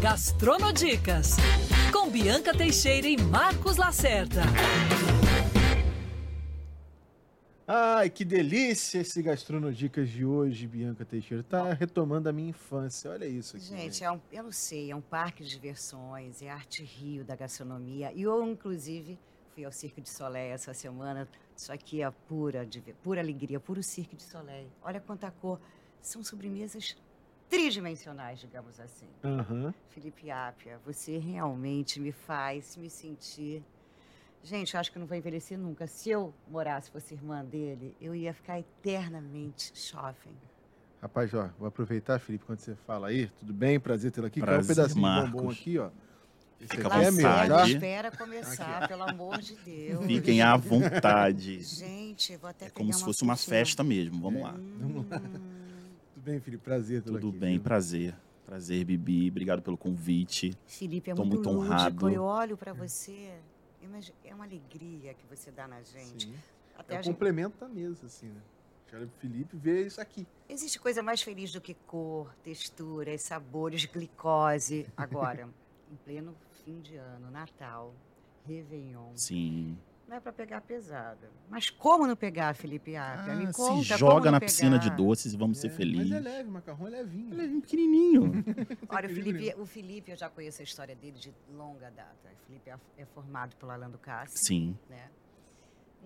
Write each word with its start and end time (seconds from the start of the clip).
Gastronodicas, 0.00 1.34
com 1.92 2.08
Bianca 2.08 2.56
Teixeira 2.56 3.08
e 3.08 3.16
Marcos 3.16 3.76
Lacerda. 3.76 4.42
Ai, 7.66 8.08
que 8.08 8.24
delícia 8.24 9.00
esse 9.00 9.20
Gastronodicas 9.20 10.08
de 10.08 10.24
hoje, 10.24 10.68
Bianca 10.68 11.04
Teixeira. 11.04 11.42
Tá 11.42 11.72
retomando 11.72 12.28
a 12.28 12.32
minha 12.32 12.50
infância. 12.50 13.10
Olha 13.10 13.26
isso 13.26 13.56
aqui. 13.56 13.66
Gente, 13.66 14.04
é 14.04 14.10
um, 14.12 14.20
eu 14.30 14.44
não 14.44 14.52
sei, 14.52 14.92
é 14.92 14.94
um 14.94 15.00
parque 15.00 15.42
de 15.42 15.50
diversões, 15.50 16.42
é 16.42 16.48
arte 16.48 16.84
rio 16.84 17.24
da 17.24 17.34
gastronomia. 17.34 18.12
E 18.14 18.22
eu, 18.22 18.48
inclusive, 18.48 19.18
fui 19.52 19.64
ao 19.64 19.72
Cirque 19.72 20.00
de 20.00 20.08
Soleil 20.08 20.54
essa 20.54 20.72
semana. 20.72 21.28
Isso 21.56 21.72
aqui 21.72 22.02
é 22.02 22.10
pura, 22.28 22.66
pura 23.02 23.20
alegria, 23.20 23.58
puro 23.58 23.82
Cirque 23.82 24.14
de 24.14 24.22
Soleil. 24.22 24.68
Olha 24.80 25.00
quanta 25.00 25.28
cor. 25.32 25.60
São 26.00 26.22
sobremesas 26.22 26.96
tridimensionais, 27.48 28.38
digamos 28.40 28.78
assim. 28.80 29.06
Aham. 29.24 29.72
Felipe 29.90 30.30
Apia, 30.30 30.78
você 30.84 31.18
realmente 31.18 31.98
me 32.00 32.12
faz 32.12 32.76
me 32.76 32.90
sentir. 32.90 33.62
Gente, 34.42 34.74
eu 34.74 34.80
acho 34.80 34.92
que 34.92 34.98
não 34.98 35.06
vou 35.06 35.16
envelhecer 35.16 35.58
nunca. 35.58 35.86
Se 35.86 36.10
eu 36.10 36.32
morasse, 36.48 36.90
fosse 36.90 37.14
irmã 37.14 37.44
dele, 37.44 37.94
eu 38.00 38.14
ia 38.14 38.32
ficar 38.32 38.58
eternamente 38.58 39.72
jovem. 39.74 40.32
Rapaz, 41.02 41.32
ó, 41.34 41.48
vou 41.58 41.68
aproveitar, 41.68 42.18
Felipe, 42.18 42.44
quando 42.44 42.58
você 42.60 42.74
fala 42.86 43.08
aí. 43.08 43.28
Tudo 43.38 43.52
bem? 43.52 43.78
Prazer 43.78 44.10
tê-lo 44.10 44.26
aqui. 44.26 44.40
Quer 44.40 44.44
um 44.44 44.46
Prazer, 44.46 44.76
pedacinho 44.76 44.94
de 45.04 45.30
bombom 45.30 45.42
Marcos. 45.44 45.58
aqui, 45.60 45.78
ó. 45.78 45.90
Esse 46.60 46.70
Fica 46.76 46.88
à 46.88 46.96
aqui 46.96 47.04
é 47.06 47.10
meu, 47.12 47.22
vontade. 47.22 47.48
já? 47.48 47.68
Espera 47.68 48.10
começar, 48.10 48.88
pelo 48.88 49.02
amor 49.04 49.38
de 49.38 49.54
Deus. 49.64 50.04
Fiquem 50.06 50.42
à 50.42 50.56
vontade. 50.56 51.60
Gente, 51.62 52.36
vou 52.36 52.50
até 52.50 52.66
É 52.66 52.70
como 52.70 52.92
se 52.92 53.04
fosse 53.04 53.22
uma 53.22 53.36
festa 53.36 53.84
mesmo. 53.84 54.20
Vamos 54.20 54.42
lá. 54.42 54.52
Vamos 54.80 55.08
lá. 55.08 55.20
Tudo 56.28 56.32
bem, 56.32 56.40
Felipe? 56.40 56.62
Prazer 56.64 57.02
Tudo 57.02 57.28
aqui. 57.28 57.38
bem, 57.38 57.52
viu? 57.54 57.62
prazer. 57.62 58.14
Prazer, 58.44 58.84
Bibi. 58.84 59.28
Obrigado 59.30 59.62
pelo 59.62 59.78
convite. 59.78 60.52
Felipe, 60.66 61.10
é 61.10 61.14
Tô 61.14 61.24
muito, 61.24 61.36
muito 61.36 61.50
lúdico. 61.50 61.74
honrado. 61.74 62.10
Eu 62.10 62.22
olho 62.22 62.56
pra 62.56 62.72
você, 62.74 63.32
é 64.24 64.34
uma 64.34 64.44
alegria 64.44 65.14
que 65.14 65.24
você 65.26 65.50
dá 65.50 65.66
na 65.66 65.82
gente. 65.82 66.26
Sim. 66.26 66.34
Até 66.76 66.94
É 66.94 66.96
a 66.98 67.00
o 67.00 67.02
gente- 67.02 67.14
complemento 67.14 67.58
da 67.58 67.66
mesa, 67.68 68.06
assim, 68.06 68.26
né? 68.26 68.40
Pro 68.90 69.08
Felipe 69.18 69.56
ver 69.56 69.86
isso 69.86 70.00
aqui. 70.00 70.26
Existe 70.48 70.78
coisa 70.78 71.02
mais 71.02 71.20
feliz 71.22 71.50
do 71.52 71.60
que 71.60 71.74
cor, 71.86 72.30
texturas, 72.42 73.22
sabores, 73.22 73.84
glicose. 73.86 74.86
Agora, 74.96 75.48
em 75.92 75.96
pleno 75.96 76.34
fim 76.64 76.80
de 76.80 76.96
ano, 76.96 77.30
Natal, 77.30 77.94
Réveillon. 78.46 79.12
Sim. 79.14 79.76
Não 80.08 80.16
é 80.16 80.20
pra 80.20 80.32
pegar 80.32 80.62
pesada. 80.62 81.30
Mas 81.50 81.68
como 81.68 82.06
não 82.06 82.16
pegar, 82.16 82.54
Felipe 82.54 82.96
Apia? 82.96 83.34
Me 83.34 83.46
Ah, 83.46 83.52
conta 83.52 83.82
se 83.84 83.98
joga 83.98 84.30
na 84.30 84.40
piscina 84.40 84.78
de 84.78 84.84
pegar. 84.86 84.96
doces 84.96 85.34
e 85.34 85.36
vamos 85.36 85.58
ser 85.58 85.66
É, 85.66 85.70
felizes. 85.70 86.08
Mas 86.10 86.18
é 86.18 86.20
leve, 86.30 86.48
o 86.48 86.52
macarrão 86.52 86.86
é 86.86 86.90
levinho. 86.90 87.34
Ele 87.34 87.58
é 87.58 87.60
pequenininho. 87.60 88.32
Olha, 88.88 89.06
o 89.06 89.12
Felipe, 89.14 89.54
o 89.60 89.66
Felipe, 89.66 90.10
eu 90.10 90.16
já 90.16 90.30
conheço 90.30 90.62
a 90.62 90.64
história 90.64 90.96
dele 90.96 91.18
de 91.18 91.34
longa 91.54 91.90
data. 91.90 92.16
O 92.32 92.46
Felipe 92.46 92.70
é, 92.70 92.76
é 92.96 93.04
formado 93.04 93.54
pelo 93.56 93.70
Alan 93.70 93.90
Ducassi. 93.90 94.38
Sim. 94.38 94.78
né? 94.88 95.10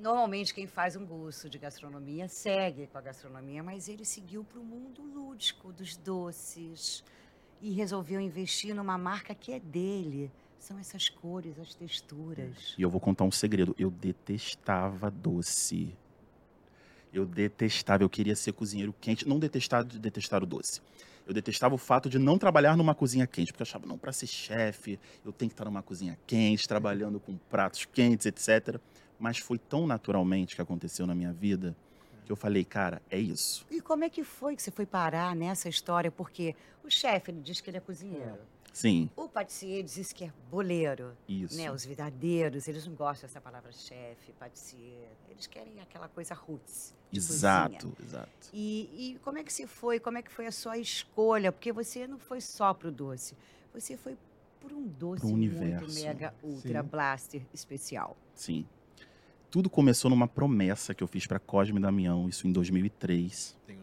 Normalmente 0.01 0.53
quem 0.53 0.67
faz 0.67 0.97
um 0.97 1.07
curso 1.07 1.49
de 1.49 1.59
gastronomia 1.59 2.27
segue 2.27 2.89
com 2.89 2.99
a 2.99 3.01
gastronomia, 3.01 3.63
mas 3.63 3.89
ele 3.89 4.05
seguiu 4.05 4.43
para 4.43 4.59
o 4.59 4.65
mundo 4.65 5.01
lúdico 5.03 5.73
dos 5.73 5.97
doces 5.97 7.05
e 7.61 7.71
resolveu 7.73 8.19
investir 8.21 8.75
numa 8.75 8.99
marca 8.99 9.33
que 9.35 9.53
é 9.53 9.61
dele. 9.61 10.33
São 10.63 10.79
essas 10.79 11.09
cores, 11.09 11.59
as 11.59 11.75
texturas. 11.75 12.77
E 12.79 12.83
eu 12.83 12.89
vou 12.89 13.01
contar 13.01 13.25
um 13.25 13.33
segredo. 13.33 13.75
Eu 13.77 13.91
detestava 13.91 15.11
doce. 15.11 15.93
Eu 17.13 17.27
detestava, 17.27 18.05
eu 18.05 18.09
queria 18.09 18.37
ser 18.37 18.53
cozinheiro 18.53 18.95
quente. 19.01 19.27
Não 19.27 19.41
detestar 19.41 19.85
de 19.85 19.99
detestar 19.99 20.41
o 20.41 20.47
doce. 20.47 20.81
Eu 21.27 21.35
detestava 21.35 21.75
o 21.75 21.79
fato 21.79 22.09
de 22.09 22.17
não 22.17 22.39
trabalhar 22.39 22.77
numa 22.77 22.95
cozinha 22.95 23.27
quente, 23.27 23.53
porque 23.53 23.63
eu 23.63 23.67
achava, 23.67 23.89
não, 23.89 23.99
para 23.99 24.13
ser 24.13 24.29
chefe, 24.29 25.01
eu 25.25 25.33
tenho 25.33 25.49
que 25.49 25.55
estar 25.55 25.65
numa 25.65 25.83
cozinha 25.83 26.17
quente, 26.29 26.69
trabalhando 26.69 27.19
com 27.19 27.37
pratos 27.51 27.85
quentes, 27.85 28.27
etc. 28.27 28.79
Mas 29.19 29.39
foi 29.39 29.59
tão 29.59 29.85
naturalmente 29.85 30.55
que 30.55 30.63
aconteceu 30.63 31.09
na 31.09 31.15
minha 31.15 31.33
vida 31.33 31.77
que 32.25 32.31
eu 32.31 32.37
falei, 32.37 32.65
cara, 32.65 33.03
é 33.11 33.19
isso. 33.19 33.67
E 33.69 33.81
como 33.81 34.05
é 34.05 34.09
que 34.09 34.23
foi 34.23 34.55
que 34.55 34.63
você 34.63 34.71
foi 34.71 34.87
parar 34.87 35.35
nessa 35.35 35.69
história? 35.69 36.09
Porque 36.09 36.55
o 36.85 36.89
chefe 36.89 37.33
diz 37.33 37.61
que 37.61 37.69
ele 37.69 37.79
é 37.79 37.81
cozinheiro. 37.81 38.39
Sim, 38.73 39.11
O 39.15 39.29
patissier 39.29 39.83
diz 39.85 40.13
que 40.13 40.25
é 40.25 40.33
boleiro. 40.51 41.17
isso. 41.29 41.57
Né? 41.57 41.71
Os 41.71 41.85
vidadeiros, 41.85 42.67
eles 42.69 42.87
não 42.87 42.95
gostam 42.95 43.29
dessa 43.29 43.41
palavra 43.41 43.71
chefe, 43.73 44.33
patissier. 44.39 45.11
Eles 45.31 45.47
querem 45.47 45.81
aquela 45.81 46.09
coisa 46.09 46.35
roots. 46.35 46.95
cozinha. 47.11 47.19
Exato, 47.19 47.93
exato. 48.03 48.49
E, 48.53 48.89
e 49.15 49.19
como 49.23 49.37
é 49.39 49.45
que 49.45 49.53
se 49.53 49.67
foi? 49.67 50.01
Como 50.01 50.17
é 50.17 50.23
que 50.23 50.33
foi 50.33 50.47
a 50.47 50.53
sua 50.53 50.79
escolha? 50.79 51.53
Porque 51.53 51.71
você 51.73 52.07
não 52.07 52.19
foi 52.19 52.41
só 52.41 52.73
pro 52.73 52.91
doce. 52.91 53.37
Você 53.75 53.97
foi 53.97 54.17
por 54.61 54.73
um 54.73 54.87
doce 54.87 55.21
Pro 55.21 55.29
muito 55.31 55.53
universo. 55.55 56.03
mega 56.03 56.35
ultra 56.43 56.83
Sim. 56.83 56.89
blaster 56.89 57.43
especial. 57.53 58.17
Sim. 58.35 58.65
Tudo 59.51 59.69
começou 59.69 60.09
numa 60.11 60.27
promessa 60.27 60.95
que 60.95 61.03
eu 61.05 61.07
fiz 61.09 61.27
para 61.27 61.39
Cosme 61.39 61.79
e 61.79 61.83
Damião, 61.83 62.27
isso 62.27 62.47
em 62.49 62.53
2003, 62.53 63.55
Tem. 63.67 63.82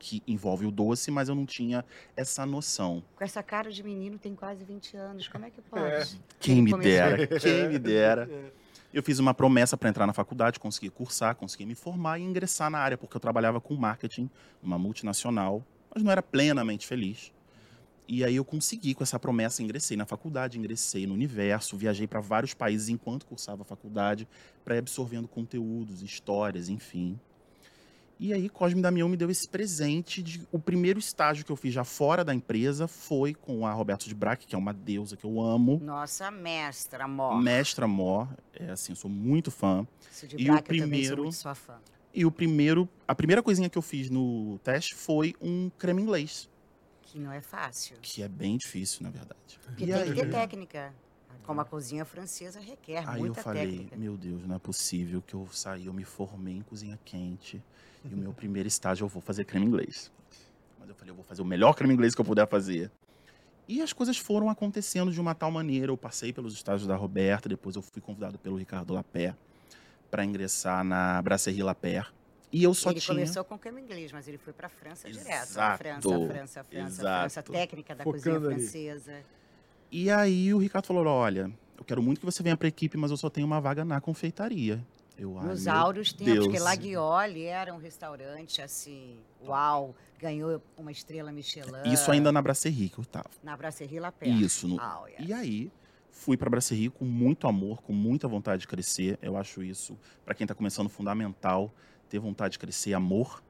Que 0.00 0.22
envolve 0.26 0.64
o 0.64 0.70
doce, 0.70 1.10
mas 1.10 1.28
eu 1.28 1.34
não 1.34 1.44
tinha 1.44 1.84
essa 2.16 2.46
noção. 2.46 3.04
Com 3.14 3.22
essa 3.22 3.42
cara 3.42 3.70
de 3.70 3.82
menino 3.82 4.18
tem 4.18 4.34
quase 4.34 4.64
20 4.64 4.96
anos. 4.96 5.28
Como 5.28 5.44
é 5.44 5.50
que 5.50 5.60
pode? 5.60 6.18
Quem 6.40 6.58
Ele 6.58 6.74
me 6.74 6.82
dera, 6.82 7.26
quem 7.38 7.68
me 7.68 7.78
dera. 7.78 8.28
Eu 8.92 9.02
fiz 9.02 9.20
uma 9.20 9.34
promessa 9.34 9.76
para 9.76 9.88
entrar 9.88 10.06
na 10.06 10.12
faculdade, 10.12 10.58
consegui 10.58 10.90
cursar, 10.90 11.36
consegui 11.36 11.64
me 11.64 11.74
formar 11.76 12.18
e 12.18 12.22
ingressar 12.22 12.70
na 12.70 12.78
área, 12.78 12.98
porque 12.98 13.14
eu 13.14 13.20
trabalhava 13.20 13.60
com 13.60 13.76
marketing 13.76 14.28
numa 14.60 14.78
multinacional, 14.78 15.62
mas 15.94 16.02
não 16.02 16.10
era 16.10 16.22
plenamente 16.22 16.86
feliz. 16.86 17.30
E 18.08 18.24
aí 18.24 18.34
eu 18.34 18.44
consegui 18.44 18.92
com 18.94 19.04
essa 19.04 19.20
promessa, 19.20 19.62
ingressei 19.62 19.96
na 19.96 20.06
faculdade, 20.06 20.58
ingressei 20.58 21.06
no 21.06 21.14
universo, 21.14 21.76
viajei 21.76 22.08
para 22.08 22.18
vários 22.18 22.54
países 22.54 22.88
enquanto 22.88 23.26
cursava 23.26 23.62
a 23.62 23.64
faculdade, 23.64 24.26
para 24.64 24.74
ir 24.74 24.78
absorvendo 24.78 25.28
conteúdos, 25.28 26.02
histórias, 26.02 26.68
enfim. 26.68 27.20
E 28.22 28.34
aí 28.34 28.50
Cosme 28.50 28.82
Damião 28.82 29.08
me 29.08 29.16
deu 29.16 29.30
esse 29.30 29.48
presente 29.48 30.22
de 30.22 30.46
o 30.52 30.58
primeiro 30.58 30.98
estágio 30.98 31.42
que 31.42 31.50
eu 31.50 31.56
fiz 31.56 31.72
já 31.72 31.84
fora 31.84 32.22
da 32.22 32.34
empresa 32.34 32.86
foi 32.86 33.32
com 33.32 33.66
a 33.66 33.72
Roberto 33.72 34.06
de 34.06 34.14
Braque, 34.14 34.46
que 34.46 34.54
é 34.54 34.58
uma 34.58 34.74
deusa 34.74 35.16
que 35.16 35.24
eu 35.24 35.40
amo. 35.40 35.80
Nossa 35.82 36.30
mestra, 36.30 37.04
amor. 37.04 37.40
Mestra 37.40 37.88
Mó, 37.88 38.26
é 38.52 38.72
assim, 38.72 38.92
eu 38.92 38.96
sou 38.96 39.10
muito 39.10 39.50
fã. 39.50 39.86
Isso 40.12 40.26
de 40.28 40.36
E 40.36 40.50
o 40.50 40.52
Braque, 40.52 40.70
eu 40.72 40.76
sou 40.76 40.86
primeiro- 40.88 41.22
muito 41.22 41.34
sua 41.36 41.54
fã. 41.54 41.78
E 42.12 42.26
o 42.26 42.30
primeiro, 42.30 42.86
a 43.08 43.14
primeira 43.14 43.42
coisinha 43.42 43.70
que 43.70 43.78
eu 43.78 43.82
fiz 43.82 44.10
no 44.10 44.58
teste 44.62 44.94
foi 44.94 45.34
um 45.40 45.70
creme 45.78 46.02
inglês, 46.02 46.46
Que 47.00 47.18
não 47.18 47.32
é 47.32 47.40
fácil. 47.40 47.96
que 48.02 48.22
é 48.22 48.28
bem 48.28 48.58
difícil, 48.58 49.02
na 49.02 49.08
verdade. 49.10 49.58
Porque 49.64 49.84
E 49.84 49.86
tem 49.86 49.96
que 49.96 50.10
aí, 50.10 50.14
ter 50.14 50.30
técnica. 50.30 50.92
Como 51.50 51.62
a 51.62 51.64
cozinha 51.64 52.04
francesa 52.04 52.60
requer 52.60 52.98
aí 52.98 53.16
eu 53.16 53.24
muita 53.24 53.42
falei, 53.42 53.66
técnica. 53.66 53.96
meu 53.96 54.16
Deus, 54.16 54.46
não 54.46 54.54
é 54.54 54.58
possível 54.60 55.20
que 55.20 55.34
eu 55.34 55.48
saí, 55.50 55.86
eu 55.86 55.92
me 55.92 56.04
formei 56.04 56.58
em 56.58 56.62
cozinha 56.62 56.96
quente 57.04 57.60
e 58.04 58.14
o 58.14 58.16
meu 58.16 58.30
primeiro 58.32 58.68
estágio 58.68 59.02
eu 59.02 59.08
vou 59.08 59.20
fazer 59.20 59.44
creme 59.44 59.66
inglês. 59.66 60.12
Mas 60.78 60.88
eu 60.88 60.94
falei, 60.94 61.10
eu 61.10 61.16
vou 61.16 61.24
fazer 61.24 61.42
o 61.42 61.44
melhor 61.44 61.74
creme 61.74 61.92
inglês 61.92 62.14
que 62.14 62.20
eu 62.20 62.24
puder 62.24 62.46
fazer. 62.46 62.88
E 63.66 63.82
as 63.82 63.92
coisas 63.92 64.16
foram 64.16 64.48
acontecendo 64.48 65.10
de 65.10 65.20
uma 65.20 65.34
tal 65.34 65.50
maneira. 65.50 65.90
Eu 65.90 65.96
passei 65.96 66.32
pelos 66.32 66.54
estágios 66.54 66.86
da 66.86 66.94
Roberta, 66.94 67.48
depois 67.48 67.74
eu 67.74 67.82
fui 67.82 68.00
convidado 68.00 68.38
pelo 68.38 68.54
Ricardo 68.54 68.94
Lapé 68.94 69.34
para 70.08 70.24
ingressar 70.24 70.84
na 70.84 71.20
Brasserie 71.20 71.64
Lapé. 71.64 72.06
E 72.52 72.62
eu 72.62 72.72
só 72.74 72.92
ele 72.92 73.00
tinha 73.00 73.12
começou 73.12 73.42
com 73.42 73.58
creme 73.58 73.80
inglês, 73.80 74.12
mas 74.12 74.28
ele 74.28 74.38
foi 74.38 74.52
para 74.52 74.68
a 74.68 74.70
França 74.70 75.10
direto. 75.10 75.50
Exato. 75.50 75.78
França, 75.78 76.00
França, 76.00 76.28
França, 76.28 76.64
França, 76.64 77.40
Exato. 77.40 77.52
técnica 77.52 77.92
da 77.96 78.04
Focando 78.04 78.22
cozinha 78.22 78.36
ali. 78.36 78.54
francesa. 78.54 79.24
E 79.90 80.10
aí 80.10 80.52
o 80.54 80.58
Ricardo 80.58 80.86
falou: 80.86 81.06
olha, 81.06 81.50
eu 81.76 81.84
quero 81.84 82.02
muito 82.02 82.20
que 82.20 82.26
você 82.26 82.42
venha 82.42 82.56
para 82.56 82.66
a 82.66 82.68
equipe, 82.68 82.96
mas 82.96 83.10
eu 83.10 83.16
só 83.16 83.28
tenho 83.28 83.46
uma 83.46 83.60
vaga 83.60 83.84
na 83.84 84.00
confeitaria. 84.00 84.84
Eu, 85.18 85.38
ai, 85.38 85.48
Nos 85.48 85.64
meu 85.64 85.74
áureos 85.74 86.12
tempos, 86.12 86.32
Deus. 86.32 86.46
porque 86.46 86.58
Laguiole 86.58 87.44
era 87.44 87.74
um 87.74 87.78
restaurante 87.78 88.62
assim, 88.62 89.18
uau, 89.44 89.94
ganhou 90.18 90.62
uma 90.78 90.90
estrela 90.90 91.30
Michelin. 91.30 91.92
Isso 91.92 92.10
ainda 92.10 92.32
na 92.32 92.40
Brasserie 92.40 92.88
que 92.88 92.98
eu 92.98 93.04
tava. 93.04 93.28
Na 93.42 93.54
Brasserie 93.54 94.00
Lapé. 94.00 94.26
Isso. 94.28 94.66
No... 94.66 94.76
Yes. 95.08 95.28
E 95.28 95.32
aí 95.32 95.72
fui 96.10 96.36
para 96.36 96.48
Brasserie 96.48 96.88
com 96.88 97.04
muito 97.04 97.46
amor, 97.46 97.82
com 97.82 97.92
muita 97.92 98.26
vontade 98.26 98.62
de 98.62 98.68
crescer. 98.68 99.18
Eu 99.20 99.36
acho 99.36 99.62
isso, 99.62 99.98
para 100.24 100.34
quem 100.34 100.44
está 100.44 100.54
começando, 100.54 100.88
fundamental, 100.88 101.70
ter 102.08 102.18
vontade 102.18 102.52
de 102.52 102.58
crescer, 102.58 102.94
amor. 102.94 103.42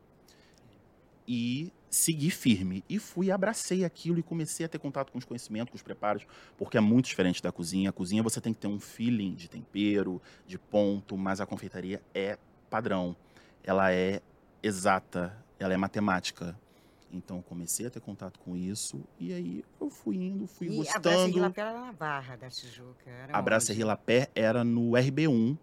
E 1.27 1.73
segui 1.91 2.31
firme. 2.31 2.85
E 2.89 2.99
fui, 2.99 3.27
e 3.27 3.31
abracei 3.33 3.85
aquilo 3.85 4.19
e 4.19 4.23
comecei 4.23 4.65
a 4.65 4.69
ter 4.69 4.79
contato 4.79 5.11
com 5.11 5.19
os 5.19 5.25
conhecimentos, 5.25 5.71
com 5.71 5.77
os 5.77 5.83
preparos, 5.83 6.27
porque 6.57 6.79
é 6.79 6.81
muito 6.81 7.07
diferente 7.07 7.43
da 7.43 7.51
cozinha. 7.51 7.91
A 7.91 7.93
cozinha 7.93 8.23
você 8.23 8.41
tem 8.41 8.55
que 8.55 8.61
ter 8.61 8.69
um 8.69 8.79
feeling 8.79 9.35
de 9.35 9.49
tempero, 9.49 10.23
de 10.47 10.59
ponto, 10.59 11.17
mas 11.19 11.41
a 11.41 11.47
confeitaria 11.47 12.01
é 12.15 12.39
padrão. 12.71 13.17
Ela 13.65 13.93
é 13.93 14.23
exata, 14.63 15.37
ela 15.59 15.75
é 15.75 15.77
matemática. 15.77 16.59
Então 17.13 17.43
comecei 17.43 17.87
a 17.87 17.91
ter 17.91 18.01
contato 18.01 18.39
com 18.39 18.57
isso 18.57 19.03
e 19.19 19.33
aí 19.33 19.65
eu 19.81 19.91
fui 19.91 20.17
indo, 20.17 20.47
fui 20.47 20.69
E 20.69 20.89
a 20.89 20.99
Brasserie 20.99 21.33
gostando. 21.33 21.41
Lapé 21.41 21.61
era 21.61 21.81
na 21.81 21.93
Barra 21.93 22.37
da 22.37 22.49
Tijuca. 22.49 23.11
Era 23.11 23.37
A? 23.37 23.43
Brasserie 23.43 23.83
Lapé 23.83 24.31
era 24.33 24.63
no 24.63 24.93
RB1, 24.93 25.59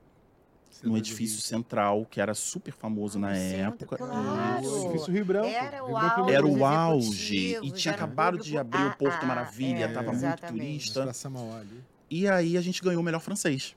No 0.84 0.92
do 0.92 0.98
edifício 0.98 1.38
Rio. 1.38 1.44
central, 1.46 2.06
que 2.10 2.20
era 2.22 2.34
super 2.34 2.72
famoso 2.74 3.18
Ah, 3.18 3.22
na 3.22 3.36
época. 3.38 3.98
claro. 3.98 4.62
Isso, 4.62 4.76
Isso. 4.76 4.86
edifício 4.88 5.14
Rio 5.14 5.26
Branco. 5.26 5.48
Era 5.48 5.84
o 5.84 5.98
auge. 5.98 6.32
Era 6.34 6.48
o 6.48 6.66
auge. 6.66 7.58
E 7.64 7.72
tinha 7.72 7.94
acabado 7.94 8.38
de 8.38 8.58
abrir 8.58 8.86
o 8.86 8.96
Porto 8.98 9.24
Ah, 9.24 9.26
Maravilha, 9.26 9.86
é, 9.86 9.88
tava 9.88 10.12
muito 10.12 10.24
exatamente. 10.26 10.92
turista. 10.94 11.14
Samauá 11.14 11.60
ali. 11.60 11.84
E 12.10 12.28
aí 12.28 12.58
a 12.58 12.62
gente 12.62 12.82
ganhou 12.82 13.02
o 13.02 13.04
melhor 13.04 13.20
francês. 13.20 13.76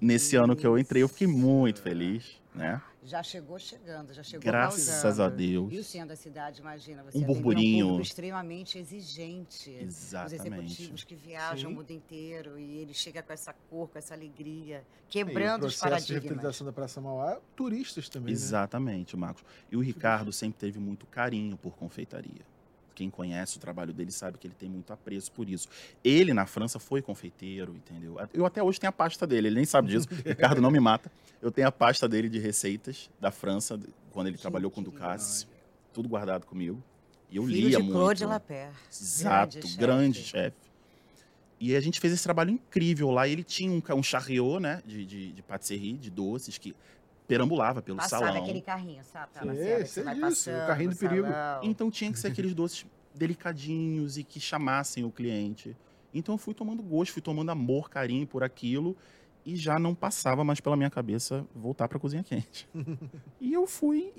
Nesse 0.00 0.36
ano 0.36 0.54
que 0.54 0.66
eu 0.66 0.78
entrei, 0.78 1.02
eu 1.02 1.08
fiquei 1.08 1.26
muito 1.26 1.80
feliz, 1.80 2.40
né? 2.54 2.80
Já 3.06 3.22
chegou 3.22 3.58
chegando, 3.58 4.14
já 4.14 4.22
chegou 4.22 4.42
Graças 4.42 5.02
causando. 5.02 5.22
a 5.24 5.28
Deus. 5.28 5.70
E 5.72 5.78
o 5.78 5.84
centro 5.84 6.08
da 6.08 6.16
cidade, 6.16 6.60
imagina, 6.62 7.02
você 7.02 7.18
Um 7.18 7.22
burburinho. 7.22 7.88
um 7.96 8.00
extremamente 8.00 8.78
exigente. 8.78 9.70
Os 9.70 9.82
Exatamente. 10.06 10.46
executivos 10.64 11.04
que 11.04 11.14
viajam 11.14 11.68
Sim. 11.68 11.74
o 11.74 11.78
mundo 11.78 11.90
inteiro 11.90 12.58
e 12.58 12.78
ele 12.78 12.94
chega 12.94 13.22
com 13.22 13.30
essa 13.32 13.52
cor, 13.68 13.88
com 13.90 13.98
essa 13.98 14.14
alegria, 14.14 14.82
E 15.06 15.10
quebrando 15.10 15.64
o 15.64 15.66
os 15.66 15.76
processo 15.76 16.06
de 16.06 16.12
paradigmas. 16.14 16.22
representação 16.22 16.66
da 16.66 16.72
Praça 16.72 16.98
Mauá, 17.00 17.38
turistas 17.54 18.08
também, 18.08 18.28
né? 18.28 18.32
Exatamente, 18.32 19.14
Marcos. 19.18 19.44
E 19.70 19.76
o 19.76 19.80
Ricardo 19.80 20.32
sempre 20.32 20.58
teve 20.58 20.78
muito 20.78 21.04
carinho 21.04 21.58
por 21.58 21.76
confeitaria. 21.76 22.53
Quem 22.94 23.10
conhece 23.10 23.56
o 23.56 23.60
trabalho 23.60 23.92
dele 23.92 24.10
sabe 24.10 24.38
que 24.38 24.46
ele 24.46 24.54
tem 24.54 24.68
muito 24.68 24.92
apreço 24.92 25.32
por 25.32 25.48
isso. 25.48 25.68
Ele, 26.02 26.32
na 26.32 26.46
França, 26.46 26.78
foi 26.78 27.02
confeiteiro, 27.02 27.74
entendeu? 27.74 28.16
Eu 28.32 28.46
até 28.46 28.62
hoje 28.62 28.78
tenho 28.78 28.90
a 28.90 28.92
pasta 28.92 29.26
dele, 29.26 29.48
ele 29.48 29.56
nem 29.56 29.64
sabe 29.64 29.88
disso. 29.88 30.06
Ricardo 30.24 30.60
não 30.60 30.70
me 30.70 30.78
mata. 30.80 31.10
Eu 31.42 31.50
tenho 31.50 31.66
a 31.66 31.72
pasta 31.72 32.08
dele 32.08 32.28
de 32.28 32.38
receitas 32.38 33.10
da 33.20 33.30
França, 33.30 33.78
quando 34.12 34.28
ele 34.28 34.36
Que 34.36 34.42
trabalhou 34.42 34.70
com. 34.70 34.82
Ducasse. 34.82 35.46
Tudo 35.92 36.08
guardado 36.08 36.46
comigo. 36.46 36.82
E 37.30 37.36
eu 37.36 37.44
Filho 37.46 37.68
lia 37.68 37.76
de 37.78 37.82
muito. 37.82 37.92
Claude 37.92 38.24
Lapierre. 38.24 38.72
Exato, 38.90 39.58
Grande 39.58 39.76
grande 39.76 40.18
chefe. 40.22 40.30
chefe. 40.30 40.56
E 41.60 41.74
a 41.74 41.80
gente 41.80 41.98
fez 42.00 42.12
esse 42.12 42.22
trabalho 42.22 42.50
incrível 42.50 43.10
lá. 43.10 43.26
Ele 43.26 43.42
tinha 43.42 43.70
um, 43.70 43.82
um 43.96 44.02
chariot, 44.02 44.60
né, 44.60 44.82
de, 44.84 45.04
de, 45.04 45.32
de 45.32 45.42
patisserie, 45.42 45.94
de 45.94 46.10
doces, 46.10 46.58
que 46.58 46.74
perambulava 47.26 47.80
pelo 47.80 47.96
Passava 47.98 48.26
salão. 48.26 48.42
aquele 48.42 48.60
carrinho, 48.60 49.02
sabe? 49.04 49.32
Tá, 49.32 49.44
Marcelo, 49.44 49.82
que 49.82 49.88
sei 49.88 50.02
você 50.02 50.02
vai 50.02 50.14
disso, 50.14 50.26
o 50.26 50.52
passando 50.52 50.66
carrinho 50.66 50.90
do 50.90 50.96
perigo. 50.96 51.26
Então 51.62 51.90
tinha 51.90 52.12
que 52.12 52.18
ser 52.18 52.28
aqueles 52.32 52.54
doces 52.54 52.86
delicadinhos 53.14 54.18
e 54.18 54.24
que 54.24 54.38
chamassem 54.40 55.04
o 55.04 55.10
cliente. 55.10 55.76
Então 56.12 56.34
eu 56.34 56.38
fui 56.38 56.54
tomando 56.54 56.82
gosto, 56.82 57.12
fui 57.12 57.22
tomando 57.22 57.50
amor, 57.50 57.88
carinho 57.88 58.26
por 58.26 58.42
aquilo 58.42 58.96
e 59.44 59.56
já 59.56 59.78
não 59.78 59.94
passava 59.94 60.42
mais 60.44 60.60
pela 60.60 60.76
minha 60.76 60.90
cabeça 60.90 61.46
voltar 61.54 61.88
para 61.88 61.98
a 61.98 62.00
cozinha 62.00 62.22
quente. 62.22 62.68
e 63.40 63.52
eu 63.52 63.66
fui 63.66 64.12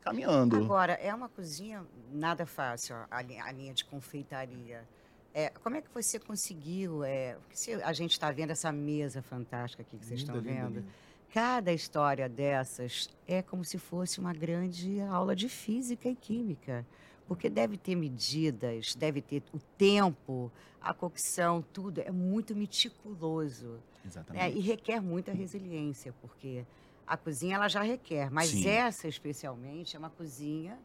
caminhando. 0.00 0.56
Agora, 0.56 0.94
é 0.94 1.14
uma 1.14 1.28
cozinha 1.28 1.84
nada 2.12 2.46
fácil, 2.46 2.96
a, 2.96 3.18
a 3.18 3.52
linha 3.52 3.74
de 3.74 3.84
confeitaria. 3.84 4.86
É, 5.34 5.50
como 5.50 5.76
é 5.76 5.82
que 5.82 5.88
você 5.92 6.18
conseguiu? 6.18 7.04
É, 7.04 7.36
a 7.84 7.92
gente 7.92 8.12
está 8.12 8.30
vendo 8.32 8.50
essa 8.50 8.72
mesa 8.72 9.22
fantástica 9.22 9.82
aqui 9.82 9.96
que 9.96 10.04
vocês 10.06 10.20
Linda, 10.20 10.32
estão 10.32 10.50
linda, 10.50 10.64
vendo. 10.66 10.76
linda. 10.80 10.92
Cada 11.32 11.72
história 11.72 12.28
dessas 12.28 13.08
é 13.26 13.42
como 13.42 13.64
se 13.64 13.78
fosse 13.78 14.18
uma 14.18 14.32
grande 14.32 15.00
aula 15.02 15.36
de 15.36 15.48
física 15.48 16.08
e 16.08 16.14
química. 16.14 16.86
Porque 17.26 17.50
deve 17.50 17.76
ter 17.76 17.94
medidas, 17.94 18.94
deve 18.94 19.20
ter 19.20 19.42
o 19.52 19.58
tempo, 19.76 20.50
a 20.80 20.94
cocção, 20.94 21.62
tudo. 21.74 22.00
É 22.00 22.10
muito 22.10 22.56
meticuloso. 22.56 23.66
né? 23.66 23.78
Exatamente. 24.06 24.56
E 24.56 24.60
requer 24.60 25.00
muita 25.02 25.30
resiliência, 25.32 26.14
porque 26.22 26.64
a 27.06 27.18
cozinha 27.18 27.56
ela 27.56 27.68
já 27.68 27.82
requer, 27.82 28.30
mas 28.30 28.48
Sim. 28.48 28.66
essa 28.66 29.06
especialmente 29.06 29.94
é 29.94 29.98
uma 29.98 30.08
cozinha 30.08 30.78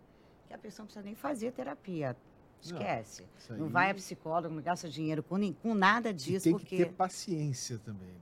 que 0.49 0.53
a 0.53 0.57
pessoa 0.57 0.83
não 0.83 0.87
precisa 0.87 1.05
nem 1.05 1.15
fazer 1.15 1.53
terapia. 1.53 2.17
Não, 2.65 2.77
Esquece. 2.77 3.23
Não, 3.51 3.65
aí- 3.67 3.71
vai 3.71 3.89
a 3.91 3.95
psicólogo, 3.95 4.53
não 4.53 4.61
gasta 4.61 4.89
dinheiro 4.89 5.23
com, 5.23 5.37
nem- 5.37 5.53
com 5.53 5.73
nada 5.73 6.09
E 6.09 6.13
disso, 6.13 6.43
tem 6.43 6.53
que 6.57 6.59
porque 6.59 6.77
ter 6.77 6.91
paciência 6.91 7.79
também, 7.79 8.07
né? 8.09 8.15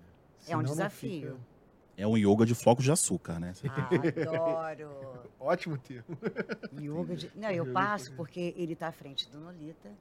É 0.47 0.55
um 0.55 0.61
não 0.61 0.69
desafio. 0.69 1.39
É 1.97 2.07
um 2.07 2.17
yoga 2.17 2.45
de 2.45 2.55
flocos 2.55 2.83
de 2.83 2.91
açúcar, 2.91 3.39
né? 3.39 3.53
Ah, 3.67 4.69
adoro. 4.69 5.29
Ótimo 5.39 5.77
termo. 5.77 6.17
Yoga 6.79 7.15
de... 7.15 7.31
Não, 7.35 7.51
eu 7.51 7.71
passo 7.71 8.11
porque 8.13 8.53
ele 8.57 8.73
está 8.73 8.87
à 8.87 8.91
frente 8.91 9.29
do 9.29 9.39
Nolita, 9.39 9.91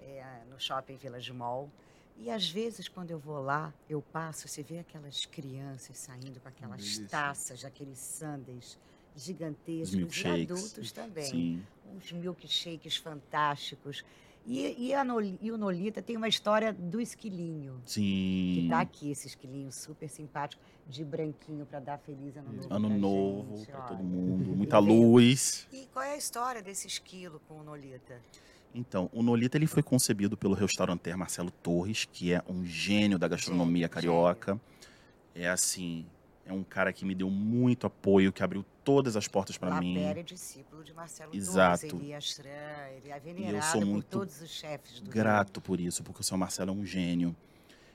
é, 0.00 0.42
no 0.50 0.60
shopping 0.60 0.96
Village 0.96 1.32
Mall. 1.32 1.70
E 2.16 2.30
às 2.30 2.48
vezes, 2.50 2.88
quando 2.88 3.12
eu 3.12 3.18
vou 3.18 3.40
lá, 3.40 3.72
eu 3.88 4.02
passo, 4.02 4.48
você 4.48 4.62
vê 4.62 4.80
aquelas 4.80 5.24
crianças 5.26 5.96
saindo 5.98 6.40
com 6.40 6.48
aquelas 6.48 6.80
Delícia. 6.80 7.06
taças, 7.08 7.64
aqueles 7.64 7.98
sundaes 7.98 8.76
Os 9.14 9.22
gigantescos, 9.22 9.94
e 9.94 9.96
milkshakes. 9.98 10.50
adultos 10.50 10.92
também. 10.92 11.24
Sim. 11.24 11.62
uns 11.94 12.10
milkshakes 12.12 12.96
fantásticos. 12.96 14.04
E, 14.50 14.90
e, 14.92 15.04
Noli- 15.04 15.38
e 15.42 15.52
o 15.52 15.58
Nolita 15.58 16.00
tem 16.00 16.16
uma 16.16 16.26
história 16.26 16.72
do 16.72 17.00
esquilinho. 17.02 17.82
Que 17.84 17.92
Sim. 17.92 18.66
tá 18.70 18.80
aqui, 18.80 19.10
esse 19.10 19.26
esquilinho 19.26 19.70
super 19.70 20.08
simpático, 20.08 20.62
de 20.88 21.04
branquinho 21.04 21.66
para 21.66 21.80
dar 21.80 21.98
feliz 21.98 22.34
ano 22.34 22.50
novo. 22.54 22.66
Ano 22.74 22.88
novo 22.98 23.66
para 23.66 23.80
todo 23.82 24.02
mundo, 24.02 24.56
muita 24.56 24.80
veio- 24.80 25.12
luz. 25.12 25.68
E 25.70 25.86
qual 25.92 26.02
é 26.02 26.14
a 26.14 26.16
história 26.16 26.62
desse 26.62 26.86
esquilo 26.86 27.42
com 27.46 27.60
o 27.60 27.62
Nolita? 27.62 28.22
Então, 28.74 29.10
o 29.12 29.22
Nolita 29.22 29.58
ele 29.58 29.66
foi 29.66 29.82
concebido 29.82 30.34
pelo 30.36 30.54
restaurateur 30.54 31.16
Marcelo 31.18 31.50
Torres, 31.50 32.06
que 32.10 32.32
é 32.32 32.42
um 32.48 32.64
gênio 32.64 33.18
da 33.18 33.28
gastronomia 33.28 33.88
carioca. 33.88 34.58
É 35.34 35.48
assim, 35.48 36.06
é 36.46 36.52
um 36.54 36.62
cara 36.64 36.90
que 36.92 37.04
me 37.04 37.14
deu 37.14 37.28
muito 37.28 37.86
apoio, 37.86 38.32
que 38.32 38.42
abriu 38.42 38.64
todas 38.88 39.18
as 39.18 39.28
portas 39.28 39.58
para 39.58 39.78
mim. 39.82 39.98
Lapéria 39.98 40.20
é 40.20 40.22
discípulo 40.22 40.82
de 40.82 40.94
Marcelo 40.94 41.36
Exato. 41.36 41.88
Torres, 41.88 42.02
Eli 42.02 42.14
Astran, 42.14 42.50
ele 42.96 43.10
é 43.10 43.12
sou 43.12 43.20
venerado 43.20 43.78
por 43.80 43.86
muito 43.86 44.06
todos 44.06 44.40
os 44.40 44.48
chefes 44.48 45.00
do 45.00 45.10
Grato 45.10 45.60
por 45.60 45.78
isso, 45.78 46.02
porque 46.02 46.22
o 46.22 46.24
seu 46.24 46.38
Marcelo 46.38 46.70
é 46.70 46.72
um 46.72 46.86
gênio. 46.86 47.36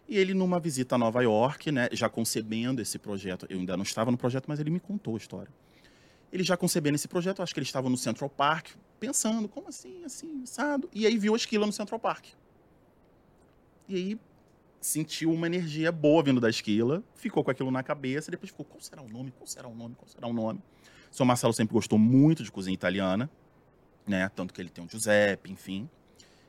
E 0.08 0.20
ele, 0.20 0.36
numa 0.36 0.60
visita 0.60 0.94
a 0.94 0.98
Nova 1.00 1.24
York, 1.24 1.72
né, 1.72 1.90
já 1.94 2.08
concebendo 2.08 2.80
esse 2.80 3.00
projeto, 3.00 3.48
eu 3.50 3.58
ainda 3.58 3.76
não 3.76 3.82
estava 3.82 4.12
no 4.12 4.18
projeto, 4.20 4.46
mas 4.48 4.60
ele 4.60 4.70
me 4.70 4.80
contou 4.80 5.16
a 5.16 5.18
história. 5.18 5.52
Ele 6.32 6.44
já 6.44 6.56
concebendo 6.56 6.94
esse 6.94 7.08
projeto, 7.08 7.42
acho 7.42 7.56
que 7.56 7.60
ele 7.60 7.66
estava 7.66 7.90
no 7.90 7.98
Central 7.98 8.30
Park, 8.30 8.68
pensando, 9.00 9.50
como 9.50 9.70
assim, 9.70 10.04
assim, 10.04 10.44
assado? 10.44 10.88
E 10.94 11.08
aí 11.08 11.18
viu 11.18 11.34
a 11.34 11.38
esquila 11.38 11.66
no 11.66 11.74
Central 11.74 12.00
Park. 12.00 12.26
E 13.90 13.96
aí 13.96 14.20
sentiu 14.80 15.32
uma 15.32 15.48
energia 15.48 15.92
boa 15.92 16.22
vindo 16.22 16.40
da 16.40 16.50
esquila, 16.50 17.04
ficou 17.16 17.44
com 17.44 17.50
aquilo 17.50 17.72
na 17.72 17.82
cabeça, 17.82 18.30
e 18.30 18.32
depois 18.32 18.52
ficou, 18.52 18.66
qual 18.66 18.80
será 18.80 19.02
o 19.02 19.10
nome, 19.10 19.32
qual 19.32 19.48
será 19.48 19.68
o 19.68 19.74
nome, 19.74 19.96
qual 19.96 20.08
será 20.08 20.28
o 20.28 20.34
nome? 20.34 20.62
Seu 21.14 21.28
Marcelo 21.28 21.54
sempre 21.54 21.76
gostou 21.76 22.00
muito 22.00 22.44
de 22.44 22.52
cozinha 22.52 22.74
italiana, 22.74 23.30
né, 24.08 24.28
tanto 24.36 24.52
que 24.52 24.60
ele 24.60 24.70
tem 24.70 24.84
um 24.84 24.90
Giuseppe, 24.90 25.52
enfim. 25.52 25.88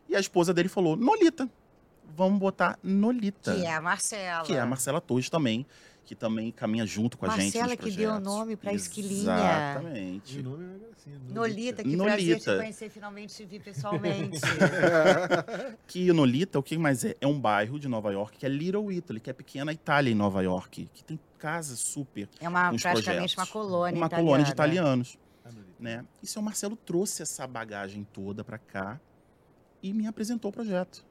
E 0.08 0.16
a 0.16 0.18
esposa 0.18 0.54
dele 0.54 0.70
falou, 0.70 0.96
Nolita, 0.96 1.46
vamos 2.16 2.38
botar 2.38 2.78
Nolita. 2.82 3.54
Que 3.54 3.66
é 3.66 3.74
a 3.74 3.80
Marcela. 3.82 4.42
Que 4.42 4.54
é 4.54 4.60
a 4.60 4.64
Marcela 4.64 5.02
Torres 5.02 5.28
também, 5.28 5.66
que 6.06 6.14
também 6.14 6.50
caminha 6.50 6.86
junto 6.86 7.18
com 7.18 7.26
a 7.26 7.36
gente 7.36 7.58
Marcela 7.58 7.76
que 7.76 7.90
deu 7.90 8.12
o 8.12 8.18
nome 8.18 8.56
pra 8.56 8.72
esquilinha. 8.72 9.34
Exatamente. 9.34 10.42
Nome 10.42 10.64
é. 11.06 11.32
Nolita, 11.34 11.82
que 11.82 11.94
Nolita. 11.94 12.16
prazer 12.16 12.40
te 12.40 12.56
conhecer, 12.56 12.88
finalmente 12.88 13.34
te 13.36 13.44
vi 13.44 13.60
pessoalmente. 13.60 14.40
Que 15.86 16.10
Nolita, 16.10 16.58
o 16.58 16.62
que 16.62 16.78
mais 16.78 17.04
é? 17.04 17.14
É 17.20 17.26
um 17.26 17.38
bairro 17.38 17.78
de 17.78 17.86
Nova 17.86 18.10
York 18.10 18.38
que 18.38 18.46
é 18.46 18.48
Little 18.48 18.90
Italy, 18.90 19.20
que 19.20 19.28
é 19.28 19.34
pequena 19.34 19.74
Itália 19.74 20.10
em 20.10 20.14
Nova 20.14 20.42
York, 20.42 20.88
que 20.94 21.04
tem 21.04 21.20
casas 21.44 21.78
super, 21.78 22.26
É 22.40 22.48
uma, 22.48 22.70
Com 22.70 22.76
os 22.76 22.82
praticamente 22.82 23.34
projetos. 23.34 23.36
uma 23.36 23.46
colônia 23.46 23.96
uma 24.00 24.06
italiana. 24.06 24.24
colônia 24.26 24.44
de 24.46 24.50
italianos, 24.52 25.18
Nolita. 25.44 25.64
né? 25.78 26.04
E 26.22 26.26
seu 26.26 26.40
Marcelo 26.40 26.74
trouxe 26.74 27.20
essa 27.22 27.46
bagagem 27.46 28.06
toda 28.12 28.42
pra 28.42 28.56
cá 28.56 28.98
e 29.82 29.92
me 29.92 30.06
apresentou 30.06 30.48
o 30.48 30.52
projeto. 30.52 31.04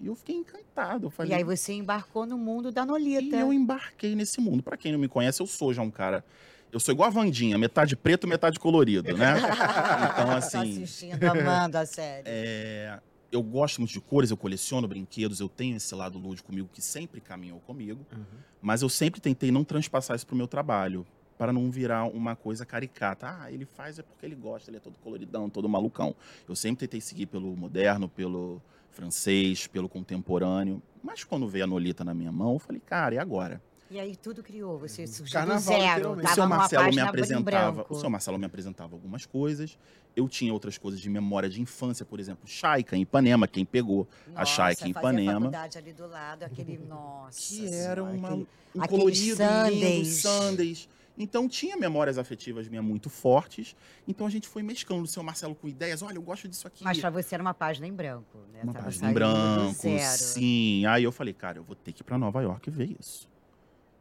E 0.00 0.06
eu 0.06 0.14
fiquei 0.14 0.36
encantado. 0.36 1.06
Eu 1.06 1.10
falei, 1.10 1.32
E 1.32 1.34
aí 1.34 1.42
você 1.44 1.72
embarcou 1.72 2.24
no 2.26 2.38
mundo 2.38 2.70
da 2.70 2.86
Nolita. 2.86 3.36
E 3.36 3.40
eu 3.40 3.52
embarquei 3.52 4.14
nesse 4.14 4.40
mundo. 4.40 4.62
Pra 4.62 4.76
quem 4.76 4.92
não 4.92 4.98
me 5.00 5.08
conhece, 5.08 5.40
eu 5.42 5.46
sou 5.48 5.72
já 5.74 5.82
um 5.82 5.90
cara. 5.90 6.24
Eu 6.72 6.78
sou 6.80 6.92
igual 6.94 7.08
a 7.08 7.10
Vandinha, 7.12 7.58
metade 7.58 7.94
preto, 7.96 8.26
metade 8.26 8.58
colorido, 8.60 9.16
né? 9.16 9.34
Então, 10.12 10.26
Tô 10.26 10.30
assim, 10.32 10.82
assistindo, 10.84 11.22
amando 11.24 11.76
a 11.78 11.84
série. 11.86 12.22
é, 12.26 12.98
eu 13.32 13.42
gosto 13.42 13.80
muito 13.80 13.90
de 13.92 14.00
cores, 14.00 14.30
eu 14.30 14.36
coleciono 14.36 14.86
brinquedos, 14.86 15.40
eu 15.40 15.48
tenho 15.48 15.76
esse 15.76 15.94
lado 15.94 16.18
lúdico 16.18 16.48
comigo 16.48 16.68
que 16.72 16.82
sempre 16.82 17.20
caminhou 17.20 17.58
comigo, 17.60 18.06
Uhum. 18.12 18.24
mas 18.60 18.82
eu 18.82 18.88
sempre 18.88 19.20
tentei 19.20 19.50
não 19.50 19.64
transpassar 19.64 20.14
isso 20.14 20.26
pro 20.26 20.36
meu 20.36 20.46
trabalho, 20.46 21.06
para 21.38 21.52
não 21.52 21.70
virar 21.70 22.04
uma 22.04 22.36
coisa 22.36 22.64
caricata. 22.64 23.26
Ah, 23.40 23.50
ele 23.50 23.64
faz 23.64 23.98
é 23.98 24.02
porque 24.02 24.24
ele 24.26 24.36
gosta, 24.36 24.70
ele 24.70 24.76
é 24.76 24.80
todo 24.80 24.96
coloridão, 24.98 25.48
todo 25.50 25.68
malucão. 25.68 26.14
Eu 26.48 26.54
sempre 26.54 26.86
tentei 26.86 27.00
seguir 27.00 27.26
pelo 27.26 27.56
moderno, 27.56 28.08
pelo 28.08 28.62
francês, 28.90 29.66
pelo 29.66 29.88
contemporâneo, 29.88 30.82
mas 31.02 31.24
quando 31.24 31.48
veio 31.48 31.64
a 31.64 31.66
Nolita 31.66 32.04
na 32.04 32.12
minha 32.14 32.30
mão, 32.30 32.52
eu 32.52 32.58
falei, 32.58 32.80
cara, 32.84 33.14
e 33.14 33.18
agora? 33.18 33.60
E 33.92 34.00
aí 34.00 34.16
tudo 34.16 34.42
criou, 34.42 34.78
você 34.78 35.06
surgiu 35.06 35.34
Carnaval, 35.38 35.60
do 35.60 35.82
zero. 35.82 36.12
O 36.14 36.28
seu 36.28 36.46
Marcelo 36.46 36.94
me 36.94 37.00
apresentava, 37.02 37.86
o 37.90 37.94
seu 37.94 38.08
Marcelo 38.08 38.38
me 38.38 38.46
apresentava 38.46 38.94
algumas 38.94 39.26
coisas. 39.26 39.78
Eu 40.16 40.30
tinha 40.30 40.50
outras 40.50 40.78
coisas 40.78 40.98
de 40.98 41.10
memória 41.10 41.46
de 41.46 41.60
infância, 41.60 42.02
por 42.06 42.18
exemplo, 42.18 42.48
Chaica 42.48 42.96
em 42.96 43.02
Ipanema, 43.02 43.46
quem 43.46 43.66
pegou 43.66 44.08
a 44.34 44.40
Nossa, 44.40 44.46
Chaica 44.54 44.86
em 44.86 44.92
Ipanema, 44.92 45.32
faculdade 45.40 45.76
ali 45.76 45.92
do 45.92 46.06
lado, 46.06 46.42
aquele, 46.44 46.78
nossa 46.88 47.38
que 47.54 47.68
era 47.70 48.02
uma, 48.02 48.28
aquele- 48.28 48.48
um 48.74 48.80
colorido 48.86 49.42
lindo, 49.42 50.04
sundaes. 50.04 50.22
sundaes. 50.22 50.88
Então 51.18 51.46
tinha 51.46 51.76
memórias 51.76 52.16
afetivas 52.16 52.66
minhas 52.68 52.82
muito 52.84 53.10
fortes. 53.10 53.76
Então 54.08 54.26
a 54.26 54.30
gente 54.30 54.48
foi 54.48 54.62
mesclando 54.62 55.02
o 55.02 55.06
seu 55.06 55.22
Marcelo 55.22 55.54
com 55.54 55.68
ideias. 55.68 56.00
Olha, 56.00 56.16
eu 56.16 56.22
gosto 56.22 56.48
disso 56.48 56.66
aqui. 56.66 56.82
Mas 56.82 56.98
pra 56.98 57.10
você 57.10 57.34
era 57.34 57.42
uma 57.42 57.52
página 57.52 57.86
em 57.86 57.92
branco, 57.92 58.38
né? 58.50 58.60
uma 58.62 58.72
Tava 58.72 58.86
página 58.86 59.10
em 59.10 59.12
branco, 59.12 59.74
sim. 60.14 60.86
Aí 60.86 61.04
eu 61.04 61.12
falei, 61.12 61.34
cara, 61.34 61.58
eu 61.58 61.62
vou 61.62 61.76
ter 61.76 61.92
que 61.92 62.00
ir 62.00 62.04
pra 62.04 62.16
Nova 62.16 62.40
York 62.40 62.70
ver 62.70 62.96
isso. 62.98 63.28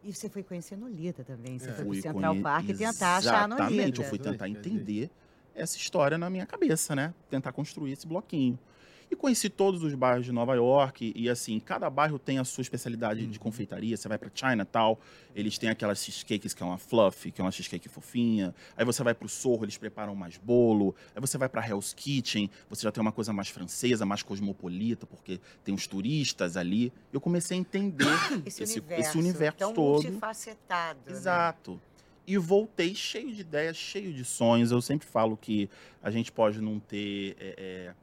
E 0.04 0.14
você 0.14 0.30
foi 0.30 0.42
conhecer 0.44 0.76
Nolita 0.76 1.24
também. 1.24 1.60
Você 1.60 1.70
É. 1.70 1.74
foi 1.74 1.86
pro 1.86 1.94
Central 1.96 2.32
conhe- 2.34 2.42
Park 2.44 2.70
e 2.70 2.74
tentar 2.74 3.18
achar 3.18 3.44
a 3.44 3.48
Nolita. 3.48 3.64
Exatamente, 3.72 4.02
eu 4.02 4.08
fui 4.10 4.18
tentar 4.20 4.50
entender 4.50 5.10
essa 5.54 5.78
história 5.78 6.18
na 6.18 6.30
minha 6.30 6.46
cabeça, 6.46 6.96
né? 6.96 7.14
Tentar 7.30 7.52
construir 7.52 7.92
esse 7.92 8.08
bloquinho. 8.08 8.58
E 9.12 9.16
conheci 9.16 9.50
todos 9.50 9.84
os 9.84 9.94
bairros 9.94 10.24
de 10.26 10.32
Nova 10.32 10.56
York 10.56 11.12
e 11.14 11.28
assim, 11.30 11.60
cada 11.60 11.90
bairro 11.90 12.18
tem 12.18 12.40
a 12.40 12.46
sua 12.46 12.62
especialidade 12.62 13.28
de 13.28 13.38
confeitaria. 13.38 13.98
Você 13.98 14.08
vai 14.08 14.18
para 14.18 14.32
Chinatown, 14.34 14.98
eles 15.36 15.58
têm 15.58 15.70
aquelas 15.70 16.02
cheesecakes 16.02 16.54
que 16.54 16.64
é 16.64 16.66
uma 16.66 16.78
fluff, 16.78 17.30
que 17.30 17.42
é 17.42 17.44
uma 17.44 17.52
cheesecake 17.52 17.90
fofinha. 17.90 18.56
Aí 18.78 18.86
você 18.86 19.04
vai 19.04 19.14
para 19.14 19.26
o 19.26 19.30
Sorro, 19.30 19.66
eles 19.66 19.78
preparam 19.78 20.16
mais 20.16 20.38
bolo. 20.38 20.96
Aí 21.14 21.20
você 21.20 21.38
vai 21.38 21.50
para 21.50 21.68
Hell's 21.68 21.94
Kitchen, 21.94 22.50
você 22.70 22.84
já 22.84 22.92
tem 22.92 23.02
uma 23.02 23.12
coisa 23.12 23.34
mais 23.34 23.50
francesa, 23.50 24.06
mais 24.06 24.24
cosmopolita, 24.24 25.06
porque 25.06 25.42
tem 25.62 25.76
os 25.76 25.86
turistas 25.88 26.56
ali. 26.56 26.94
Eu 27.12 27.20
comecei 27.20 27.58
a 27.58 27.60
entender 27.60 28.06
Esse, 28.46 28.64
esse- 28.64 28.80
universo, 28.80 29.10
esse 29.10 29.18
universo 29.18 29.58
tão 29.58 29.74
todo. 29.74 30.04
multifacetado. 30.04 31.00
né? 31.06 31.12
Exato. 31.12 31.82
E 32.26 32.38
voltei 32.38 32.96
cheio 32.96 33.34
de 33.36 33.42
ideias, 33.42 33.76
cheio 33.76 34.14
de 34.14 34.24
sonhos. 34.24 34.72
Eu 34.72 34.82
sempre 34.82 35.06
falo 35.06 35.36
que 35.36 35.70
a 36.02 36.10
gente 36.10 36.32
pode 36.32 36.62
não 36.62 36.80
ter 36.80 37.36
é, 37.40 37.56
é, 37.58 37.94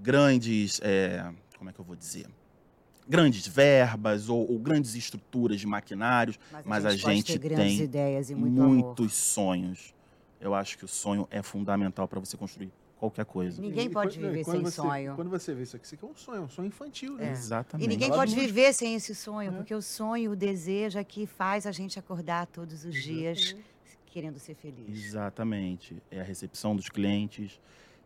grandes. 0.00 0.80
é, 0.82 1.32
como 1.58 1.70
é 1.70 1.72
que 1.72 1.78
eu 1.80 1.84
vou 1.84 1.96
dizer? 1.96 2.26
Grandes 3.08 3.46
verbas 3.46 4.28
ou, 4.28 4.50
ou 4.50 4.58
grandes 4.58 4.94
estruturas 4.94 5.60
de 5.60 5.66
maquinários, 5.66 6.38
mas 6.64 6.84
a 6.84 6.90
pode 6.90 6.98
gente 7.00 7.32
ter 7.32 7.38
grandes 7.38 7.76
tem 7.78 7.84
ideias 7.84 8.30
e 8.30 8.34
muito 8.34 8.52
muitos 8.62 8.98
amor. 9.06 9.10
sonhos. 9.10 9.94
Eu 10.40 10.54
acho 10.54 10.78
que 10.78 10.84
o 10.84 10.88
sonho 10.88 11.26
é 11.30 11.42
fundamental 11.42 12.06
para 12.08 12.18
você 12.20 12.36
construir 12.36 12.70
qualquer 12.96 13.24
coisa. 13.24 13.60
Ninguém 13.60 13.86
E 13.86 13.90
pode 13.90 14.16
quando- 14.18 14.28
viver 14.30 14.44
sem 14.44 14.60
você- 14.62 14.70
sonho. 14.76 15.14
Quando 15.16 15.28
você 15.30 15.52
vê 15.54 15.62
isso 15.64 15.74
aqui, 15.76 15.84
isso 15.86 15.94
aqui 15.96 16.04
é 16.04 16.08
um 16.08 16.14
sonho, 16.16 16.36
é 16.38 16.40
um 16.40 16.48
sonho 16.48 16.66
infantil, 16.68 17.14
né? 17.16 17.28
É. 17.28 17.32
Exatamente. 17.32 17.84
E 17.84 17.88
ninguém 17.88 18.08
Fala 18.08 18.22
pode 18.22 18.34
viver 18.36 18.72
sem 18.72 18.94
esse 18.94 19.14
sonho, 19.14 19.52
É. 19.52 19.56
porque 19.56 19.74
o 19.74 19.82
sonho, 19.82 20.30
o 20.32 20.36
desejo 20.36 20.98
é 20.98 21.04
que 21.04 21.26
faz 21.26 21.66
a 21.66 21.72
gente 21.72 21.98
acordar 21.98 22.46
todos 22.46 22.84
os 22.84 22.94
dias 23.02 23.56
querendo 24.06 24.38
ser 24.38 24.54
feliz. 24.54 25.04
Exatamente. 25.04 25.96
É 26.10 26.20
a 26.20 26.24
recepção 26.24 26.76
dos 26.76 26.88
clientes, 26.88 27.60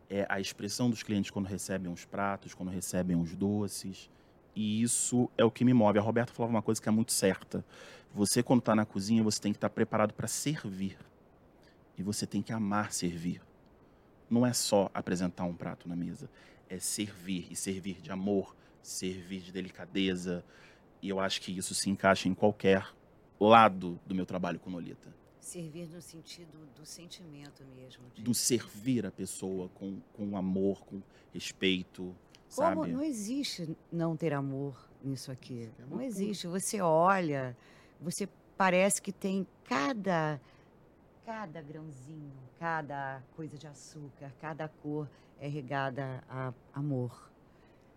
é 0.09 0.25
a 0.29 0.39
expressão 0.39 0.89
dos 0.89 1.03
clientes 1.03 1.31
quando 1.31 1.45
recebem 1.45 1.91
os 1.91 2.05
pratos, 2.05 2.53
quando 2.53 2.69
recebem 2.69 3.15
os 3.19 3.35
doces. 3.35 4.09
E 4.55 4.81
isso 4.81 5.29
é 5.37 5.43
o 5.43 5.51
que 5.51 5.63
me 5.63 5.73
move. 5.73 5.99
A 5.99 6.01
Roberta 6.01 6.33
falava 6.33 6.53
uma 6.53 6.61
coisa 6.61 6.81
que 6.81 6.89
é 6.89 6.91
muito 6.91 7.11
certa. 7.11 7.63
Você, 8.13 8.41
quando 8.41 8.59
está 8.59 8.75
na 8.75 8.85
cozinha, 8.85 9.21
você 9.21 9.39
tem 9.39 9.51
que 9.51 9.57
estar 9.57 9.69
preparado 9.69 10.13
para 10.13 10.27
servir. 10.27 10.97
E 11.97 12.03
você 12.03 12.25
tem 12.25 12.41
que 12.41 12.53
amar 12.53 12.91
servir. 12.91 13.41
Não 14.29 14.45
é 14.45 14.53
só 14.53 14.89
apresentar 14.93 15.43
um 15.43 15.53
prato 15.53 15.87
na 15.87 15.95
mesa. 15.95 16.29
É 16.69 16.79
servir. 16.79 17.47
E 17.51 17.55
servir 17.55 18.01
de 18.01 18.11
amor, 18.11 18.55
servir 18.81 19.41
de 19.41 19.51
delicadeza. 19.51 20.43
E 21.01 21.09
eu 21.09 21.19
acho 21.19 21.41
que 21.41 21.55
isso 21.55 21.75
se 21.75 21.89
encaixa 21.89 22.27
em 22.27 22.33
qualquer 22.33 22.87
lado 23.39 23.99
do 24.05 24.15
meu 24.15 24.25
trabalho 24.25 24.59
com 24.59 24.69
Nolita. 24.69 25.13
Servir 25.47 25.87
no 25.87 26.01
sentido 26.01 26.57
do 26.75 26.85
sentimento 26.85 27.63
mesmo. 27.73 28.03
de- 28.13 28.21
do 28.21 28.33
servir 28.33 29.05
a 29.05 29.11
pessoa 29.11 29.69
com, 29.69 29.97
com 30.11 30.35
amor, 30.35 30.81
com 30.85 31.01
respeito, 31.33 32.13
Como 32.53 32.81
sabe? 32.81 32.91
não 32.91 33.01
existe 33.01 33.77
não 33.89 34.17
ter 34.17 34.33
amor 34.33 34.75
nisso 35.01 35.31
aqui? 35.31 35.69
É 35.79 35.85
Não 35.89 36.01
existe. 36.01 36.47
Você 36.47 36.81
olha, 36.81 37.55
você 38.01 38.27
parece 38.57 39.01
que 39.01 39.13
tem 39.13 39.47
cada 39.63 40.37
cada 41.25 41.61
grãozinho, 41.61 42.33
cada 42.59 43.23
coisa 43.35 43.57
de 43.57 43.67
açúcar, 43.67 44.33
cada 44.41 44.67
cor 44.67 45.09
é 45.39 45.47
regada 45.47 46.21
a 46.29 46.53
amor. 46.73 47.31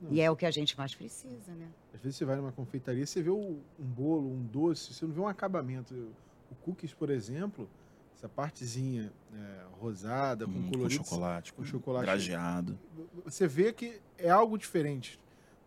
Não, 0.00 0.12
E 0.12 0.21
é 0.21 0.30
o 0.30 0.37
que 0.37 0.47
a 0.47 0.50
gente 0.52 0.78
mais 0.78 0.95
precisa, 0.95 1.52
né? 1.52 1.69
Às 1.92 2.00
vezes 2.00 2.16
você 2.16 2.25
vai 2.25 2.37
numa 2.37 2.52
confeitaria, 2.52 3.04
você 3.04 3.21
vê 3.21 3.30
um 3.30 3.61
bolo, 3.76 4.28
um 4.28 4.47
doce, 4.47 4.95
você 4.95 5.04
não 5.04 5.12
vê 5.12 5.21
um 5.21 5.26
acabamento. 5.28 6.12
O 6.50 6.54
cookies, 6.57 6.92
por 6.92 7.11
exemplo, 7.11 7.69
essa 8.16 8.28
partezinha 8.28 9.12
é, 9.35 9.61
rosada, 9.80 10.45
com 10.47 10.52
Hum, 10.52 10.62
com 10.64 10.71
colorido, 10.73 11.04
chocolate, 11.04 11.52
com, 11.52 11.62
com 11.62 11.69
chocolate. 11.69 12.04
grajeado. 12.07 12.78
você 13.25 13.47
vê 13.47 13.73
que 13.73 14.00
é 14.19 14.28
algo 14.30 14.59
diferente. 14.59 15.19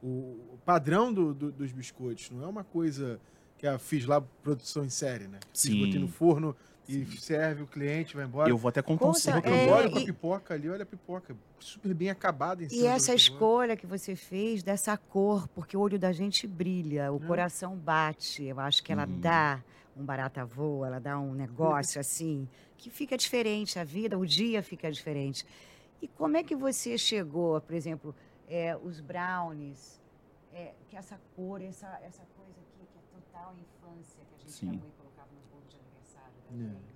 O, 0.02 0.58
padrão 0.66 1.14
do- 1.14 1.34
do- 1.34 1.52
dos 1.52 1.72
biscoitos 1.72 2.30
não 2.30 2.44
é 2.44 2.48
uma 2.48 2.64
coisa 2.64 3.20
que 3.58 3.66
a 3.66 3.80
fiz 3.80 4.06
lá 4.06 4.20
produção 4.22 4.84
em 4.84 4.90
série, 4.90 5.28
né? 5.28 5.40
Sim. 5.54 5.86
botei 5.86 6.00
no 6.00 6.08
forno 6.10 6.56
e 6.88 7.06
serve 7.18 7.64
o 7.64 7.68
cliente, 7.68 8.14
vai 8.16 8.26
embora. 8.26 8.50
Eu 8.50 8.58
vou 8.58 8.68
até 8.68 8.82
contar 8.82 9.06
um 9.06 9.14
Conta- 9.14 9.18
Eu 9.30 9.34
segredo. 9.36 9.56
é, 9.56 9.74
olho 9.74 9.92
com 9.92 9.98
a 9.98 10.02
e- 10.02 10.06
pipoca 10.06 10.54
ali, 10.54 10.70
olha 10.70 10.84
a 10.84 10.86
pipoca, 10.86 11.34
super 11.60 11.94
bem 11.94 12.10
acabada 12.10 12.62
em 12.64 12.68
cima. 12.70 12.82
E 12.82 12.86
essa 12.86 13.14
escolha 13.16 13.78
que 13.78 13.88
você 13.88 14.16
fez 14.18 14.62
dessa 14.62 14.98
cor, 14.98 15.48
porque 15.50 15.78
o 15.78 15.80
olho 15.80 15.98
da 15.98 16.12
gente 16.12 16.46
brilha, 16.46 17.12
o 17.14 17.24
É. 17.24 17.26
coração 17.26 17.76
bate. 17.78 18.44
Eu 18.44 18.60
acho 18.60 18.84
que 18.84 18.92
ela 18.92 19.08
Uhum. 19.08 19.20
dá 19.22 19.64
um 19.96 20.04
barata 20.04 20.44
voa, 20.46 20.88
ela 20.88 21.00
dá 21.00 21.20
um 21.20 21.34
negócio 21.34 22.00
assim, 22.02 22.48
que 22.78 22.90
fica 22.90 23.16
diferente 23.18 23.78
a 23.80 23.84
vida, 23.84 24.18
o 24.18 24.26
dia 24.26 24.62
fica 24.64 24.92
diferente. 24.92 25.46
E 26.02 26.08
como 26.08 26.36
é 26.38 26.44
que 26.44 26.56
você 26.56 26.98
chegou, 26.98 27.60
por 27.62 27.74
exemplo, 27.76 28.16
é, 28.48 28.76
os 28.76 29.00
brownies, 29.00 30.02
é, 30.52 30.74
que 30.90 30.96
essa 30.98 31.20
cor, 31.36 31.62
essa, 31.62 31.88
essa 32.04 32.24
coisa 32.36 32.60
aqui, 32.60 32.86
que 32.92 32.98
é 32.98 33.02
total 33.12 33.56
infância, 33.56 34.20
que 34.30 34.36
a 34.36 34.38
gente 34.40 34.52
Sim. 34.52 34.66
mãe 34.68 34.92
colocava 34.98 35.30
no 35.32 35.42
bolo 35.52 35.64
de 35.70 35.78
aniversário 35.78 36.34
da 36.50 36.56
É. 36.56 36.70
gente. 36.70 36.94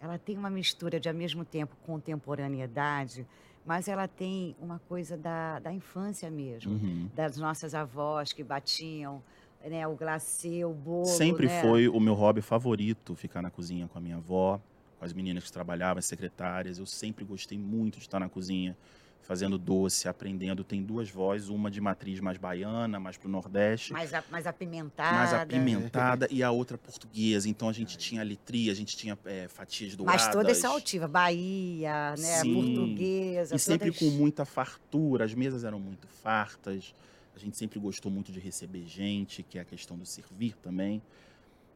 Ela 0.00 0.16
tem 0.18 0.36
uma 0.38 0.50
mistura 0.50 1.00
de, 1.00 1.08
ao 1.08 1.14
mesmo 1.14 1.44
tempo, 1.44 1.74
contemporaneidade, 1.84 3.26
mas 3.64 3.88
ela 3.88 4.06
tem 4.06 4.54
uma 4.60 4.78
coisa 4.88 5.16
da, 5.16 5.58
da 5.58 5.72
infância 5.72 6.30
mesmo, 6.30 6.72
Uhum. 6.72 7.10
das 7.14 7.36
nossas 7.36 7.74
avós 7.74 8.32
que 8.32 8.44
batiam 8.44 9.22
né, 9.64 9.86
o 9.86 9.94
glacê, 9.94 10.64
o 10.64 10.72
bolo. 10.72 11.04
Sempre 11.06 11.46
né? 11.46 11.60
foi 11.62 11.88
o 11.88 11.98
meu 12.00 12.14
hobby 12.14 12.40
favorito, 12.40 13.14
ficar 13.14 13.42
na 13.42 13.50
cozinha 13.50 13.88
com 13.88 13.98
a 13.98 14.00
minha 14.00 14.16
avó, 14.16 14.60
com 14.98 15.04
as 15.04 15.12
meninas 15.12 15.44
que 15.44 15.52
trabalhavam, 15.52 15.98
as 15.98 16.06
secretárias. 16.06 16.78
Eu 16.78 16.86
sempre 16.86 17.24
gostei 17.24 17.58
muito 17.58 17.94
de 17.98 18.02
estar 18.04 18.18
na 18.20 18.28
cozinha, 18.28 18.76
fazendo 19.20 19.58
doce, 19.58 20.08
aprendendo. 20.08 20.64
Tem 20.64 20.82
duas 20.82 21.10
vozes, 21.10 21.48
uma 21.50 21.70
de 21.70 21.80
matriz 21.82 22.18
mais 22.18 22.38
baiana, 22.38 22.98
mais 22.98 23.16
pro 23.18 23.28
Nordeste. 23.28 23.92
mais, 23.92 24.14
a- 24.14 24.24
mais 24.30 24.46
apimentada. 24.46 25.16
mais 25.16 25.34
apimentada 25.34 26.26
e 26.30 26.42
a 26.42 26.50
outra 26.50 26.78
portuguesa. 26.78 27.46
Então 27.48 27.68
a 27.68 27.72
gente 27.72 27.98
tinha 27.98 28.22
litria, 28.22 28.72
a 28.72 28.74
gente 28.74 28.96
tinha 28.96 29.18
é, 29.26 29.46
fatias 29.48 29.94
douradas. 29.94 30.24
Mas 30.24 30.32
toda 30.32 30.50
essa 30.50 30.68
altiva, 30.68 31.06
Bahia, 31.06 32.10
né, 32.12 32.40
Sim. 32.40 32.54
portuguesa. 32.54 33.54
E 33.54 33.58
sempre 33.58 33.92
todas- 33.92 33.98
com 33.98 34.16
muita 34.16 34.44
fartura, 34.46 35.24
as 35.26 35.34
mesas 35.34 35.62
eram 35.62 35.78
muito 35.78 36.06
fartas. 36.08 36.94
A 37.38 37.40
gente 37.40 37.56
sempre 37.56 37.78
gostou 37.78 38.10
muito 38.10 38.32
de 38.32 38.40
receber 38.40 38.84
gente, 38.84 39.44
que 39.44 39.58
é 39.58 39.60
a 39.60 39.64
questão 39.64 39.96
do 39.96 40.04
servir 40.04 40.56
também. 40.56 41.00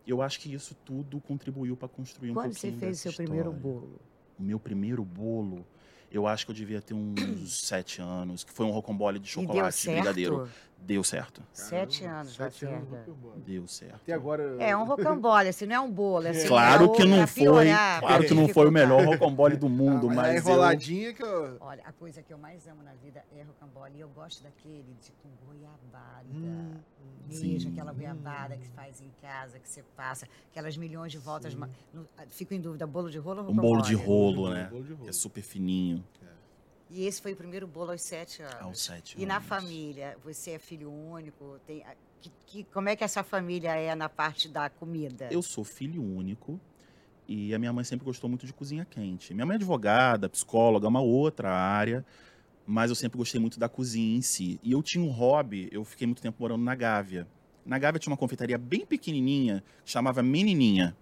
Eu 0.04 0.20
acho 0.20 0.40
que 0.40 0.52
isso 0.52 0.74
tudo 0.84 1.20
contribuiu 1.20 1.76
para 1.76 1.86
construir 1.86 2.32
um 2.32 2.34
Quando 2.34 2.52
você 2.52 2.72
pouquinho 2.72 2.80
fez 2.80 2.90
o 2.98 3.04
dessa 3.04 3.16
seu 3.16 3.24
primeiro 3.24 3.50
história. 3.52 3.62
bolo? 3.80 4.00
O 4.36 4.42
meu 4.42 4.58
primeiro 4.58 5.04
bolo, 5.04 5.64
eu 6.10 6.26
acho 6.26 6.44
que 6.44 6.50
eu 6.50 6.56
devia 6.56 6.82
ter 6.82 6.94
uns 6.94 7.14
sete 7.64 8.02
anos, 8.02 8.42
que 8.42 8.52
foi 8.52 8.66
um 8.66 8.70
rocambole 8.72 9.20
de 9.20 9.28
E 9.28 9.30
chocolate 9.30 9.76
de 9.76 9.82
certo? 9.82 9.94
brigadeiro. 9.94 10.48
Deu 10.84 11.04
certo. 11.04 11.42
Sete 11.52 12.04
anos, 12.04 12.34
Sete 12.34 12.64
anos. 12.64 12.88
Rocambole. 12.90 13.40
Deu 13.42 13.66
certo. 13.68 13.94
Até 13.94 14.12
agora. 14.12 14.42
É 14.58 14.76
um 14.76 14.84
rocambole, 14.84 15.48
assim, 15.48 15.64
não 15.64 15.76
é 15.76 15.80
um 15.80 15.90
bolo. 15.90 16.26
Assim, 16.26 16.48
Claro 16.48 16.86
é 16.86 16.88
que 16.96 17.04
não 17.04 17.26
foi, 17.26 17.42
piorar, 17.44 18.00
claro 18.00 18.24
que 18.24 18.34
não 18.34 18.48
foi 18.48 18.66
o 18.68 18.72
melhor 18.72 19.04
rocambole 19.04 19.56
do 19.56 19.68
mundo, 19.68 20.08
Ah, 20.10 20.14
mas, 20.14 20.26
a 20.26 20.32
eu- 20.32 20.38
enroladinha 20.38 21.14
que 21.14 21.22
eu. 21.22 21.56
Olha, 21.60 21.82
a 21.84 21.92
coisa 21.92 22.20
que 22.20 22.32
eu 22.32 22.38
mais 22.38 22.66
amo 22.66 22.82
na 22.82 22.94
vida 22.94 23.24
é 23.36 23.42
rocambole. 23.42 23.96
E 23.96 24.00
eu 24.00 24.08
gosto 24.08 24.42
daquele 24.42 24.94
de 25.00 25.12
com 25.22 25.28
goiabada. 25.46 26.24
Hum, 26.32 26.74
Mesmo, 27.28 27.60
Sim. 27.60 27.68
aquela 27.72 27.92
goiabada 27.92 28.56
que 28.56 28.66
faz 28.70 29.00
em 29.00 29.10
casa, 29.22 29.58
que 29.60 29.68
você 29.68 29.82
passa, 29.96 30.26
aquelas 30.50 30.76
milhões 30.76 31.12
de 31.12 31.18
voltas. 31.18 31.56
fico 32.28 32.52
em 32.54 32.60
dúvida, 32.60 32.86
bolo 32.86 33.08
de 33.08 33.18
rolo 33.18 33.44
ou 33.44 33.50
um 33.50 33.54
bolo 33.54 33.82
de 33.82 33.94
rocambole? 33.94 34.34
rolo, 34.36 34.50
né? 34.54 34.64
Bolo 34.70 34.84
de 34.84 34.92
rolo. 34.92 35.08
É 35.08 35.12
super 35.12 35.42
fininho, 35.42 36.04
E 36.94 37.06
esse 37.06 37.22
foi 37.22 37.32
o 37.32 37.36
primeiro 37.36 37.66
bolo 37.66 37.90
aos 37.92 38.02
sete 38.02 38.42
anos. 38.42 38.60
aos 38.60 38.80
sete 38.82 39.16
E 39.20 39.24
na 39.24 39.36
anos. 39.36 39.48
família, 39.48 40.16
você 40.22 40.52
é 40.52 40.58
filho 40.58 40.90
único? 40.92 41.58
Tem, 41.66 41.82
que, 42.20 42.30
que- 42.46 42.64
como 42.64 42.88
é 42.88 42.94
que 42.96 43.02
essa 43.02 43.22
família 43.22 43.74
é 43.74 43.94
na 43.94 44.08
parte 44.08 44.48
da 44.48 44.68
comida? 44.68 45.28
Eu 45.30 45.42
sou 45.42 45.64
filho 45.64 46.02
único 46.02 46.60
e 47.26 47.54
a 47.54 47.58
minha 47.58 47.72
mãe 47.72 47.82
sempre 47.84 48.04
gostou 48.04 48.28
muito 48.28 48.46
de 48.46 48.52
cozinha 48.52 48.84
quente. 48.84 49.32
Minha 49.32 49.46
mãe 49.46 49.54
é 49.54 49.56
advogada, 49.56 50.28
psicóloga, 50.28 50.86
é 50.86 50.88
uma 50.88 51.00
outra 51.00 51.50
área, 51.50 52.04
mas 52.66 52.90
eu 52.90 52.94
sempre 52.94 53.16
gostei 53.16 53.40
muito 53.40 53.58
da 53.58 53.68
cozinha 53.68 54.16
em 54.18 54.22
si. 54.22 54.60
E 54.62 54.72
eu 54.72 54.82
tinha 54.82 55.02
um 55.02 55.08
hobby, 55.10 55.68
eu 55.72 55.84
fiquei 55.84 56.06
muito 56.06 56.20
tempo 56.20 56.36
morando 56.40 56.62
na 56.62 56.74
Gávea. 56.74 57.26
Na 57.64 57.78
Gávea 57.78 57.98
tinha 57.98 58.10
uma 58.12 58.18
confeitaria 58.18 58.58
bem 58.58 58.84
pequenininha, 58.84 59.64
que 59.84 59.90
chamava 59.90 60.22
Menininha, 60.22 60.94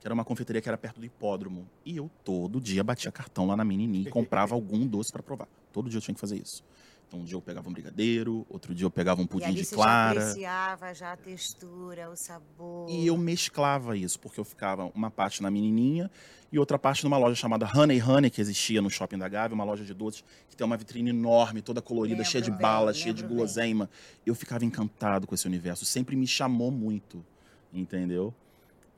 que 0.00 0.06
era 0.06 0.14
uma 0.14 0.24
confeitaria 0.24 0.60
que 0.62 0.68
era 0.68 0.78
perto 0.78 1.00
do 1.00 1.06
hipódromo. 1.06 1.68
E 1.84 1.96
eu 1.96 2.10
todo 2.24 2.60
dia 2.60 2.84
batia 2.84 3.10
cartão 3.10 3.46
lá 3.46 3.56
na 3.56 3.64
Menininha 3.64 4.08
e 4.08 4.10
comprava 4.10 4.54
algum 4.56 4.86
doce 4.86 5.10
para 5.12 5.22
provar. 5.22 5.48
Todo 5.72 5.88
dia 5.88 5.98
eu 5.98 6.02
tinha 6.02 6.14
que 6.14 6.20
fazer 6.20 6.36
isso. 6.36 6.62
Então 7.08 7.20
um 7.20 7.24
dia 7.24 7.36
eu 7.36 7.40
pegava 7.40 7.66
um 7.68 7.72
brigadeiro, 7.72 8.46
outro 8.50 8.74
dia 8.74 8.84
eu 8.84 8.90
pegava 8.90 9.20
um 9.20 9.24
e 9.24 9.28
pudim 9.28 9.46
ali 9.46 9.54
de 9.54 9.64
você 9.64 9.74
clara. 9.74 10.20
já 10.20 10.26
apreciava 10.28 10.94
já 10.94 11.12
a 11.12 11.16
textura, 11.16 12.10
o 12.10 12.16
sabor. 12.16 12.90
E 12.90 13.06
eu 13.06 13.16
mesclava 13.16 13.96
isso, 13.96 14.20
porque 14.20 14.38
eu 14.38 14.44
ficava 14.44 14.90
uma 14.94 15.10
parte 15.10 15.42
na 15.42 15.50
menininha 15.50 16.10
e 16.52 16.58
outra 16.58 16.78
parte 16.78 17.04
numa 17.04 17.16
loja 17.16 17.34
chamada 17.34 17.66
Honey 17.74 18.02
Honey, 18.02 18.30
que 18.30 18.42
existia 18.42 18.82
no 18.82 18.90
shopping 18.90 19.16
da 19.16 19.26
Gávea, 19.26 19.54
uma 19.54 19.64
loja 19.64 19.84
de 19.84 19.94
doces, 19.94 20.22
que 20.50 20.56
tem 20.56 20.66
uma 20.66 20.76
vitrine 20.76 21.08
enorme, 21.08 21.62
toda 21.62 21.80
colorida, 21.80 22.16
Lembro 22.16 22.30
cheia 22.30 22.42
de 22.42 22.50
bem, 22.50 22.60
balas, 22.60 22.96
cheia 22.98 23.14
de 23.14 23.22
lembro 23.22 23.28
bem. 23.28 23.36
guloseima. 23.38 23.90
Eu 24.26 24.34
ficava 24.34 24.64
encantado 24.66 25.26
com 25.26 25.34
esse 25.34 25.46
universo, 25.46 25.86
sempre 25.86 26.14
me 26.14 26.26
chamou 26.26 26.70
muito. 26.70 27.24
entendeu? 27.72 28.34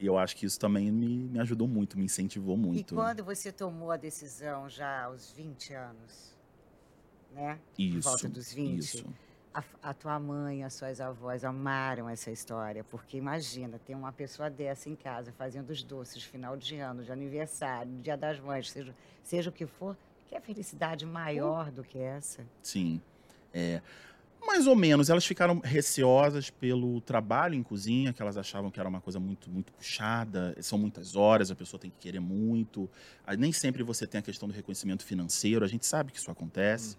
E 0.00 0.06
eu 0.06 0.16
acho 0.16 0.34
que 0.34 0.46
isso 0.46 0.58
também 0.58 0.90
me, 0.90 1.28
me 1.28 1.38
ajudou 1.40 1.68
muito, 1.68 1.98
me 1.98 2.06
incentivou 2.06 2.56
E 2.56 2.58
muito. 2.58 2.94
quando 2.94 3.22
você 3.22 3.52
tomou 3.52 3.90
a 3.90 3.98
decisão 3.98 4.66
já 4.66 5.04
aos 5.04 5.30
20 5.32 5.74
anos, 5.74 6.34
né? 7.32 7.58
Isso, 7.78 8.08
volta 8.08 8.26
dos 8.28 8.50
20. 8.50 8.78
isso. 8.78 9.06
A, 9.52 9.62
a 9.82 9.92
tua 9.92 10.18
mãe, 10.18 10.64
as 10.64 10.72
suas 10.72 11.00
avós 11.00 11.44
amaram 11.44 12.08
essa 12.08 12.30
história, 12.30 12.82
porque 12.84 13.18
imagina, 13.18 13.78
ter 13.78 13.94
uma 13.94 14.12
pessoa 14.12 14.48
dessa 14.48 14.88
em 14.88 14.96
casa 14.96 15.32
fazendo 15.32 15.68
os 15.68 15.82
doces 15.82 16.22
final 16.22 16.56
de 16.56 16.78
ano, 16.78 17.04
de 17.04 17.12
aniversário, 17.12 17.92
dia 18.00 18.16
das 18.16 18.40
mães, 18.40 18.70
seja, 18.70 18.94
seja 19.22 19.50
o 19.50 19.52
que 19.52 19.66
for, 19.66 19.96
que 20.28 20.34
é 20.34 20.40
felicidade 20.40 21.04
maior 21.04 21.70
do 21.70 21.82
que 21.84 21.98
essa? 21.98 22.46
Sim. 22.62 23.02
É, 23.52 23.82
mais 24.46 24.66
ou 24.66 24.74
menos. 24.74 25.10
Elas 25.10 25.24
ficaram 25.24 25.60
receosas 25.62 26.50
pelo 26.50 27.00
trabalho 27.00 27.54
em 27.54 27.62
cozinha, 27.62 28.12
que 28.12 28.20
elas 28.20 28.36
achavam 28.36 28.70
que 28.70 28.80
era 28.80 28.88
uma 28.88 29.00
coisa 29.00 29.20
muito, 29.20 29.50
muito 29.50 29.72
puxada. 29.72 30.56
São 30.60 30.78
muitas 30.78 31.16
horas, 31.16 31.50
a 31.50 31.54
pessoa 31.54 31.80
tem 31.80 31.90
que 31.90 31.98
querer 31.98 32.20
muito. 32.20 32.88
Aí 33.26 33.36
nem 33.36 33.52
sempre 33.52 33.82
você 33.82 34.06
tem 34.06 34.18
a 34.18 34.22
questão 34.22 34.48
do 34.48 34.54
reconhecimento 34.54 35.04
financeiro. 35.04 35.64
A 35.64 35.68
gente 35.68 35.86
sabe 35.86 36.12
que 36.12 36.18
isso 36.18 36.30
acontece. 36.30 36.96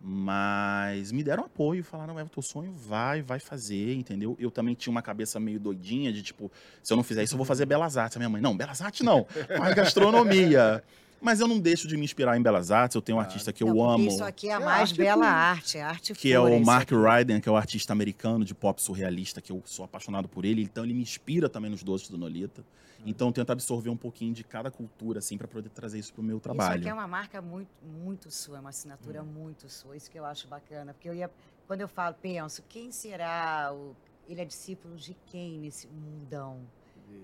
Mas 0.00 1.10
me 1.10 1.22
deram 1.24 1.44
apoio, 1.44 1.82
falaram, 1.82 2.18
é 2.18 2.22
o 2.22 2.28
teu 2.28 2.42
sonho, 2.42 2.72
vai, 2.72 3.22
vai 3.22 3.40
fazer, 3.40 3.94
entendeu? 3.94 4.36
Eu 4.38 4.50
também 4.50 4.74
tinha 4.74 4.90
uma 4.90 5.02
cabeça 5.02 5.40
meio 5.40 5.58
doidinha 5.58 6.12
de 6.12 6.22
tipo, 6.22 6.52
se 6.82 6.92
eu 6.92 6.96
não 6.96 7.02
fizer 7.02 7.24
isso, 7.24 7.34
eu 7.34 7.38
vou 7.38 7.46
fazer 7.46 7.66
Belas 7.66 7.96
Artes. 7.96 8.16
A 8.16 8.20
minha 8.20 8.28
mãe, 8.28 8.40
não, 8.40 8.56
Belas 8.56 8.80
Artes 8.82 9.00
não, 9.00 9.26
faz 9.56 9.74
gastronomia. 9.74 10.84
Mas 11.20 11.40
eu 11.40 11.48
não 11.48 11.58
deixo 11.58 11.88
de 11.88 11.96
me 11.96 12.04
inspirar 12.04 12.36
em 12.36 12.42
Belas 12.42 12.70
Artes, 12.70 12.94
eu 12.94 13.02
tenho 13.02 13.18
um 13.18 13.20
artista 13.20 13.52
que 13.52 13.62
eu 13.62 13.68
Não, 13.74 13.90
amo, 13.90 14.08
Isso 14.08 14.22
aqui 14.22 14.48
é 14.48 14.52
a 14.52 14.56
É 14.56 14.64
mais 14.64 14.80
arte 14.90 14.94
bela 14.98 15.16
pura. 15.16 15.28
arte, 15.28 15.78
é 15.78 15.82
arte 15.82 16.14
que 16.14 16.32
é 16.32 16.38
o 16.38 16.64
Mark. 16.64 16.90
Ryden, 16.90 17.40
que 17.40 17.48
é 17.48 17.52
o 17.52 17.56
artista 17.56 17.92
americano 17.92 18.44
de 18.44 18.54
pop 18.54 18.80
surrealista, 18.82 19.40
que 19.40 19.50
eu 19.50 19.62
sou 19.64 19.84
apaixonado 19.84 20.28
por 20.28 20.44
ele, 20.44 20.62
então 20.62 20.84
ele 20.84 20.92
me 20.94 21.02
inspira 21.02 21.48
também 21.48 21.70
nos 21.70 21.82
doces 21.82 22.08
do 22.10 22.18
Nolita. 22.18 22.64
Então 23.04 23.28
eu 23.28 23.32
tento 23.32 23.50
absorver 23.50 23.88
um 23.88 23.96
pouquinho 23.96 24.34
de 24.34 24.42
cada 24.44 24.70
cultura, 24.70 25.20
assim, 25.20 25.38
para 25.38 25.46
poder 25.46 25.68
trazer 25.70 25.98
isso 25.98 26.12
pro 26.12 26.22
meu 26.22 26.38
Isso 26.38 26.48
aqui 26.48 26.56
trabalho. 26.56 26.88
é 26.88 26.92
uma 26.92 27.06
marca 27.06 27.40
muito, 27.40 27.70
muito 27.84 28.30
sua, 28.30 28.56
é 28.56 28.60
uma 28.60 28.70
assinatura 28.70 29.22
muito 29.22 29.68
sua. 29.68 29.96
Isso 29.96 30.10
que 30.10 30.18
eu 30.18 30.24
acho 30.24 30.48
bacana. 30.48 30.92
Porque 30.92 31.08
eu 31.08 31.14
ia, 31.14 31.30
quando 31.68 31.80
eu 31.82 31.88
falo, 31.88 32.14
penso, 32.20 32.62
quem 32.68 32.90
será 32.90 33.72
o. 33.72 33.94
Ele 34.28 34.40
é 34.40 34.44
discípulo 34.44 34.96
de 34.96 35.16
quem 35.26 35.56
nesse 35.58 35.86
mundão? 35.86 36.58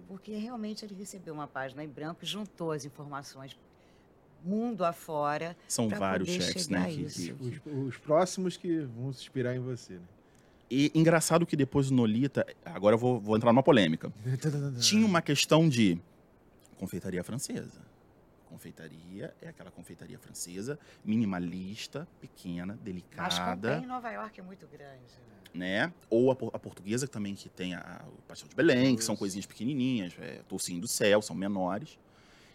Porque 0.06 0.36
realmente 0.36 0.84
ele 0.84 0.94
recebeu 0.94 1.34
uma 1.34 1.48
página 1.48 1.82
em 1.82 1.88
branco 1.88 2.20
e 2.22 2.26
juntou 2.26 2.70
as 2.70 2.84
informações 2.84 3.58
mundo 4.44 4.84
afora. 4.84 5.56
São 5.68 5.88
vários 5.88 6.28
chegar 6.28 6.80
né? 6.80 6.86
a 6.86 6.88
que- 6.88 7.04
que- 7.04 7.32
Os, 7.68 7.88
os 7.88 7.96
próximos 7.98 8.56
que 8.56 8.80
vão 8.80 9.12
se 9.12 9.22
inspirar 9.22 9.54
em 9.54 9.60
você, 9.60 9.94
né? 9.94 10.00
E 10.70 10.90
engraçado 10.94 11.44
que 11.44 11.54
depois 11.54 11.88
do 11.90 11.94
Nolita, 11.94 12.46
agora 12.64 12.94
eu 12.94 12.98
vou, 12.98 13.20
vou 13.20 13.36
entrar 13.36 13.52
numa 13.52 13.62
polêmica. 13.62 14.10
Tinha 14.80 15.04
uma 15.04 15.20
questão 15.20 15.68
de 15.68 16.00
confeitaria 16.78 17.22
francesa. 17.22 17.80
Confeitaria 18.48 19.34
é 19.40 19.48
aquela 19.48 19.70
confeitaria 19.70 20.18
francesa, 20.18 20.78
minimalista, 21.04 22.06
pequena, 22.20 22.74
Mas 22.74 22.82
delicada. 22.84 23.68
também 23.70 23.84
em 23.84 23.88
Nova 23.88 24.10
York 24.10 24.40
é 24.40 24.42
muito 24.42 24.66
grande. 24.66 25.00
né? 25.54 25.86
né? 25.86 25.92
Ou 26.10 26.30
a, 26.30 26.34
a 26.34 26.58
portuguesa 26.58 27.06
também, 27.06 27.34
que 27.34 27.48
tem 27.48 27.74
a, 27.74 28.02
o 28.08 28.22
pastel 28.22 28.48
de 28.48 28.54
Belém, 28.54 28.96
que 28.96 29.04
são 29.04 29.16
coisinhas 29.16 29.46
pequenininhas, 29.46 30.14
é, 30.18 30.40
toucinho 30.48 30.80
do 30.80 30.88
céu, 30.88 31.20
são 31.22 31.34
menores. 31.36 31.98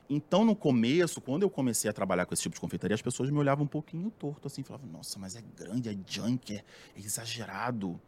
Então, 0.10 0.46
no 0.46 0.56
começo, 0.56 1.20
quando 1.20 1.44
eu 1.44 1.50
comecei 1.50 1.90
a 1.90 1.94
trabalhar 1.94 2.26
com 2.26 2.34
esse 2.34 2.44
tipo 2.44 2.56
de 2.56 2.62
confeitaria, 2.62 2.96
as 2.96 3.02
pessoas 3.02 3.30
me 3.30 3.38
olhavam 3.38 3.66
um 3.66 3.68
pouquinho 3.68 4.10
torto, 4.12 4.48
assim, 4.48 4.64
falavam, 4.64 4.90
nossa, 4.90 5.20
mas 5.20 5.36
é 5.36 5.44
grande, 5.56 5.90
é 5.90 5.98
junk, 6.08 6.56
é, 6.56 6.64
é 6.96 7.00
exagerado. 7.00 8.00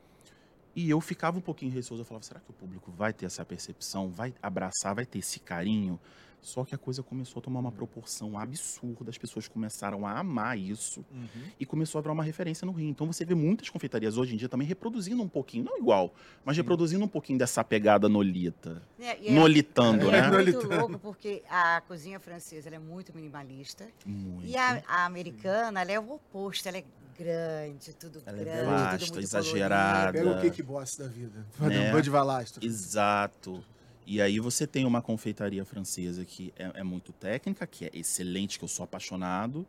E 0.75 0.89
eu 0.89 1.01
ficava 1.01 1.37
um 1.37 1.41
pouquinho 1.41 1.71
receoso, 1.71 2.01
eu 2.01 2.05
falava, 2.05 2.25
será 2.25 2.39
que 2.39 2.49
o 2.49 2.53
público 2.53 2.89
vai 2.91 3.11
ter 3.11 3.25
essa 3.25 3.43
percepção, 3.43 4.09
vai 4.09 4.33
abraçar, 4.41 4.95
vai 4.95 5.05
ter 5.05 5.19
esse 5.19 5.39
carinho? 5.39 5.99
Só 6.41 6.63
que 6.63 6.73
a 6.73 6.77
coisa 6.77 7.03
começou 7.03 7.39
a 7.39 7.43
tomar 7.43 7.59
uma 7.59 7.71
proporção 7.71 8.37
absurda, 8.37 9.09
as 9.09 9.17
pessoas 9.17 9.47
começaram 9.47 10.07
a 10.07 10.17
amar 10.19 10.57
isso 10.57 11.05
Uhum. 11.11 11.27
e 11.59 11.65
começou 11.65 11.99
a 11.99 12.01
virar 12.01 12.13
uma 12.13 12.23
referência 12.23 12.65
no 12.65 12.71
Rio. 12.71 12.87
Então 12.89 13.05
você 13.07 13.25
vê 13.25 13.35
muitas 13.35 13.69
confeitarias 13.69 14.17
hoje 14.17 14.33
em 14.33 14.37
dia 14.37 14.47
também 14.47 14.67
reproduzindo 14.67 15.21
um 15.21 15.27
pouquinho, 15.27 15.63
não 15.65 15.77
igual, 15.77 16.13
mas 16.45 16.55
Sim. 16.55 16.61
reproduzindo 16.61 17.03
um 17.03 17.07
pouquinho 17.09 17.37
dessa 17.37 17.63
pegada 17.63 18.07
nolita. 18.07 18.81
É, 18.99 19.27
é- 19.27 19.31
Nolitando, 19.33 20.07
e 20.07 20.11
né? 20.11 20.17
é 20.19 20.21
muito 20.21 20.33
Nolitando. 20.33 20.75
louco 20.77 20.99
porque 20.99 21.43
a 21.49 21.81
cozinha 21.87 22.19
francesa 22.19 22.69
ela 22.69 22.77
é 22.77 22.79
muito 22.79 23.13
minimalista. 23.15 23.87
Muito. 24.05 24.45
E 24.47 24.55
a, 24.55 24.81
a 24.87 25.05
americana, 25.05 25.81
ela 25.81 25.91
é 25.91 25.99
o 25.99 26.13
oposto, 26.13 26.67
ela 26.67 26.77
é 26.77 26.83
grande, 27.17 27.93
tudo 27.95 28.21
Ela 28.25 28.39
é 28.39 28.43
grande, 28.45 28.65
vasta, 28.65 28.97
tudo 28.99 29.13
muito 29.13 29.19
exagerada. 29.25 30.13
Pega 30.13 30.31
o 30.31 30.41
cake 30.41 30.63
boss 30.63 30.95
da 30.95 31.07
vida. 31.07 31.45
Né? 31.59 31.89
Um 31.89 31.91
Bud 31.95 32.09
Valastro. 32.09 32.65
Exato. 32.65 33.61
E 34.11 34.19
aí 34.19 34.39
você 34.39 34.65
tem 34.65 34.85
uma 34.87 35.03
confeitaria 35.03 35.63
francesa 35.63 36.25
que 36.25 36.51
é, 36.57 36.79
é 36.79 36.83
muito 36.83 37.13
técnica, 37.13 37.67
que 37.67 37.85
é 37.85 37.91
excelente, 37.93 38.57
que 38.57 38.65
eu 38.65 38.67
sou 38.67 38.83
apaixonado. 38.83 39.67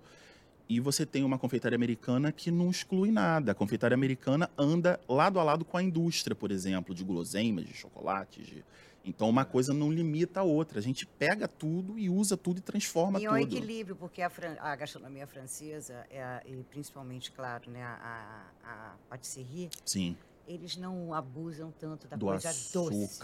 E 0.66 0.80
você 0.80 1.04
tem 1.04 1.22
uma 1.24 1.38
confeitaria 1.38 1.76
americana 1.76 2.32
que 2.32 2.50
não 2.50 2.70
exclui 2.70 3.10
nada. 3.10 3.52
A 3.52 3.54
confeitaria 3.54 3.94
americana 3.94 4.48
anda 4.56 4.98
lado 5.06 5.38
a 5.38 5.42
lado 5.42 5.62
com 5.62 5.76
a 5.76 5.82
indústria, 5.82 6.34
por 6.34 6.50
exemplo, 6.50 6.94
de 6.94 7.04
guloseimas, 7.04 7.66
de 7.66 7.74
chocolates. 7.74 8.46
de- 8.46 8.64
Então 9.04 9.28
uma 9.28 9.44
coisa 9.44 9.74
não 9.74 9.92
limita 9.92 10.40
a 10.40 10.42
outra. 10.42 10.78
A 10.78 10.82
gente 10.82 11.04
pega 11.06 11.46
tudo 11.46 11.98
e 11.98 12.08
usa 12.08 12.34
tudo 12.34 12.58
e 12.58 12.60
transforma 12.62 13.20
E 13.20 13.26
é 13.26 13.30
um 13.30 13.38
tudo. 13.38 13.54
equilíbrio, 13.56 13.94
porque 13.94 14.22
a, 14.22 14.30
fran- 14.30 14.56
a 14.58 14.74
gastronomia 14.74 15.26
francesa, 15.26 16.06
é 16.08 16.22
a- 16.22 16.42
e 16.46 16.62
principalmente, 16.70 17.30
claro, 17.30 17.70
né, 17.70 17.82
a, 17.82 18.46
a, 18.64 18.70
a 18.70 18.94
patisserie, 19.10 19.68
Sim. 19.84 20.16
eles 20.48 20.76
não 20.76 21.12
abusam 21.12 21.70
tanto 21.78 22.08
da 22.08 22.16
do 22.16 22.24
coisa 22.24 22.48
doce. 22.72 23.18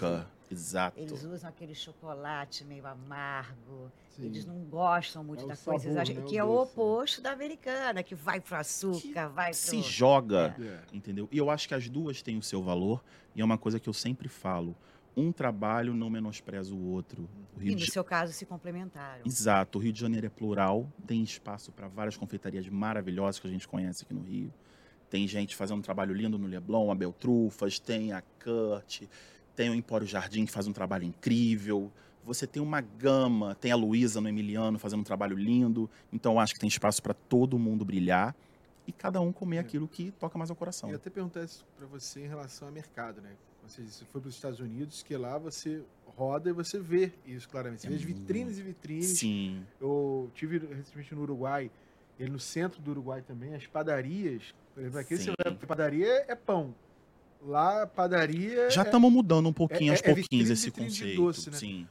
Exato. 0.51 0.99
Eles 0.99 1.25
usam 1.25 1.49
aquele 1.51 1.75
chocolate 1.75 2.65
meio 2.65 2.87
amargo. 2.87 3.91
Sim. 4.11 4.27
Eles 4.27 4.47
não 4.47 4.57
gostam 4.65 5.23
muito 5.23 5.45
É 5.45 5.49
da 5.49 5.57
coisa 5.57 5.85
sabor, 5.85 5.91
exagerada, 5.91 6.25
né, 6.25 6.31
que 6.31 6.39
é 6.39 6.45
o 6.45 6.63
oposto 6.63 7.21
da 7.21 7.33
americana, 7.33 8.03
que 8.03 8.15
vai 8.15 8.41
pro 8.41 8.57
açúcar, 8.57 9.29
vai 9.29 9.51
pro... 9.51 9.59
Se 9.59 9.83
joga. 9.83 10.57
É. 10.59 10.97
entendeu? 10.97 11.29
E 11.31 11.39
eu 11.39 11.51
acho 11.51 11.69
que 11.69 11.75
as 11.75 11.89
duas 11.89 12.23
têm 12.23 12.39
o 12.39 12.43
seu 12.43 12.63
valor 12.63 13.03
e 13.35 13.41
é 13.41 13.45
uma 13.45 13.59
coisa 13.59 13.79
que 13.79 13.89
eu 13.89 13.93
sempre 13.93 14.29
falo. 14.29 14.75
Um 15.17 15.33
trabalho 15.33 15.95
não 15.95 16.11
menospreza 16.11 16.75
o 16.75 16.91
outro. 16.93 17.29
O 17.57 17.63
E 17.63 17.71
no 17.71 17.77
de... 17.77 17.91
seu 17.91 18.05
caso 18.05 18.33
se 18.33 18.45
complementaram. 18.45 19.23
Exato, 19.25 19.79
o 19.79 19.81
Rio 19.81 19.93
de 19.93 20.01
Janeiro 20.01 20.27
é 20.27 20.31
plural, 20.31 20.87
tem 21.07 21.23
espaço 21.23 21.73
para 21.73 21.89
várias 21.89 22.17
confeitarias 22.17 22.69
maravilhosas 22.69 23.39
que 23.39 23.47
a 23.47 23.51
gente 23.51 23.67
conhece 23.67 24.05
aqui 24.05 24.13
no 24.13 24.23
Rio. 24.23 24.53
Tem 25.09 25.27
gente 25.27 25.57
fazendo 25.57 25.79
um 25.79 25.83
trabalho 25.83 26.13
lindo 26.13 26.39
no 26.39 26.47
Leblon, 26.47 26.91
a 26.91 26.95
Beltrufas, 26.95 27.79
tem 27.79 28.13
a 28.13 28.23
Kurt, 28.43 29.03
tem 29.57 29.71
o 29.71 29.75
Empório 29.75 30.07
Jardim 30.07 30.45
que 30.45 30.53
faz 30.53 30.67
um 30.67 30.73
trabalho 30.73 31.05
incrível. 31.05 31.91
Você 32.23 32.47
tem 32.47 32.63
uma 32.63 32.81
gama, 32.81 33.55
tem 33.55 33.73
a 33.73 33.77
Luísa 33.77 34.21
no 34.21 34.29
Emiliano 34.29 34.79
fazendo 34.79 35.01
um 35.01 35.05
trabalho 35.05 35.37
lindo. 35.37 35.89
Então 36.13 36.35
eu 36.35 36.39
acho 36.39 36.55
que 36.55 36.61
tem 36.61 36.69
espaço 36.69 37.03
para 37.03 37.15
todo 37.15 37.59
mundo 37.59 37.85
brilhar 37.85 38.35
e 38.87 38.93
cada 38.93 39.21
um 39.21 39.33
comer 39.33 39.57
É. 39.57 39.61
aquilo 39.61 39.89
que 39.89 40.11
toca 40.13 40.37
mais 40.37 40.51
ao 40.51 40.57
coração. 40.57 40.91
Eu 40.91 40.97
até 40.97 41.09
perguntar 41.09 41.43
isso 41.45 41.65
para 41.77 41.87
você 41.87 42.25
em 42.25 42.29
relação 42.29 42.69
ao 42.69 42.75
mercado, 42.75 43.21
né? 43.21 43.31
Você, 43.67 43.83
você 43.83 44.05
foi 44.05 44.21
para 44.21 44.29
os 44.29 44.35
Estados 44.37 44.61
Unidos, 44.61 45.03
que 45.03 45.17
lá 45.17 45.39
você 45.39 45.83
roda 46.17 46.51
e 46.51 46.53
você 46.53 46.79
vê 46.79 47.13
isso 47.27 47.49
claramente. 47.49 47.81
Você 47.81 47.87
É 47.89 47.91
vê 47.91 47.97
as 47.97 48.03
vitrines 48.03 48.59
e 48.59 48.63
vitrines. 48.63 49.19
Sim. 49.19 49.65
Eu 49.81 50.31
tive 50.35 50.59
recentemente 50.59 51.15
no 51.15 51.23
Uruguai, 51.23 51.69
e 52.19 52.27
no 52.29 52.39
centro 52.39 52.81
do 52.81 52.93
Uruguai 52.93 53.23
também, 53.23 53.55
as 53.55 53.67
padarias. 53.67 54.55
Por 54.73 54.81
exemplo, 54.81 54.99
aqui 55.01 55.17
você 55.17 55.33
vai 55.43 55.55
padaria 55.67 56.25
é 56.29 56.35
pão. 56.35 56.75
Lá, 57.47 57.87
padaria. 57.87 58.69
Já 58.71 58.83
é- 58.83 58.85
estamos 58.85 59.11
mudando 59.13 59.49
um 59.49 59.53
pouquinho 59.53 59.91
é- 59.91 59.93
aos 59.93 60.01
é 60.03 60.15
pouquinhos 60.15 60.51
esse 60.51 60.71
conceito. 60.71 61.17
doce, 61.23 61.51
né? 61.51 61.57
Sim. 61.57 61.89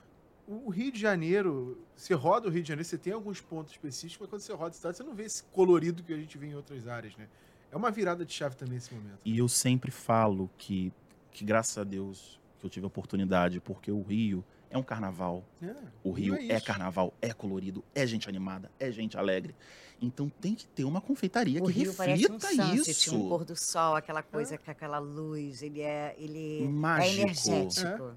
O 0.48 0.70
Rio 0.70 0.92
de 0.92 1.00
Janeiro, 1.00 1.80
você 1.96 2.14
roda 2.14 2.48
o 2.48 2.52
Rio 2.52 2.62
de 2.62 2.68
Janeiro, 2.68 2.88
você 2.88 2.98
tem 2.98 3.14
alguns 3.14 3.42
pontos 3.42 3.72
específicos, 3.72 4.20
mas 4.22 4.30
quando 4.30 4.42
você 4.42 4.54
roda 4.54 4.70
a 4.72 4.74
cidade, 4.74 4.98
você 4.98 5.04
não 5.04 5.16
vê 5.16 5.24
esse 5.24 5.44
colorido 5.46 6.04
que 6.04 6.14
a 6.14 6.18
gente 6.18 6.38
vê 6.38 6.48
em 6.48 6.56
outras 6.56 6.88
áreas, 6.88 7.16
né? 7.16 7.28
É 7.72 7.76
uma 7.78 7.90
virada 7.90 8.24
de 8.26 8.32
chave 8.34 8.56
também 8.56 8.78
esse 8.78 8.94
momento. 8.94 9.20
E 9.26 9.38
eu 9.38 9.48
sempre 9.48 9.92
falo 9.92 10.50
que, 10.58 10.92
que 11.32 11.44
graças 11.44 11.78
a 11.78 11.84
Deus 11.84 12.40
que 12.60 12.66
eu 12.66 12.70
tive 12.70 12.86
a 12.86 12.88
oportunidade, 12.88 13.60
porque 13.60 13.92
o 13.92 14.02
Rio 14.02 14.44
é 14.76 14.80
um 14.80 14.84
carnaval. 14.84 15.44
É, 15.62 15.74
O 16.04 16.12
Rio 16.12 16.36
é, 16.36 16.58
isso. 16.58 16.66
carnaval, 16.66 17.14
é 17.22 17.32
colorido, 17.34 17.84
é 17.94 18.06
gente 18.06 18.28
animada, 18.28 18.70
é 18.80 18.92
gente 18.92 19.18
alegre. 19.18 19.56
Então 20.02 20.30
tem 20.30 20.54
que 20.54 20.68
ter 20.68 20.84
uma 20.84 21.00
confeitaria 21.00 21.62
O 21.64 21.68
que 21.68 21.72
Rio 21.72 21.94
parece 21.94 22.26
um 22.28 22.34
reflita 22.34 22.48
sunset, 22.48 22.92
isso. 22.92 23.16
um 23.16 23.30
pôr 23.30 23.46
do 23.46 23.56
sol, 23.56 23.96
aquela 23.96 24.22
coisa 24.22 24.58
com 24.58 24.70
aquela 24.70 25.00
luz, 25.00 25.62
ele 25.62 25.82
é, 25.82 26.14
ele 26.18 26.64
é 26.64 26.68
Mágico. 26.68 27.22
energético. 27.22 28.12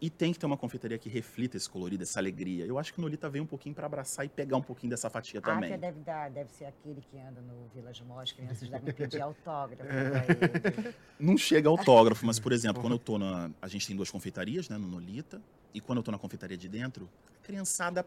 E 0.00 0.10
tem 0.10 0.32
que 0.32 0.38
ter 0.38 0.46
uma 0.46 0.56
confeitaria 0.56 0.98
que 0.98 1.08
reflita 1.08 1.56
esse 1.56 1.68
colorido, 1.68 2.02
essa 2.02 2.18
alegria. 2.18 2.66
Eu 2.66 2.78
acho 2.78 2.92
que 2.92 2.98
o 2.98 3.02
Nolita 3.02 3.28
veio 3.28 3.44
um 3.44 3.46
pouquinho 3.46 3.74
para 3.74 3.86
abraçar 3.86 4.26
e 4.26 4.28
pegar 4.28 4.56
um 4.56 4.62
pouquinho 4.62 4.90
dessa 4.90 5.08
fatia 5.08 5.40
A 5.40 5.42
também. 5.42 5.70
África 5.70 5.78
deve, 5.78 6.00
dar, 6.00 6.30
deve 6.30 6.52
ser 6.52 6.66
aquele 6.66 7.00
que 7.00 7.18
anda 7.18 7.40
no 7.40 7.68
Village 7.74 8.02
Mall, 8.04 8.20
as 8.20 8.32
crianças 8.32 8.68
devem 8.68 8.92
pedir 8.92 9.20
autógrafo 9.20 9.84
É. 9.84 10.94
Não 11.18 11.38
chega 11.38 11.68
autógrafo, 11.68 12.26
mas, 12.26 12.38
por 12.38 12.52
exemplo, 12.52 12.82
quando 12.82 12.94
eu 12.94 12.98
tô 12.98 13.18
na. 13.18 13.50
A 13.62 13.68
gente 13.68 13.86
tem 13.86 13.96
duas 13.96 14.10
confeitarias, 14.10 14.68
né, 14.68 14.76
no 14.76 14.88
Nolita. 14.88 15.40
E 15.72 15.80
quando 15.80 15.98
eu 15.98 16.02
tô 16.02 16.12
na 16.12 16.18
confeitaria 16.18 16.56
de 16.56 16.68
dentro, 16.68 17.08
a 17.40 17.46
criançada 17.46 18.06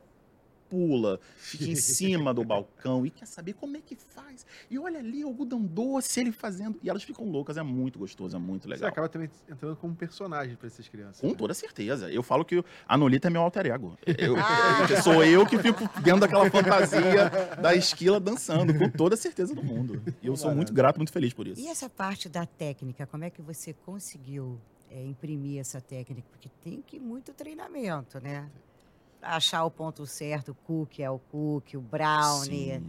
pula, 0.69 1.19
fica 1.37 1.65
em 1.65 1.75
cima 1.75 2.33
do 2.33 2.43
balcão 2.43 3.05
e 3.05 3.09
quer 3.09 3.25
saber 3.25 3.53
como 3.53 3.77
é 3.77 3.81
que 3.81 3.95
faz. 3.95 4.45
E 4.69 4.77
olha 4.77 4.99
ali 4.99 5.23
o 5.23 5.27
algodão 5.27 5.61
doce, 5.61 6.19
ele 6.19 6.31
fazendo. 6.31 6.79
E 6.81 6.89
elas 6.89 7.03
ficam 7.03 7.29
loucas, 7.29 7.57
é 7.57 7.63
muito 7.63 7.99
gostoso, 7.99 8.35
é 8.35 8.39
muito 8.39 8.63
Você 8.63 8.69
legal. 8.69 8.89
acaba 8.89 9.09
também 9.09 9.29
entrando 9.49 9.75
como 9.75 9.95
personagem 9.95 10.55
pra 10.55 10.67
essas 10.67 10.87
crianças. 10.87 11.21
Com 11.21 11.27
né? 11.29 11.35
toda 11.35 11.53
certeza. 11.53 12.11
Eu 12.11 12.23
falo 12.23 12.43
que 12.45 12.63
a 12.87 12.97
Nolita 12.97 13.27
é 13.27 13.31
meu 13.31 13.41
alter 13.41 13.67
ego. 13.67 13.97
Eu, 14.05 14.35
sou 15.03 15.23
eu 15.23 15.45
que 15.45 15.57
fico 15.57 15.79
dentro 16.01 16.21
daquela 16.21 16.49
fantasia 16.49 17.29
da 17.61 17.75
esquila 17.75 18.19
dançando, 18.19 18.77
com 18.77 18.89
toda 18.89 19.15
a 19.15 19.17
certeza 19.17 19.53
do 19.53 19.63
mundo. 19.63 20.01
E 20.21 20.27
eu 20.27 20.35
sou 20.35 20.53
muito 20.53 20.73
grato, 20.73 20.97
muito 20.97 21.11
feliz 21.11 21.33
por 21.33 21.47
isso. 21.47 21.61
E 21.61 21.67
essa 21.67 21.89
parte 21.89 22.29
da 22.29 22.45
técnica, 22.45 23.05
como 23.05 23.23
é 23.23 23.29
que 23.29 23.41
você 23.41 23.73
conseguiu 23.73 24.59
é, 24.89 25.03
imprimir 25.03 25.59
essa 25.59 25.81
técnica? 25.81 26.27
Porque 26.31 26.49
tem 26.63 26.81
que 26.81 26.99
muito 26.99 27.33
treinamento, 27.33 28.19
né? 28.19 28.49
Pra 28.51 28.76
achar 29.21 29.63
o 29.65 29.71
ponto 29.71 30.05
certo, 30.05 30.49
o 30.51 30.55
cookie 30.55 31.03
é 31.03 31.09
o 31.09 31.19
cookie, 31.19 31.77
o 31.77 31.81
brownie, 31.81 32.75
Sim. 32.79 32.83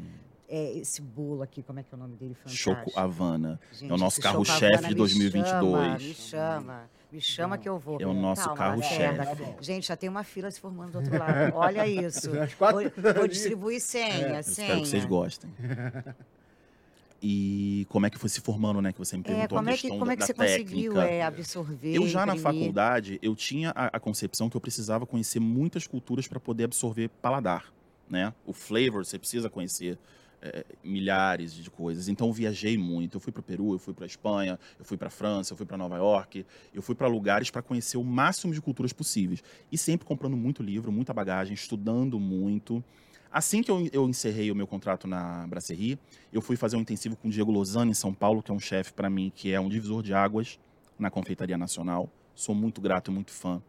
é, 0.48 0.72
esse 0.78 1.00
bolo 1.02 1.42
aqui, 1.42 1.62
como 1.62 1.78
é 1.80 1.82
que 1.82 1.88
é 1.92 1.96
o 1.96 1.98
nome 2.00 2.16
dele? 2.16 2.36
Choco 2.46 2.76
Fantástico. 2.90 3.00
Havana. 3.00 3.60
Gente, 3.72 3.90
É 3.90 3.94
o 3.94 3.98
nosso 3.98 4.20
carro-chefe 4.20 4.72
Choco 4.74 4.82
de 4.84 4.88
me 4.88 4.94
2022. 4.94 5.52
Chama, 5.52 5.98
me 5.98 6.14
chama, 6.14 6.90
me 7.12 7.20
chama 7.20 7.58
que 7.58 7.68
eu 7.68 7.78
vou. 7.78 8.00
É 8.00 8.06
o 8.06 8.12
nosso 8.14 8.52
carro-chefe. 8.54 9.44
Gente, 9.60 9.86
já 9.88 9.96
tem 9.96 10.08
uma 10.08 10.24
fila 10.24 10.50
se 10.50 10.60
formando 10.60 10.92
do 10.92 10.98
outro 10.98 11.18
lado. 11.18 11.54
Olha 11.54 11.86
isso. 11.88 12.30
Vou, 12.30 13.14
vou 13.14 13.28
distribuir 13.28 13.80
senha, 13.80 14.36
É, 14.36 14.38
Eu 14.38 14.42
senha. 14.42 14.66
espero 14.66 14.80
que 14.82 14.88
vocês 14.88 15.04
gostem. 15.04 15.50
E 17.22 17.87
como 17.88 18.07
é 18.07 18.11
que 18.11 18.18
foi 18.18 18.28
se 18.28 18.40
formando, 18.40 18.81
né? 18.81 18.92
Que 18.92 18.98
você 18.98 19.16
me 19.16 19.24
É, 19.24 19.46
perguntou 19.48 19.48
como 19.48 19.68
a 19.68 19.70
é 19.70 19.76
que, 19.76 19.90
questão 19.90 19.98
como 19.98 20.11
é 20.12 20.14
da, 20.14 20.16
que 20.16 20.20
da 20.20 20.26
você 20.26 20.35
conseguiu 20.35 20.92
técnica. 20.92 21.00
é, 21.00 21.22
absorver? 21.22 21.96
Eu 21.96 22.07
já 22.07 22.26
na 22.26 22.35
imprimir? 22.35 22.42
faculdade, 22.42 23.18
eu 23.22 23.35
tinha 23.35 23.70
a, 23.70 23.87
a 23.96 24.00
concepção 24.00 24.48
que 24.50 24.57
eu 24.57 24.61
precisava 24.61 25.07
conhecer 25.07 25.40
muitas 25.40 25.87
culturas 25.87 26.28
para 26.28 26.38
poder 26.38 26.64
absorver 26.64 27.09
paladar, 27.09 27.72
né? 28.09 28.33
O 28.46 28.52
flavor, 28.52 29.04
você 29.04 29.18
precisa 29.18 29.48
conhecer 29.50 29.98
é, 30.42 30.64
milhares 30.85 31.54
de 31.54 31.70
coisas. 31.70 32.09
Então 32.09 32.26
eu 32.28 32.33
viajei 32.33 32.76
muito. 32.78 33.16
Eu 33.16 33.20
fui 33.20 33.33
para 33.33 33.40
o 33.40 33.42
Peru, 33.42 33.72
eu 33.72 33.78
fui 33.78 33.94
para 33.94 34.07
Espanha, 34.07 34.59
eu 34.78 34.85
fui 34.85 34.96
para 34.96 35.11
França, 35.11 35.52
eu 35.52 35.57
fui 35.57 35.66
para 35.66 35.76
Nova 35.78 35.96
York, 35.96 36.44
eu 36.74 36.83
fui 36.83 36.94
para 36.94 37.07
lugares 37.09 37.50
para 37.50 37.62
conhecer 37.62 37.96
o 37.96 38.04
máximo 38.04 38.52
de 38.52 38.61
culturas 38.61 38.92
possíveis. 38.92 39.42
E 39.72 39.78
sempre 39.78 40.07
comprando 40.07 40.37
muito 40.37 40.62
livro, 40.62 40.92
muita 40.92 41.12
bagagem, 41.14 41.54
estudando 41.54 42.20
muito. 42.20 42.85
Assim 43.30 43.62
que 43.62 43.70
eu, 43.70 43.86
eu 43.92 44.08
encerrei 44.08 44.50
o 44.50 44.54
meu 44.54 44.66
contrato 44.66 45.06
na 45.06 45.46
Brasserie, 45.46 45.98
eu 46.32 46.40
fui 46.40 46.56
fazer 46.56 46.76
um 46.76 46.80
intensivo 46.80 47.16
com 47.16 47.28
o 47.28 47.30
Diego 47.30 47.50
Lozano 47.50 47.90
em 47.90 47.94
São 47.94 48.12
Paulo, 48.14 48.42
que 48.42 48.50
é 48.50 48.54
um 48.54 48.60
chefe 48.60 48.92
para 48.92 49.10
mim, 49.10 49.30
que 49.34 49.52
é 49.52 49.60
um 49.60 49.68
divisor 49.68 50.02
de 50.02 50.14
águas 50.14 50.58
na 50.98 51.10
confeitaria 51.10 51.58
nacional. 51.58 52.10
Sou 52.34 52.54
muito 52.54 52.80
grato 52.80 53.10
e 53.10 53.14
muito 53.14 53.30
fã. 53.30 53.62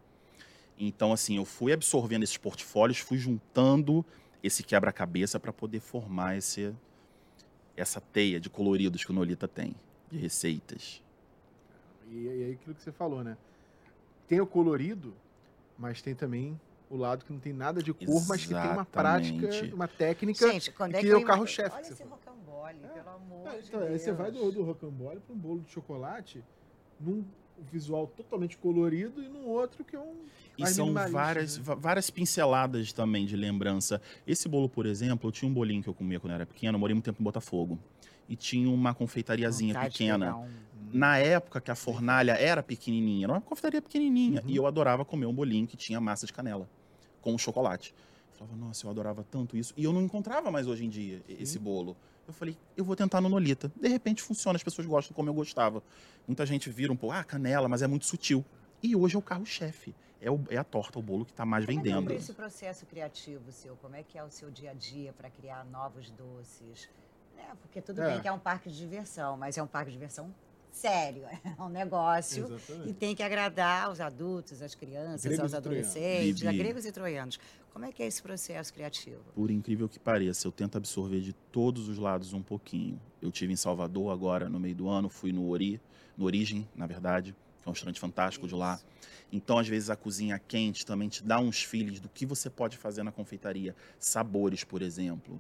Então, 0.78 1.12
assim, 1.12 1.36
eu 1.36 1.44
fui 1.44 1.74
absorvendo 1.74 2.24
esses 2.24 2.38
portfólios, 2.38 3.00
fui 3.00 3.18
juntando 3.18 4.06
esse 4.42 4.64
quebra-cabeça 4.64 5.38
para 5.38 5.52
poder 5.52 5.82
formar 5.82 6.38
esse, 6.38 6.74
essa 7.76 8.00
teia 8.00 8.40
de 8.40 8.50
coloridos 8.50 9.04
que 9.04 9.12
o 9.12 9.14
Nolita 9.14 9.48
tem, 9.48 9.76
de 10.10 10.18
receitas. 10.18 11.04
E, 12.10 12.24
e 12.24 12.30
aí 12.30 12.52
aquilo 12.54 12.74
que 12.74 12.82
você 12.82 12.94
falou, 12.94 13.26
né? 13.26 13.38
Tem 14.26 14.40
o 14.40 14.48
colorido, 14.48 15.14
mas 15.78 16.02
tem 16.02 16.16
também 16.16 16.58
o 16.90 16.98
lado 16.98 17.24
que 17.24 17.32
não 17.32 17.40
tem 17.40 17.54
nada 17.54 17.84
de 17.84 17.94
cor, 17.94 18.28
mas 18.28 18.46
que 18.46 18.54
tem 18.54 18.72
uma 18.72 18.86
prática, 18.86 19.50
uma 19.74 19.88
técnica. 19.88 20.52
Gente, 20.52 20.72
quando 20.72 20.96
é 20.96 21.00
que 21.00 21.06
que 21.06 21.12
é 21.12 21.18
o 21.18 21.24
carro-chefe 21.24 21.76
Olha 21.76 21.82
esse 21.82 22.04
rocambole, 22.04 22.80
pelo 22.80 23.10
amor 23.10 23.50
de 23.52 23.68
então, 23.68 23.80
Deus. 23.80 23.92
aí 23.92 24.00
você 24.00 24.12
vai 24.12 24.32
do, 24.32 24.52
do 24.52 24.64
rocambole 24.64 25.20
para 25.20 25.36
um 25.36 25.38
bolo 25.38 25.62
de 25.62 25.72
chocolate 25.72 26.44
num 27.00 27.24
visual 27.72 28.08
totalmente 28.08 28.58
colorido 28.58 29.22
e 29.22 29.28
num 29.28 29.46
outro 29.48 29.84
que 29.84 29.96
é 29.96 30.00
um. 30.00 30.16
E 30.58 30.64
mais 30.64 30.76
são 30.76 30.94
várias, 30.94 31.58
né? 31.58 31.76
várias 31.78 32.10
pinceladas 32.10 32.92
também 32.92 33.26
de 33.26 33.36
lembrança. 33.36 34.02
Esse 34.26 34.48
bolo, 34.48 34.68
por 34.68 34.86
exemplo, 34.86 35.28
eu 35.28 35.32
tinha 35.32 35.50
um 35.50 35.54
bolinho 35.54 35.84
que 35.84 35.90
eu 35.90 35.94
comia 35.94 36.20
quando 36.20 36.32
eu 36.32 36.36
era 36.36 36.46
pequeno, 36.46 36.76
eu 36.76 36.80
morei 36.80 36.94
muito 36.94 37.06
tempo 37.06 37.22
em 37.22 37.24
Botafogo. 37.24 37.78
E 38.28 38.36
tinha 38.36 38.70
uma 38.70 38.94
confeitariazinha 38.94 39.74
Vontade 39.74 39.92
de 39.92 39.98
pequena. 39.98 40.48
Na 40.92 41.18
época 41.18 41.62
que 41.62 41.70
a 41.70 41.76
fornalha 41.76 42.34
era 42.34 42.64
pequenininha, 42.64 43.26
era 43.26 43.34
uma 43.34 43.42
confeitaria 43.42 43.82
pequenininha. 43.82 44.42
Uhum. 44.42 44.50
E 44.50 44.56
eu 44.56 44.66
adorava 44.66 45.06
comer 45.06 45.26
um 45.26 45.34
bolinho 45.34 45.68
que 45.68 45.78
tinha 45.78 46.00
massa 46.00 46.26
de 46.26 46.34
canela, 46.34 46.70
com 47.22 47.38
chocolate. 47.38 47.94
Eu 48.32 48.38
falava, 48.48 48.56
nossa, 48.58 48.86
eu 48.86 48.90
adorava 48.92 49.24
tanto 49.30 49.58
isso. 49.58 49.74
E 49.76 49.84
eu 49.84 49.92
não 49.94 50.02
encontrava 50.02 50.50
mais 50.52 50.68
hoje 50.68 50.86
em 50.86 50.90
dia 50.90 51.22
e- 51.28 51.42
esse 51.44 51.60
bolo. 51.60 51.96
Eu 52.28 52.34
falei, 52.34 52.56
eu 52.78 52.86
vou 52.86 52.96
tentar 52.96 53.20
no 53.22 53.28
Nolita. 53.30 53.72
De 53.76 53.88
repente 53.88 54.22
funciona, 54.22 54.56
as 54.56 54.64
pessoas 54.64 54.88
gostam 54.88 55.16
como 55.16 55.30
eu 55.30 55.34
gostava. 55.34 55.82
Muita 56.28 56.46
gente 56.46 56.70
vira 56.70 56.92
um 56.94 56.96
pouco, 56.96 57.16
ah, 57.16 57.24
canela, 57.24 57.68
mas 57.68 57.82
é 57.82 57.88
muito 57.88 58.06
sutil. 58.06 58.46
E 58.84 58.96
hoje 58.96 59.16
é 59.16 59.20
o 59.20 59.22
carro-chefe. 59.22 59.94
É, 60.22 60.30
o- 60.30 60.44
é 60.50 60.58
a 60.58 60.64
torta, 60.64 61.00
o 61.00 61.02
bolo 61.02 61.26
que 61.26 61.32
está 61.32 61.46
mais 61.46 61.66
Como 61.66 61.80
é 61.80 61.82
que 61.82 61.90
é 61.90 61.94
vendendo. 61.94 62.12
esse 62.12 62.34
processo 62.34 62.86
criativo 62.86 63.52
seu? 63.52 63.76
Como 63.78 63.96
é 63.96 64.04
que 64.04 64.18
é 64.18 64.24
o 64.24 64.30
seu 64.30 64.52
dia 64.52 64.72
a 64.72 64.74
dia 64.74 65.12
para 65.14 65.30
criar 65.30 65.66
novos 65.66 66.12
doces? 66.12 66.88
É, 67.38 67.56
porque 67.62 67.82
tudo 67.82 68.02
É. 68.02 68.12
bem 68.12 68.22
que 68.22 68.28
é 68.28 68.32
um 68.32 68.38
parque 68.40 68.70
de 68.70 68.78
diversão, 68.78 69.38
mas 69.38 69.58
é 69.58 69.64
um 69.64 69.68
parque 69.68 69.90
de 69.92 69.96
diversão 69.98 70.34
sério, 70.72 71.24
é 71.46 71.62
um 71.62 71.70
negócio. 71.70 72.48
E 72.48 72.54
Exatamente. 72.54 72.94
tem 72.94 73.16
que 73.16 73.24
agradar 73.24 73.86
aos 73.86 74.00
adultos, 74.00 74.62
às 74.62 74.76
crianças, 74.76 75.24
Gregos 75.24 75.40
aos 75.40 75.54
e 75.54 75.56
adolescentes, 75.56 76.46
a 76.46 76.52
gregos 76.52 76.86
e 76.86 76.92
troianos. 76.92 77.40
Como 77.74 77.86
é 77.86 77.92
que 77.92 78.02
é 78.04 78.08
esse 78.08 78.22
processo 78.22 78.74
criativo? 78.74 79.22
Por 79.34 79.52
incrível 79.52 79.88
que 79.88 80.00
pareça, 80.00 80.48
eu 80.48 80.52
tento 80.52 80.78
absorver 80.78 81.22
de 81.22 81.34
todos 81.34 81.88
os 81.88 81.98
lados 81.98 82.34
um 82.34 82.42
pouquinho. 82.42 83.00
Eu 83.22 83.32
tive 83.32 83.54
em 83.54 83.56
Salvador 83.56 84.12
agora 84.12 84.50
no 84.50 84.60
meio 84.60 84.76
do 84.76 84.90
ano, 84.90 85.08
fui 85.08 85.32
no 85.32 85.48
Ori, 85.50 85.80
no 86.18 86.26
Origem, 86.26 86.68
na 86.76 86.88
verdade, 86.88 87.36
que 87.62 87.68
é 87.68 87.70
um 87.70 87.72
restaurante 87.72 88.00
fantástico 88.00 88.48
de 88.48 88.56
lá. 88.56 88.76
Isso. 88.76 88.86
Então, 89.32 89.60
às 89.60 89.68
vezes, 89.68 89.90
a 89.90 89.96
cozinha 89.96 90.40
quente 90.40 90.86
também 90.86 91.08
te 91.08 91.24
dá 91.24 91.40
uns 91.40 91.64
feelings 91.64 92.00
do 92.00 92.10
que 92.10 92.26
você 92.26 92.50
pode 92.50 92.78
fazer 92.78 93.04
na 93.04 93.12
confeitaria. 93.12 93.76
Sabores, 94.00 94.64
por 94.64 94.82
exemplo. 94.82 95.40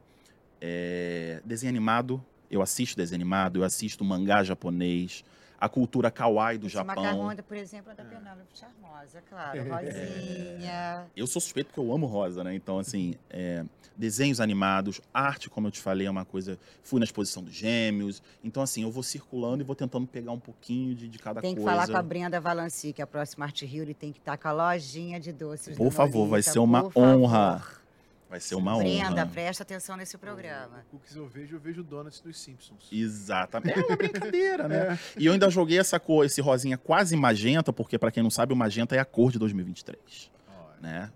É, 0.61 1.41
Desenho 1.43 1.69
animado, 1.69 2.23
eu 2.49 2.61
assisto 2.61 2.95
desenho 2.95 3.17
animado, 3.21 3.59
eu 3.59 3.63
assisto 3.63 4.03
mangá 4.03 4.43
japonês, 4.43 5.23
a 5.59 5.67
cultura 5.67 6.09
kawaii 6.09 6.57
do 6.57 6.67
Esse 6.67 6.75
Japão. 6.75 6.95
macarrão, 7.03 7.35
por 7.45 7.57
exemplo, 7.57 7.91
é 7.91 7.95
da 7.95 8.03
Penélope 8.03 8.57
Charmosa, 8.57 9.21
claro. 9.29 9.59
Rosinha. 9.69 11.05
Eu 11.15 11.27
sou 11.27 11.41
suspeito 11.41 11.67
porque 11.67 11.79
eu 11.79 11.93
amo 11.93 12.05
rosa, 12.05 12.43
né? 12.43 12.55
Então, 12.55 12.79
assim, 12.79 13.15
é, 13.29 13.65
desenhos 13.97 14.39
animados, 14.39 15.01
arte, 15.13 15.49
como 15.49 15.67
eu 15.67 15.71
te 15.71 15.81
falei, 15.81 16.07
é 16.07 16.09
uma 16.09 16.23
coisa. 16.23 16.57
Fui 16.81 16.99
na 16.99 17.03
exposição 17.03 17.43
dos 17.43 17.53
gêmeos. 17.53 18.23
Então, 18.41 18.63
assim, 18.63 18.83
eu 18.83 18.91
vou 18.91 19.03
circulando 19.03 19.61
e 19.61 19.65
vou 19.65 19.75
tentando 19.75 20.07
pegar 20.07 20.31
um 20.31 20.39
pouquinho 20.39 20.95
de, 20.95 21.09
de 21.09 21.19
cada 21.19 21.41
Tem 21.41 21.53
que 21.53 21.61
coisa. 21.61 21.77
falar 21.77 21.91
com 21.91 21.97
a 21.97 22.01
Brenda 22.01 22.39
Valanci, 22.39 22.93
que 22.93 23.01
é 23.01 23.03
a 23.03 23.07
próxima 23.07 23.45
Arte 23.45 23.65
Rio, 23.65 23.83
ele 23.83 23.93
tem 23.93 24.13
que 24.13 24.19
estar 24.19 24.37
com 24.37 24.47
a 24.47 24.51
lojinha 24.53 25.19
de 25.19 25.33
doces. 25.33 25.75
Por 25.75 25.91
favor, 25.91 26.25
vai 26.25 26.41
ser 26.41 26.59
uma 26.59 26.83
por 26.83 26.93
favor. 26.93 27.78
Vai 28.29 28.39
ser 28.39 28.53
uma 28.53 28.77
Brenda, 28.77 29.09
honra. 29.23 29.25
presta 29.25 29.63
atenção 29.63 29.97
nesse 29.97 30.15
programa. 30.15 30.85
O 30.91 30.97
cookies 30.97 31.15
eu 31.15 31.27
vejo, 31.27 31.55
eu 31.55 31.59
vejo 31.59 31.81
donuts 31.83 32.21
dos 32.21 32.39
Simpsons. 32.39 32.87
Exatamente. 32.91 33.79
É 33.79 33.83
uma 33.83 33.95
brincadeira, 33.97 34.67
né? 34.67 34.99
E 35.17 35.25
eu 35.25 35.33
ainda 35.33 35.49
joguei 35.49 35.79
essa 35.79 35.99
cor, 35.99 36.23
esse 36.23 36.39
rosinha 36.39 36.77
quase 36.77 37.15
magenta, 37.17 37.73
porque, 37.73 37.97
pra 37.97 38.11
quem 38.11 38.21
não 38.21 38.29
sabe, 38.29 38.53
o 38.53 38.55
magenta 38.55 38.95
é 38.95 38.99
a 38.99 39.05
cor 39.05 39.31
de 39.31 39.39
2023, 39.39 40.31
Olha. 40.47 40.77
né? 40.79 41.11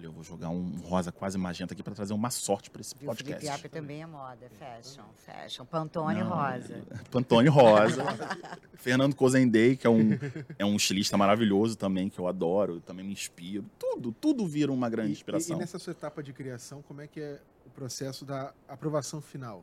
Eu 0.00 0.02
falei, 0.02 0.06
eu 0.08 0.12
vou 0.12 0.24
jogar 0.24 0.48
um 0.48 0.78
rosa 0.88 1.12
quase 1.12 1.36
magenta 1.36 1.74
aqui 1.74 1.82
pra 1.82 1.94
trazer 1.94 2.14
uma 2.14 2.30
sorte 2.30 2.70
pra 2.70 2.80
esse 2.80 2.94
E 2.94 3.06
o 3.06 3.12
Felipe 3.14 3.32
podcast. 3.34 3.68
Também 3.68 4.02
é 4.02 4.06
moda, 4.06 4.48
fashion, 4.58 5.04
fashion. 5.14 5.64
Pantone 5.66 6.20
Não, 6.20 6.28
rosa. 6.30 6.82
Pantone 7.10 7.48
Rosa. 7.48 8.04
Fernando 8.76 9.14
Cozendei, 9.14 9.76
que 9.76 9.86
é 9.86 9.90
um, 9.90 10.10
é 10.58 10.64
um 10.64 10.76
estilista 10.76 11.16
maravilhoso 11.18 11.76
também, 11.76 12.08
que 12.08 12.18
eu 12.18 12.26
adoro, 12.26 12.76
eu 12.76 12.80
também 12.80 13.04
me 13.04 13.12
inspiro. 13.12 13.64
Tudo, 13.78 14.10
tudo 14.12 14.46
vira 14.46 14.72
uma 14.72 14.88
grande 14.88 15.08
E- 15.08 15.12
E, 15.12 15.16
inspiração. 15.16 15.56
e 15.56 15.58
nessa 15.60 15.78
sua 15.78 15.90
etapa 15.90 16.22
de 16.22 16.32
criação, 16.32 16.80
como 16.82 17.02
é 17.02 17.06
que 17.06 17.20
é 17.20 17.38
o 17.66 17.70
processo 17.70 18.24
da 18.24 18.52
aprovação 18.68 19.20
final? 19.20 19.62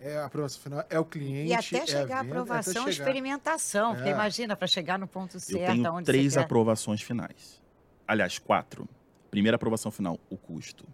É 0.00 0.16
a 0.16 0.24
aprovação 0.24 0.60
final, 0.62 0.84
é 0.90 0.98
o 0.98 1.04
cliente. 1.04 1.50
E 1.50 1.54
até 1.54 1.76
é 1.78 1.82
a 1.82 1.86
chegar 1.86 2.02
a 2.20 2.22
venda, 2.22 2.34
aprovação, 2.34 2.72
chegar. 2.72 2.90
experimentação. 2.90 3.94
Porque 3.94 4.08
É. 4.08 4.12
imagina, 4.12 4.56
para 4.56 4.66
chegar 4.66 4.98
no 4.98 5.06
ponto 5.06 5.36
Eu 5.36 5.40
certo, 5.40 5.72
tenho 5.72 5.92
onde 5.92 6.06
três 6.06 6.36
aprovações 6.36 7.02
finais. 7.02 7.60
Aliás, 8.08 8.38
quatro. 8.38 8.88
Primeira 9.30 9.56
aprovação 9.56 9.90
final, 9.90 10.18
o 10.28 10.36
custo. 10.36 10.84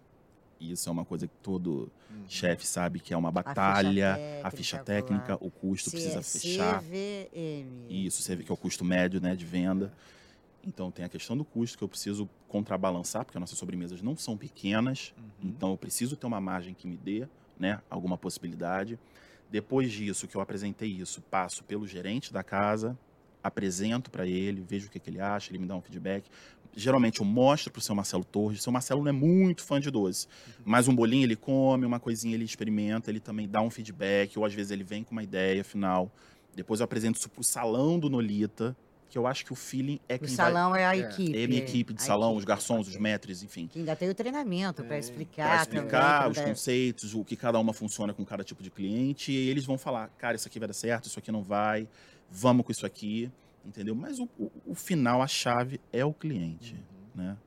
E 0.59 0.71
isso 0.71 0.89
é 0.89 0.91
uma 0.91 1.05
coisa 1.05 1.27
que 1.27 1.33
todo 1.41 1.91
Uhum. 2.09 2.23
chefe 2.27 2.65
sabe 2.65 2.99
que 2.99 3.13
é 3.13 3.17
uma 3.17 3.29
ficha 3.31 3.43
batalha, 3.43 4.13
a 4.13 4.17
técnica, 4.17 4.51
ficha 4.57 4.77
claro. 4.77 4.85
técnica, 4.85 5.37
o 5.39 5.51
custo 5.51 5.89
C- 5.89 5.95
precisa 5.95 6.21
fechar. 6.23 6.81
CVM. 6.81 7.87
Isso, 7.89 8.21
você 8.21 8.35
vê 8.35 8.43
que 8.43 8.51
é 8.51 8.53
o 8.53 8.57
custo 8.57 8.83
médio 8.83 9.21
né, 9.21 9.35
de 9.35 9.45
venda. 9.45 9.93
Então 10.63 10.91
tem 10.91 11.05
a 11.05 11.09
questão 11.09 11.37
do 11.37 11.45
custo 11.45 11.77
que 11.77 11.83
eu 11.83 11.87
preciso 11.87 12.27
contrabalançar, 12.47 13.23
porque 13.23 13.37
as 13.37 13.41
nossas 13.41 13.57
sobremesas 13.57 14.01
não 14.01 14.17
são 14.17 14.35
pequenas. 14.37 15.13
Uhum. 15.17 15.49
Então 15.49 15.69
eu 15.71 15.77
preciso 15.77 16.15
ter 16.17 16.25
uma 16.25 16.41
margem 16.41 16.73
que 16.73 16.87
me 16.87 16.97
dê 16.97 17.27
né, 17.57 17.81
alguma 17.89 18.17
possibilidade. 18.17 18.99
Depois 19.49 19.91
disso, 19.91 20.27
que 20.27 20.35
eu 20.35 20.41
apresentei 20.41 20.89
isso, 20.89 21.21
passo 21.21 21.63
pelo 21.63 21.87
gerente 21.87 22.33
da 22.33 22.43
casa, 22.43 22.97
apresento 23.41 24.11
para 24.11 24.27
ele, 24.27 24.61
vejo 24.61 24.87
o 24.87 24.89
que, 24.89 24.99
que 24.99 25.09
ele 25.09 25.21
acha, 25.21 25.51
ele 25.51 25.59
me 25.59 25.65
dá 25.65 25.75
um 25.75 25.81
feedback. 25.81 26.29
Geralmente 26.75 27.19
eu 27.21 27.25
mostro 27.25 27.71
para 27.71 27.79
o 27.79 27.81
seu 27.81 27.95
Marcelo 27.95 28.23
Torres. 28.23 28.59
O 28.59 28.63
seu 28.63 28.71
Marcelo 28.71 29.01
não 29.01 29.09
é 29.09 29.11
muito 29.13 29.63
fã 29.63 29.79
de 29.79 29.89
doce, 29.89 30.27
mas 30.63 30.87
um 30.87 30.95
bolinho 30.95 31.23
ele 31.23 31.35
come, 31.35 31.85
uma 31.85 31.99
coisinha 31.99 32.35
ele 32.35 32.45
experimenta, 32.45 33.09
ele 33.09 33.19
também 33.19 33.47
dá 33.47 33.61
um 33.61 33.69
feedback, 33.69 34.37
ou 34.37 34.45
às 34.45 34.53
vezes 34.53 34.71
ele 34.71 34.83
vem 34.83 35.03
com 35.03 35.11
uma 35.11 35.23
ideia 35.23 35.63
final. 35.63 36.11
Depois 36.55 36.79
eu 36.79 36.83
apresento 36.85 37.17
isso 37.19 37.29
para 37.29 37.41
o 37.41 37.43
salão 37.43 37.97
do 37.99 38.09
Nolita, 38.09 38.75
que 39.09 39.17
eu 39.17 39.25
acho 39.25 39.45
que 39.45 39.53
o 39.53 39.55
feeling 39.55 39.99
é 40.09 40.15
O 40.15 40.19
quem 40.19 40.27
salão 40.27 40.75
é 40.75 40.85
a 40.85 40.95
É. 40.95 40.99
equipe. 40.99 41.31
vai... 41.31 41.41
É 41.41 41.45
a 41.45 41.47
minha 41.47 41.61
equipe 41.61 41.93
de 41.93 42.01
a 42.01 42.05
salão, 42.05 42.29
equipe. 42.31 42.39
os 42.39 42.45
garçons, 42.45 42.87
os 42.89 42.97
maîtres, 42.97 43.41
enfim. 43.41 43.67
Que 43.67 43.79
ainda 43.79 43.95
tem 43.95 44.09
o 44.09 44.13
treinamento 44.13 44.83
para 44.83 44.97
É, 44.97 44.99
explicar. 44.99 45.47
Para 45.47 45.65
também, 45.65 45.79
explicar 45.79 46.19
pra 46.23 46.29
os 46.29 46.35
dar- 46.35 46.45
conceitos, 46.45 47.13
o 47.15 47.23
que 47.23 47.35
cada 47.37 47.57
uma 47.57 47.71
funciona 47.73 48.13
com 48.13 48.25
cada 48.25 48.43
tipo 48.43 48.61
de 48.61 48.69
cliente, 48.69 49.31
e 49.31 49.49
eles 49.49 49.63
vão 49.65 49.77
falar, 49.77 50.09
cara, 50.17 50.35
isso 50.35 50.47
aqui 50.47 50.59
vai 50.59 50.67
dar 50.67 50.73
certo, 50.73 51.05
isso 51.07 51.17
aqui 51.17 51.31
não 51.31 51.41
vai, 51.41 51.87
vamos 52.29 52.65
com 52.65 52.71
isso 52.71 52.85
aqui, 52.85 53.31
entendeu? 53.67 53.93
Mas 53.95 54.19
o, 54.19 54.27
o- 54.39 54.51
o 54.67 54.73
final, 54.75 55.21
a 55.21 55.27
chave 55.27 55.79
é 55.91 56.03
o 56.05 56.13
cliente, 56.13 56.75
né? 57.13 57.37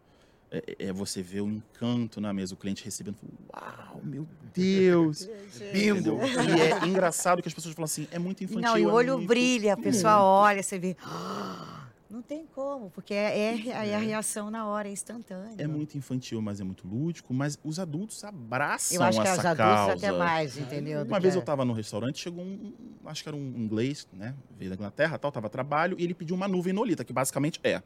É, 0.53 0.87
é 0.89 0.93
você 0.93 1.23
ver 1.23 1.43
o 1.43 1.49
encanto 1.49 2.21
na 2.21 2.33
mesa, 2.33 2.55
o 2.55 2.57
cliente 2.57 2.85
recebendo, 2.85 3.17
uau, 3.55 4.01
meu 4.03 4.27
Deus! 4.53 5.29
Bingo! 5.73 6.19
E 6.25 6.61
é 6.61 6.87
engraçado 6.87 7.41
que 7.41 7.47
as 7.49 7.55
pessoas 7.55 7.73
falam 7.75 7.85
assim, 7.85 8.09
é 8.11 8.19
muito 8.19 8.43
infantil. 8.43 8.63
Não, 8.69 8.77
e 8.79 8.85
o 8.85 8.91
é 8.91 8.93
olho 8.93 9.17
muito- 9.17 9.29
brilha, 9.29 9.75
a 9.75 9.77
pessoa 9.77 10.21
olha, 10.23 10.61
você 10.63 10.79
vê. 10.79 10.97
"Ah, 12.11 12.15
Não 12.15 12.23
tem 12.23 12.45
como, 12.47 12.91
porque 12.91 13.15
é, 13.15 13.55
é, 13.55 13.69
é 13.69 13.95
a 13.95 13.99
reação 13.99 14.51
na 14.51 14.67
hora, 14.67 14.89
é 14.89 14.93
instantânea. 14.93 15.55
É 15.63 15.67
muito 15.67 15.97
infantil, 15.97 16.43
mas 16.43 16.61
é 16.61 16.65
muito 16.65 16.87
lúdico, 16.89 17.33
mas 17.33 17.59
os 17.63 17.79
adultos 17.79 18.23
abraçam 18.25 18.97
Eu 18.97 19.03
acho 19.05 19.21
que 19.21 19.29
essa 19.29 19.39
os 19.41 19.47
adultos 19.47 19.75
causa. 19.75 19.93
até 19.93 20.13
mais, 20.13 20.59
entendeu? 20.59 21.03
Uma 21.05 21.21
vez 21.21 21.35
eu 21.35 21.41
estava 21.41 21.65
no 21.65 21.73
restaurante, 21.73 22.19
chegou 22.19 22.45
um, 22.45 22.75
acho 23.07 23.23
que 23.23 23.29
era 23.29 23.37
um 23.37 23.41
inglês, 23.57 24.09
né? 24.13 24.35
Veio 24.59 24.71
da 24.71 24.75
Inglaterra, 24.77 25.19
tal, 25.19 25.31
tava 25.31 25.47
a 25.47 25.51
trabalho, 25.51 25.97
e 25.99 26.05
ele 26.05 26.15
pediu 26.15 26.35
uma 26.35 26.49
nuvem 26.49 26.73
nolita, 26.73 27.05
que 27.05 27.13
basicamente 27.13 27.61
é 27.63 27.83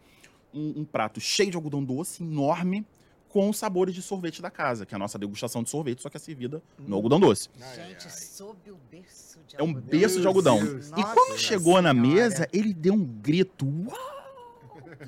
um, 0.52 0.80
um 0.80 0.84
prato 0.84 1.20
cheio 1.20 1.50
de 1.50 1.56
algodão 1.56 1.84
doce, 1.84 2.22
enorme, 2.22 2.86
com 3.28 3.50
os 3.50 3.56
sabores 3.58 3.92
de 3.92 4.00
sorvete 4.00 4.40
da 4.40 4.48
casa, 4.48 4.86
que 4.86 4.94
é 4.94 4.96
a 4.96 4.98
nossa 4.98 5.18
degustação 5.18 5.64
de 5.64 5.68
sorvete, 5.68 6.00
só 6.00 6.08
que 6.08 6.16
é 6.16 6.20
servida 6.20 6.62
no 6.78 6.94
algodão 6.94 7.18
doce. 7.18 7.48
Gente, 7.74 8.08
sob 8.12 8.70
o 8.70 8.78
berço 8.88 9.40
de 9.48 9.56
É 9.56 9.62
um 9.62 9.66
algodão. 9.70 9.88
berço 9.90 10.20
de 10.20 10.26
algodão. 10.28 10.58
Deus. 10.64 10.88
E 10.96 11.02
quando 11.02 11.36
chegou 11.36 11.82
na 11.82 11.90
Senhora. 11.92 12.08
mesa, 12.08 12.48
ele 12.52 12.72
deu 12.72 12.94
um 12.94 13.04
grito. 13.04 13.66
Uau! 13.66 14.13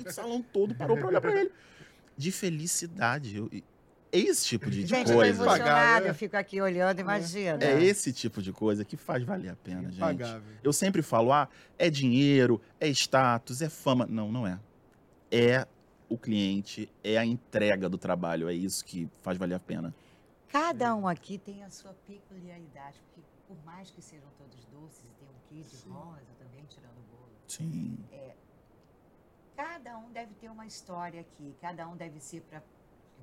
O 0.05 0.11
salão 0.11 0.41
todo 0.41 0.73
parou 0.75 0.97
pra 0.97 1.07
olhar 1.07 1.21
pra 1.21 1.35
ele. 1.39 1.51
De 2.17 2.31
felicidade. 2.31 3.35
Eu- 3.37 3.49
e- 3.51 3.63
é 4.11 4.19
esse 4.19 4.45
tipo 4.47 4.71
de, 4.71 4.83
de 4.83 4.87
Gente, 4.87 5.09
eu 5.09 5.15
tô 5.15 5.19
coisa. 5.21 5.43
Emocionada, 5.43 6.07
eu 6.07 6.15
fico 6.15 6.37
aqui 6.37 6.61
olhando, 6.61 6.99
imagina. 6.99 7.63
É 7.63 7.83
esse 7.83 8.13
tipo 8.13 8.41
de 8.41 8.51
coisa 8.53 8.85
que 8.85 8.95
faz 8.95 9.23
valer 9.23 9.49
a 9.51 9.55
pena, 9.55 9.83
gente. 9.83 9.97
Impagável. 9.97 10.41
Eu 10.63 10.71
sempre 10.73 11.01
falo, 11.01 11.31
ah, 11.33 11.49
é 11.77 11.89
dinheiro, 11.89 12.61
é 12.79 12.87
status, 12.87 13.61
é 13.61 13.69
fama. 13.69 14.05
Não, 14.09 14.31
não 14.31 14.47
é. 14.47 14.59
É 15.29 15.67
o 16.09 16.17
cliente, 16.17 16.89
é 17.03 17.17
a 17.17 17.25
entrega 17.25 17.89
do 17.89 17.97
trabalho, 17.97 18.47
é 18.47 18.53
isso 18.53 18.83
que 18.85 19.09
faz 19.21 19.37
valer 19.37 19.55
a 19.55 19.59
pena. 19.59 19.93
Cada 20.49 20.95
um 20.95 21.05
aqui 21.05 21.37
tem 21.37 21.61
a 21.65 21.69
sua 21.69 21.93
peculiaridade, 22.07 23.01
porque 23.07 23.21
por 23.45 23.57
mais 23.65 23.91
que 23.91 24.01
sejam 24.01 24.29
todos 24.37 24.65
doces 24.71 25.03
e 25.03 25.13
tem 25.19 25.27
um 25.27 25.61
quê 25.63 25.69
de 25.69 25.89
rosa 25.89 26.31
também, 26.39 26.63
tirando 26.69 26.95
o 26.97 27.03
bolo, 27.11 27.29
Sim. 27.45 27.97
Cada 29.57 29.97
um 29.97 30.11
deve 30.11 30.35
ter 30.35 30.49
uma 30.49 30.67
história 30.67 31.21
aqui, 31.21 31.55
cada 31.59 31.89
um 31.89 31.97
deve 31.97 32.19
ser 32.19 32.41
para 32.41 32.61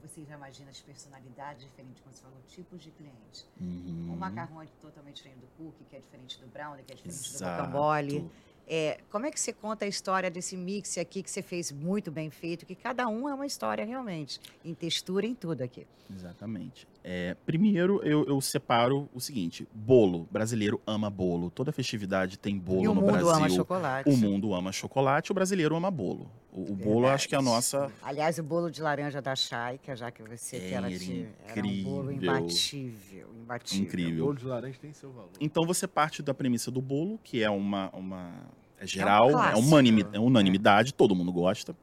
você 0.03 0.23
já 0.25 0.35
imagina 0.35 0.71
as 0.71 0.81
personalidades 0.83 1.63
diferentes, 1.63 2.03
como 2.03 2.15
você 2.15 2.21
falou, 2.21 2.39
tipos 2.47 2.83
de 2.83 2.91
cliente. 2.91 3.47
Uhum. 3.59 4.13
O 4.13 4.17
macarrão 4.17 4.61
é 4.61 4.67
totalmente 4.83 5.17
diferente 5.17 5.39
do 5.39 5.47
cookie, 5.57 5.85
que 5.89 5.97
é 5.97 6.01
diferente 6.01 6.39
do 6.41 6.47
brownie, 6.49 6.85
que 6.85 6.93
é 6.93 6.97
diferente 6.97 7.31
do 7.31 7.37
Exato. 7.37 7.63
rocambole. 7.63 8.31
É, 8.67 9.01
como 9.11 9.25
é 9.25 9.31
que 9.31 9.41
você 9.41 9.53
conta 9.53 9.87
a 9.87 9.89
história 9.89 10.31
desse 10.31 10.57
mix 10.57 10.99
aqui 10.99 11.23
que 11.23 11.31
você 11.31 11.41
fez 11.41 11.73
muito 11.73 12.11
bem 12.11 12.31
feito? 12.31 12.67
Que 12.67 12.75
cada 12.75 13.09
um 13.09 13.29
é 13.29 13.35
uma 13.35 13.47
história 13.47 13.85
realmente, 13.85 14.41
em 14.63 14.75
textura, 14.75 15.25
em 15.25 15.35
tudo 15.35 15.63
aqui. 15.63 15.87
Exatamente. 16.11 16.87
É, 17.07 17.37
primeiro, 17.45 18.01
eu, 18.03 18.25
eu 18.25 18.41
separo 18.41 19.11
o 19.13 19.21
seguinte: 19.21 19.69
bolo. 19.75 20.27
Brasileiro 20.31 20.81
ama 20.87 21.11
bolo. 21.11 21.51
Toda 21.51 21.71
festividade 21.71 22.39
tem 22.39 22.59
bolo 22.59 22.83
e 22.83 22.89
o 22.89 22.95
no 22.95 23.03
mundo 23.03 23.13
Brasil. 23.13 23.31
ama 23.31 23.49
chocolate. 23.51 24.09
O 24.09 24.17
mundo 24.17 24.55
ama 24.55 24.73
chocolate, 24.73 25.31
o 25.31 25.35
brasileiro 25.35 25.77
ama 25.77 25.91
bolo. 25.91 26.31
O, 26.51 26.73
o 26.73 26.75
bolo, 26.75 27.07
eu 27.07 27.11
acho 27.11 27.29
que 27.29 27.35
é 27.35 27.39
a 27.39 27.43
nossa. 27.43 27.93
Aliás, 28.03 28.39
o 28.39 28.43
bolo 28.43 28.71
de 28.71 28.81
laranja 28.81 29.21
da 29.21 29.37
Chaica, 29.37 29.95
já 29.95 30.11
que 30.11 30.23
você 30.23 30.57
É, 30.57 30.61
que 30.61 30.75
ela 30.75 30.89
era 30.89 30.99
te, 30.99 31.29
era 31.47 31.67
um 31.67 31.83
bolo 31.83 32.11
imbatível, 32.13 33.29
imbatível. 33.35 33.85
O 33.85 33.87
Incrível. 33.87 34.25
bolo 34.25 34.39
de 34.39 34.45
laranja 34.47 34.79
tem 34.81 34.93
seu 34.95 35.13
valor. 35.13 35.31
Então 35.39 35.67
você 35.67 35.87
parte 35.87 36.23
da 36.23 36.33
premissa 36.33 36.71
do 36.71 36.81
bolo, 36.81 37.21
que 37.23 37.43
é 37.43 37.51
uma. 37.51 37.91
uma 37.95 38.33
é 38.79 38.87
geral, 38.87 39.29
é, 39.29 39.33
clássico. 39.33 39.69
unanimi- 39.69 40.07
é 40.13 40.19
unanimidade, 40.19 40.95
todo 40.95 41.15
mundo 41.15 41.33
gosta. 41.33 41.77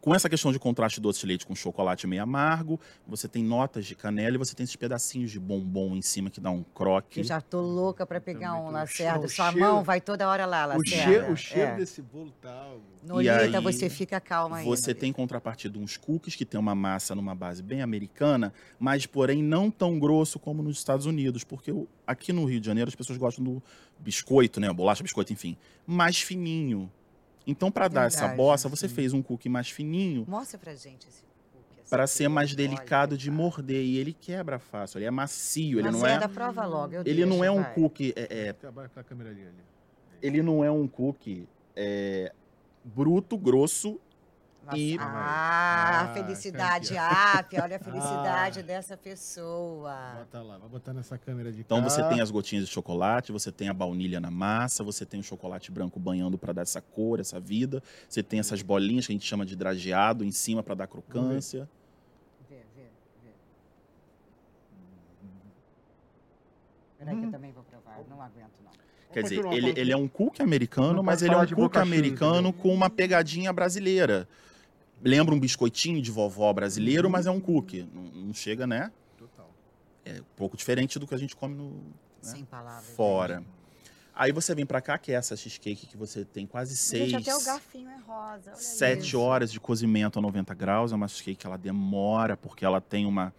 Com 0.00 0.14
essa 0.14 0.28
questão 0.28 0.52
de 0.52 0.58
contraste 0.60 1.00
doce 1.00 1.20
de 1.20 1.26
leite 1.26 1.44
com 1.44 1.54
chocolate 1.56 2.06
meio 2.06 2.22
amargo, 2.22 2.78
você 3.06 3.26
tem 3.26 3.42
notas 3.42 3.84
de 3.84 3.96
canela 3.96 4.36
e 4.36 4.38
você 4.38 4.54
tem 4.54 4.62
esses 4.62 4.76
pedacinhos 4.76 5.30
de 5.30 5.40
bombom 5.40 5.96
em 5.96 6.02
cima 6.02 6.30
que 6.30 6.40
dá 6.40 6.50
um 6.50 6.62
croque. 6.62 7.14
Que 7.14 7.20
eu 7.20 7.24
já 7.24 7.40
tô 7.40 7.60
louca 7.60 8.06
para 8.06 8.20
pegar 8.20 8.50
Também 8.52 8.64
um 8.66 8.70
Lacerda. 8.70 9.26
o 9.26 9.28
Sua 9.28 9.50
cheiro- 9.50 9.66
mão 9.66 9.82
vai 9.82 10.00
toda 10.00 10.28
hora 10.28 10.46
lá, 10.46 10.64
O, 10.66 10.78
Lacerda. 10.78 11.04
cheiro, 11.04 11.32
o 11.32 11.36
cheiro 11.36 11.70
É. 11.72 11.76
desse 11.76 12.00
bolo 12.00 12.32
tá 12.40 12.52
algo. 12.52 12.82
Nolita, 13.02 13.60
você 13.60 13.88
fica 13.90 14.20
calma 14.20 14.58
aí. 14.58 14.64
Você 14.64 14.88
Nolita. 14.90 15.00
tem 15.00 15.10
em 15.10 15.12
contrapartida 15.12 15.78
uns 15.78 15.96
cookies 15.96 16.36
que 16.36 16.44
tem 16.44 16.58
uma 16.60 16.74
massa 16.74 17.14
numa 17.14 17.34
base 17.34 17.62
bem 17.62 17.82
americana, 17.82 18.52
mas 18.78 19.04
porém 19.04 19.42
não 19.42 19.68
tão 19.70 19.98
grosso 19.98 20.38
como 20.38 20.62
nos 20.62 20.78
Estados 20.78 21.06
Unidos, 21.06 21.42
porque 21.42 21.72
o- 21.72 21.88
aqui 22.06 22.32
no 22.32 22.44
Rio 22.44 22.60
de 22.60 22.66
Janeiro 22.66 22.88
as 22.88 22.94
pessoas 22.94 23.18
gostam 23.18 23.44
do 23.44 23.62
biscoito, 23.98 24.60
né, 24.60 24.72
bolacha, 24.72 25.02
biscoito, 25.02 25.32
enfim, 25.32 25.56
mais 25.86 26.20
fininho. 26.20 26.90
Então 27.48 27.70
para 27.70 27.88
dar 27.88 28.06
essa 28.06 28.28
bossa, 28.28 28.68
você 28.68 28.86
fez 28.86 29.14
um 29.14 29.22
cookie 29.22 29.48
mais 29.48 29.70
fininho 29.70 30.24
Mostra 30.28 30.58
pra 30.58 30.74
gente 30.74 31.08
esse 31.08 31.26
para 31.88 32.06
ser 32.06 32.28
mais 32.28 32.54
delicado 32.54 33.16
de 33.16 33.30
tá. 33.30 33.36
morder 33.36 33.82
e 33.82 33.96
ele 33.96 34.12
quebra 34.12 34.58
fácil, 34.58 34.98
ele 34.98 35.06
é 35.06 35.10
macio, 35.10 35.78
ele 35.78 35.90
não 35.90 36.00
é, 36.06 36.16
Lacerda, 36.16 36.28
prova 36.28 36.66
logo. 36.66 36.92
eu 36.92 37.02
ele 37.06 37.24
não 37.24 37.42
é 37.42 37.50
um 37.50 37.62
vai. 37.62 37.72
cookie, 37.72 38.12
é- 38.14 38.50
é, 38.50 38.54
ele 40.20 40.42
não 40.42 40.62
é 40.62 40.70
um 40.70 40.86
cookie 40.86 41.48
é, 41.74 42.30
bruto, 42.84 43.38
grosso 43.38 43.98
e- 44.76 44.96
Ah, 44.98 46.00
Ah, 46.02 46.14
felicidade, 46.14 46.96
ah, 46.96 47.44
olha 47.62 47.76
a 47.76 47.78
felicidade 47.80 48.60
Ah. 48.60 48.62
dessa 48.62 48.96
pessoa. 48.96 50.14
Bota 50.18 50.42
lá, 50.42 50.58
vai 50.58 50.68
botar 50.68 50.92
nessa 50.92 51.16
câmera 51.18 51.50
de 51.52 51.60
Então 51.60 51.82
cá. 51.82 51.88
você 51.88 52.02
tem 52.08 52.20
as 52.20 52.30
gotinhas 52.30 52.66
de 52.66 52.70
chocolate, 52.72 53.32
você 53.32 53.50
tem 53.52 53.68
a 53.68 53.74
baunilha 53.74 54.20
na 54.20 54.30
massa, 54.30 54.82
você 54.84 55.04
tem 55.06 55.20
o 55.20 55.22
chocolate 55.22 55.70
branco 55.70 55.98
banhando 55.98 56.36
para 56.38 56.52
dar 56.52 56.62
essa 56.62 56.80
cor, 56.80 57.20
essa 57.20 57.38
vida. 57.40 57.82
Você 58.08 58.22
tem 58.22 58.38
essas 58.40 58.62
bolinhas 58.62 59.06
que 59.06 59.12
a 59.12 59.14
gente 59.14 59.26
chama 59.26 59.44
de 59.46 59.54
drageado 59.56 60.24
em 60.24 60.30
cima 60.32 60.62
para 60.62 60.74
dar 60.74 60.86
crocância. 60.86 61.68
Vê, 62.48 62.56
vê, 62.76 62.82
vê. 63.24 63.30
Peraí 66.98 67.16
que 67.18 67.24
eu 67.26 67.30
também 67.30 67.52
vou 67.52 67.62
provar, 67.64 67.98
não 68.08 68.20
aguento 68.20 68.50
não. 68.64 68.72
Quer 69.12 69.22
dizer, 69.22 69.44
ele, 69.46 69.70
ele 69.80 69.90
é 69.92 69.96
um 69.96 70.06
cookie 70.06 70.42
americano, 70.42 70.94
Não 70.94 71.02
mas 71.02 71.22
ele 71.22 71.32
é 71.34 71.38
um 71.38 71.46
cookie 71.46 71.78
americano 71.78 72.52
com 72.52 72.72
uma 72.74 72.90
pegadinha 72.90 73.50
brasileira. 73.52 74.28
Lembra 75.02 75.34
um 75.34 75.38
biscoitinho 75.40 76.00
de 76.02 76.10
vovó 76.10 76.52
brasileiro, 76.52 77.08
mas 77.08 77.26
é 77.26 77.30
um 77.30 77.40
cookie. 77.40 77.88
Não, 77.94 78.02
não 78.02 78.34
chega, 78.34 78.66
né? 78.66 78.90
Total. 79.16 79.50
É 80.04 80.20
um 80.20 80.24
pouco 80.36 80.56
diferente 80.56 80.98
do 80.98 81.06
que 81.06 81.14
a 81.14 81.18
gente 81.18 81.36
come 81.36 81.54
no, 81.54 81.70
né? 81.70 81.80
Sem 82.22 82.44
palavras. 82.44 82.84
fora. 82.96 83.44
Aí 84.14 84.32
você 84.32 84.52
vem 84.52 84.66
pra 84.66 84.80
cá, 84.80 84.98
que 84.98 85.12
é 85.12 85.14
essa 85.14 85.36
cheesecake 85.36 85.86
que 85.86 85.96
você 85.96 86.24
tem 86.24 86.44
quase 86.44 86.76
seis, 86.76 87.10
Gente, 87.12 87.30
até 87.30 87.36
o 87.36 87.44
garfinho 87.44 87.88
é 87.88 87.96
rosa. 87.98 88.50
Olha 88.50 88.56
sete 88.56 89.06
isso. 89.08 89.20
horas 89.20 89.52
de 89.52 89.60
cozimento 89.60 90.18
a 90.18 90.22
90 90.22 90.52
graus. 90.54 90.90
É 90.90 90.96
uma 90.96 91.06
cheesecake 91.06 91.36
que 91.38 91.46
ela 91.46 91.56
demora, 91.56 92.36
porque 92.36 92.64
ela 92.64 92.80
tem 92.80 93.06
uma, 93.06 93.32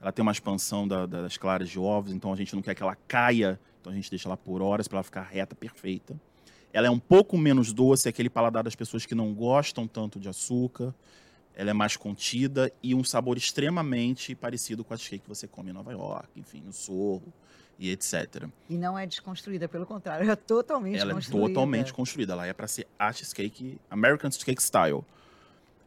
ela 0.00 0.10
tem 0.10 0.22
uma 0.24 0.32
expansão 0.32 0.88
da- 0.88 1.06
da- 1.06 1.22
das 1.22 1.36
claras 1.36 1.68
de 1.68 1.78
ovos, 1.78 2.12
então 2.12 2.32
a 2.32 2.36
gente 2.36 2.52
não 2.56 2.62
quer 2.62 2.74
que 2.74 2.82
ela 2.82 2.96
caia, 3.06 3.60
então 3.80 3.92
a 3.92 3.94
gente 3.94 4.10
deixa 4.10 4.28
ela 4.28 4.36
por 4.36 4.60
horas 4.60 4.88
para 4.88 4.96
ela 4.96 5.04
ficar 5.04 5.22
reta, 5.22 5.54
perfeita. 5.54 6.20
Ela 6.74 6.88
é 6.88 6.90
um 6.90 6.98
pouco 6.98 7.38
menos 7.38 7.72
doce, 7.72 8.08
é 8.08 8.10
aquele 8.10 8.28
paladar 8.28 8.64
das 8.64 8.74
pessoas 8.74 9.06
que 9.06 9.14
não 9.14 9.32
gostam 9.32 9.86
tanto 9.86 10.18
de 10.18 10.28
açúcar. 10.28 10.92
Ela 11.54 11.70
é 11.70 11.72
mais 11.72 11.96
contida 11.96 12.70
e 12.82 12.96
um 12.96 13.04
sabor 13.04 13.36
extremamente 13.36 14.34
parecido 14.34 14.82
com 14.82 14.92
a 14.92 14.96
cheesecake 14.96 15.22
que 15.22 15.28
você 15.28 15.46
come 15.46 15.70
em 15.70 15.72
Nova 15.72 15.92
York, 15.92 16.28
enfim, 16.34 16.60
no 16.66 16.72
Sorro 16.72 17.32
e 17.78 17.90
etc. 17.90 18.48
E 18.68 18.76
não 18.76 18.98
é 18.98 19.06
desconstruída, 19.06 19.68
pelo 19.68 19.86
contrário, 19.86 20.28
é 20.28 20.34
totalmente 20.34 20.98
Ela 20.98 21.12
é 21.12 21.14
construída. 21.14 21.46
totalmente 21.48 21.94
construída. 21.94 22.32
Ela 22.32 22.46
é 22.48 22.52
para 22.52 22.66
ser 22.66 22.88
a 22.98 23.12
cheesecake, 23.12 23.78
American 23.88 24.28
Cheesecake 24.32 24.60
Style. 24.60 25.04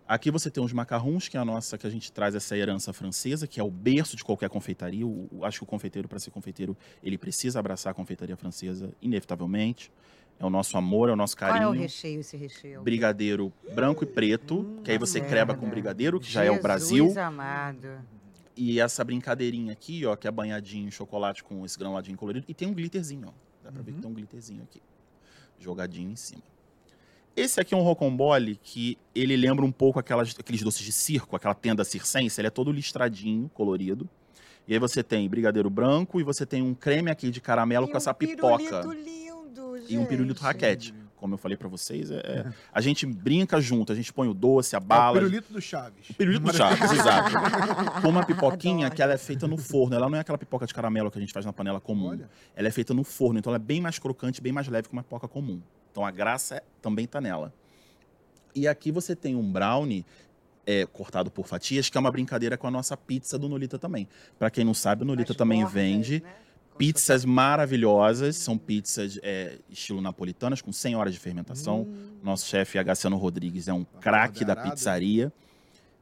Aqui 0.08 0.32
você 0.32 0.50
tem 0.50 0.64
os 0.64 0.72
macarrons, 0.72 1.28
que 1.28 1.36
é 1.36 1.40
a 1.42 1.44
nossa, 1.44 1.78
que 1.78 1.86
a 1.86 1.90
gente 1.90 2.14
traz 2.14 2.34
essa 2.34 2.56
herança 2.58 2.94
francesa, 2.94 3.46
que 3.46 3.60
é 3.60 3.64
o 3.64 3.70
berço 3.70 4.16
de 4.16 4.24
qualquer 4.24 4.48
confeitaria. 4.50 5.06
O- 5.06 5.28
acho 5.44 5.58
que 5.60 5.64
o 5.66 5.68
confeiteiro, 5.68 6.08
para 6.08 6.18
ser 6.18 6.32
confeiteiro, 6.32 6.78
ele 7.04 7.18
precisa 7.18 7.60
abraçar 7.60 7.92
a 7.92 7.94
confeitaria 7.94 8.38
francesa, 8.38 8.90
inevitavelmente. 9.02 9.92
É 10.40 10.46
o 10.46 10.50
nosso 10.50 10.78
amor, 10.78 11.10
é 11.10 11.14
o 11.14 11.16
nosso 11.16 11.36
Qual 11.36 11.50
carinho. 11.50 11.66
é 11.66 11.70
o 11.70 11.72
recheio, 11.72 12.20
esse 12.20 12.38
recheio? 12.38 12.82
Brigadeiro 12.84 13.52
branco 13.74 14.04
e 14.04 14.08
preto, 14.08 14.60
Hum, 14.60 14.82
que 14.84 14.92
aí 14.92 14.98
você 14.98 15.20
merda. 15.20 15.30
creba 15.36 15.56
com 15.56 15.68
brigadeiro, 15.68 16.20
que 16.20 16.30
já 16.32 16.44
é 16.44 16.50
o 16.50 16.54
Jesus 16.54 16.62
Brasil. 16.64 17.20
amado. 17.20 17.88
E 18.56 18.80
essa 18.80 19.04
brincadeirinha 19.04 19.72
aqui, 19.74 20.06
ó, 20.06 20.16
que 20.16 20.28
é 20.28 20.32
banhadinho 20.32 20.88
em 20.88 20.92
chocolate 20.92 21.44
com 21.44 21.66
esse 21.66 21.78
granuladinho 21.78 22.18
colorido. 22.18 22.46
E 22.48 22.54
tem 22.54 22.68
um 22.68 22.74
glitterzinho, 22.74 23.28
ó. 23.30 23.32
Dá 23.64 23.72
pra 23.72 23.82
ver 23.82 23.92
que 23.92 23.98
Uhum. 23.98 24.02
tem 24.02 24.12
um 24.12 24.14
glitterzinho 24.14 24.64
aqui. 24.64 24.82
Jogadinho 25.60 26.12
em 26.12 26.16
cima. 26.16 26.42
Esse 27.36 27.60
aqui 27.60 27.74
é 27.74 27.78
um 27.78 27.82
rocambole 27.84 28.60
que 28.64 28.98
ele 29.14 29.36
lembra 29.36 29.64
um 29.64 29.72
pouco 29.72 30.00
aquelas, 30.00 30.36
aqueles 30.40 30.62
doces 30.64 30.84
de 30.84 30.92
circo, 30.92 31.36
aquela 31.36 31.54
tenda 31.54 31.84
circense. 31.84 32.40
Ele 32.42 32.48
é 32.48 32.52
todo 32.52 32.72
listradinho, 32.72 33.50
colorido. 33.54 34.10
E 34.68 34.74
aí 34.74 34.80
você 34.80 35.04
tem 35.04 35.28
brigadeiro 35.30 35.70
branco 35.70 36.20
e 36.20 36.24
você 36.24 36.46
tem 36.46 36.62
um 36.64 36.74
creme 36.74 37.10
aqui 37.12 37.30
de 37.30 37.40
caramelo 37.40 37.88
E 37.88 37.92
com 37.92 37.98
essa 37.98 38.12
um 38.12 38.14
pipoca. 38.16 38.58
pirulito 38.58 38.92
lindo, 38.92 39.37
E 39.90 39.98
um 39.98 40.06
pirulito 40.06 40.42
raquete. 40.42 40.94
como 41.16 41.34
eu 41.34 41.38
falei 41.38 41.58
pra 41.58 41.68
vocês, 41.68 42.12
é, 42.12 42.18
é- 42.18 42.54
a 42.72 42.80
gente 42.80 43.06
brinca 43.06 43.60
junto, 43.60 43.92
a 43.92 43.96
gente 43.96 44.14
põe 44.14 44.28
o 44.28 44.34
doce, 44.36 44.76
a 44.76 44.78
É 44.78 44.82
o 44.82 44.84
bala. 44.84 45.14
pirulito 45.18 45.52
do 45.52 45.60
Chaves. 45.60 46.10
O 46.10 46.14
pirulito 46.14 46.46
do 46.46 46.54
Chaves, 46.56 46.80
exato. 46.92 47.32
Com 48.02 48.10
uma 48.10 48.24
pipoquinha 48.26 48.86
Adoro. 48.86 48.96
que 48.96 49.02
ela 49.02 49.14
é 49.14 49.18
feita 49.18 49.48
no 49.48 49.58
forno. 49.58 49.96
Ela 49.96 50.08
não 50.10 50.18
é 50.18 50.22
aquela 50.22 50.38
pipoca 50.38 50.68
de 50.68 50.74
caramelo 50.74 51.10
que 51.10 51.18
a 51.18 51.22
gente 51.22 51.34
faz 51.34 51.46
na 51.46 51.52
panela 51.52 51.80
comum. 51.82 52.10
Olha. 52.10 52.30
Ela 52.56 52.68
é 52.68 52.72
feita 52.72 52.94
no 52.94 53.04
forno, 53.04 53.40
então 53.40 53.50
ela 53.52 53.58
é 53.62 53.66
bem 53.66 53.82
mais 53.82 53.98
crocante, 53.98 54.40
bem 54.42 54.52
mais 54.54 54.68
leve 54.68 54.88
que 54.90 54.94
uma 54.94 55.02
pipoca 55.04 55.28
comum. 55.28 55.60
Então 55.92 56.06
a 56.06 56.12
graça 56.12 56.58
é- 56.58 56.64
também 56.82 57.08
tá 57.08 57.20
nela. 57.20 57.52
E 58.54 58.68
aqui 58.68 58.92
você 58.92 59.16
tem 59.16 59.36
um 59.36 59.52
brownie 59.52 60.06
é, 60.70 60.86
cortado 60.86 61.32
por 61.32 61.48
fatias, 61.48 61.90
que 61.90 61.98
é 61.98 62.00
uma 62.02 62.12
brincadeira 62.12 62.58
com 62.58 62.68
a 62.68 62.72
nossa 62.72 62.98
pizza 62.98 63.40
do 63.40 63.48
Nolita 63.48 63.80
também. 63.80 64.08
Pra 64.38 64.50
quem 64.52 64.66
não 64.66 64.74
sabe, 64.74 65.04
o 65.04 65.06
Nolita 65.06 65.32
As 65.32 65.38
também 65.38 65.62
bordas, 65.62 65.74
vende 65.82 66.22
né? 66.22 66.30
Pizzas 66.78 67.26
maravilhosas. 67.26 68.36
São 68.36 68.58
pizzas 68.58 69.20
é, 69.24 69.58
estilo 69.70 70.02
napolitanas, 70.02 70.62
com 70.62 70.72
100 70.72 70.96
horas 70.96 71.14
de 71.14 71.20
fermentação. 71.20 71.82
Hum, 71.82 72.18
Nosso 72.24 72.48
chefe, 72.48 72.78
Agaciano 72.78 73.18
Rodrigues, 73.18 73.68
é 73.68 73.74
um 73.74 73.84
craque 73.84 74.46
da 74.46 74.56
pizzaria. 74.56 75.32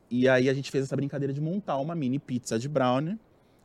E 0.10 0.30
aí 0.30 0.50
a 0.50 0.54
gente 0.54 0.70
fez 0.70 0.84
essa 0.84 0.96
brincadeira 0.96 1.34
de 1.34 1.42
montar 1.42 1.78
uma 1.78 1.96
mini 1.96 2.20
pizza 2.20 2.60
de 2.60 2.70
brownie. 2.70 3.18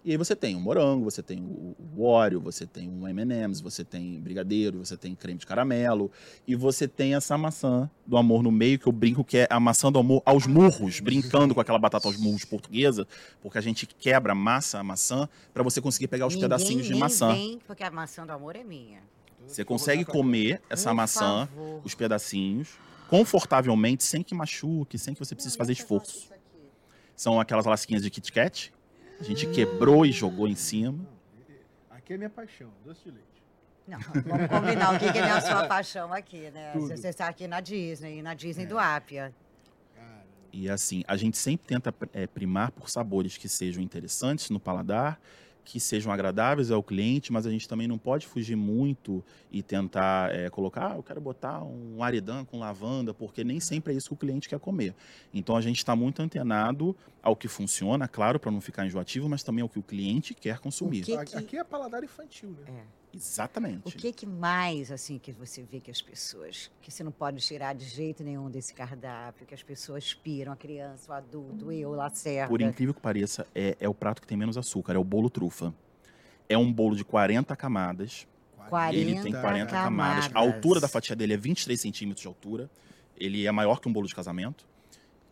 E 0.04 0.12
aí 0.12 0.16
você 0.16 0.34
tem 0.34 0.56
o 0.56 0.60
morango, 0.60 1.04
você 1.04 1.22
tem 1.22 1.42
o 1.42 1.76
o 2.00 2.06
Oreo, 2.06 2.40
você 2.40 2.66
tem 2.66 2.88
o 2.88 3.06
M&M's, 3.06 3.60
você 3.60 3.84
tem 3.84 4.18
brigadeiro, 4.20 4.78
você 4.78 4.96
tem 4.96 5.14
creme 5.14 5.38
de 5.38 5.46
caramelo. 5.46 6.10
E 6.46 6.56
você 6.56 6.88
tem 6.88 7.14
essa 7.14 7.36
maçã 7.36 7.90
do 8.06 8.16
amor 8.16 8.42
no 8.42 8.50
meio, 8.50 8.78
que 8.78 8.86
eu 8.86 8.92
brinco 8.92 9.22
que 9.22 9.38
é 9.38 9.46
a 9.50 9.60
maçã 9.60 9.92
do 9.92 9.98
amor 9.98 10.22
aos 10.24 10.46
murros, 10.46 11.00
brincando 11.00 11.54
com 11.54 11.60
aquela 11.60 11.78
batata 11.78 12.08
aos 12.08 12.16
murros 12.16 12.44
portuguesa. 12.44 13.06
Porque 13.42 13.58
a 13.58 13.60
gente 13.60 13.86
quebra 13.86 14.32
a 14.32 14.34
massa, 14.34 14.78
a 14.78 14.82
maçã, 14.82 15.28
para 15.52 15.62
você 15.62 15.80
conseguir 15.80 16.08
pegar 16.08 16.26
os 16.26 16.34
Ninguém 16.34 16.48
pedacinhos 16.48 16.86
de 16.86 16.94
maçã. 16.94 17.32
Vem, 17.34 17.60
porque 17.66 17.84
a 17.84 17.90
maçã 17.90 18.24
do 18.26 18.32
amor 18.32 18.56
é 18.56 18.64
minha. 18.64 19.00
Você 19.46 19.64
consegue 19.64 20.04
comer 20.04 20.62
essa 20.70 20.90
Por 20.90 20.96
maçã, 20.96 21.46
favor. 21.46 21.82
os 21.84 21.94
pedacinhos, 21.94 22.70
confortavelmente, 23.08 24.04
sem 24.04 24.22
que 24.22 24.34
machuque, 24.34 24.98
sem 24.98 25.12
que 25.12 25.20
você 25.20 25.34
precise 25.34 25.56
fazer 25.56 25.72
esforço. 25.72 26.30
São 27.16 27.38
aquelas 27.38 27.66
lasquinhas 27.66 28.02
de 28.02 28.10
Kit 28.10 28.32
Kat. 28.32 28.72
A 29.20 29.22
gente 29.22 29.46
quebrou 29.48 30.06
e 30.06 30.12
jogou 30.12 30.48
em 30.48 30.54
cima. 30.54 30.98
Aqui 31.90 32.14
é 32.14 32.16
minha 32.16 32.30
paixão, 32.30 32.70
doce 32.84 33.04
de 33.04 33.10
leite. 33.10 33.26
Não, 33.86 33.98
vamos 34.00 34.46
combinar 34.48 34.94
o 34.94 34.98
que 34.98 35.12
que 35.12 35.18
é 35.18 35.30
a 35.30 35.40
sua 35.40 35.66
paixão 35.66 36.12
aqui, 36.12 36.50
né? 36.50 36.72
Tudo. 36.72 36.88
Você 36.88 37.08
está 37.08 37.28
aqui 37.28 37.46
na 37.46 37.60
Disney, 37.60 38.22
na 38.22 38.34
Disney 38.34 38.64
É. 38.64 38.66
do 38.66 38.78
Ápia. 38.78 39.34
E 40.52 40.68
assim, 40.68 41.04
a 41.06 41.16
gente 41.16 41.38
sempre 41.38 41.66
tenta 41.68 41.94
eh, 42.12 42.26
primar 42.26 42.72
por 42.72 42.90
sabores 42.90 43.36
que 43.36 43.48
sejam 43.48 43.80
interessantes 43.82 44.50
no 44.50 44.58
paladar, 44.58 45.20
que 45.64 45.78
sejam 45.78 46.12
agradáveis 46.12 46.70
ao 46.70 46.82
cliente, 46.82 47.32
mas 47.32 47.46
a 47.46 47.50
gente 47.50 47.68
também 47.68 47.86
não 47.86 47.98
pode 47.98 48.26
fugir 48.26 48.56
muito 48.56 49.24
e 49.52 49.62
tentar 49.62 50.34
eh, 50.34 50.50
colocar, 50.50 50.92
ah, 50.92 50.96
eu 50.96 51.02
quero 51.02 51.20
botar 51.20 51.62
um 51.62 52.02
aridã 52.02 52.44
com 52.44 52.58
lavanda, 52.58 53.12
porque 53.14 53.44
nem 53.44 53.60
sempre 53.60 53.92
é 53.92 53.96
isso 53.96 54.08
que 54.08 54.14
o 54.14 54.16
cliente 54.16 54.48
quer 54.48 54.58
comer. 54.58 54.94
Então 55.32 55.56
a 55.56 55.60
gente 55.60 55.78
está 55.78 55.94
muito 55.94 56.20
antenado 56.20 56.96
ao 57.22 57.36
que 57.36 57.48
funciona, 57.48 58.08
claro, 58.08 58.40
para 58.40 58.50
não 58.50 58.60
ficar 58.60 58.86
enjoativo, 58.86 59.28
mas 59.28 59.42
também 59.42 59.62
ao 59.62 59.68
que 59.68 59.78
o 59.78 59.82
cliente 59.82 60.34
quer 60.34 60.58
consumir. 60.58 61.04
que 61.04 61.14
aqui, 61.14 61.30
que- 61.32 61.36
aqui 61.38 61.56
é 61.58 61.64
paladar 61.64 62.02
infantil, 62.02 62.50
né? 62.50 62.64
É. 62.80 62.99
Exatamente. 63.14 63.88
O 63.88 63.90
que 63.90 64.12
que 64.12 64.26
mais, 64.26 64.92
assim, 64.92 65.18
que 65.18 65.32
você 65.32 65.62
vê 65.62 65.80
que 65.80 65.90
as 65.90 66.00
pessoas, 66.00 66.70
que 66.80 66.90
você 66.90 67.02
não 67.02 67.10
pode 67.10 67.38
tirar 67.38 67.74
de 67.74 67.84
jeito 67.84 68.22
nenhum 68.22 68.48
desse 68.50 68.72
cardápio, 68.72 69.46
que 69.46 69.54
as 69.54 69.62
pessoas 69.62 70.14
piram, 70.14 70.52
a 70.52 70.56
criança, 70.56 71.10
o 71.10 71.14
adulto, 71.14 71.72
eu, 71.72 71.90
Lacerda. 71.90 72.48
Por 72.48 72.60
incrível 72.60 72.94
que 72.94 73.00
pareça, 73.00 73.46
é, 73.54 73.76
é 73.80 73.88
o 73.88 73.94
prato 73.94 74.22
que 74.22 74.28
tem 74.28 74.38
menos 74.38 74.56
açúcar, 74.56 74.94
é 74.94 74.98
o 74.98 75.04
bolo 75.04 75.28
trufa. 75.28 75.74
É 76.48 76.56
um 76.56 76.72
bolo 76.72 76.96
de 76.96 77.04
40 77.04 77.54
camadas. 77.56 78.26
40 78.68 78.96
Ele 78.96 79.20
tem 79.20 79.32
40 79.32 79.66
camadas. 79.66 80.26
A 80.26 80.28
camadas. 80.28 80.54
altura 80.54 80.80
da 80.80 80.88
fatia 80.88 81.16
dele 81.16 81.34
é 81.34 81.36
23 81.36 81.80
centímetros 81.80 82.22
de 82.22 82.28
altura. 82.28 82.70
Ele 83.16 83.46
é 83.46 83.52
maior 83.52 83.80
que 83.80 83.88
um 83.88 83.92
bolo 83.92 84.06
de 84.06 84.14
casamento. 84.14 84.64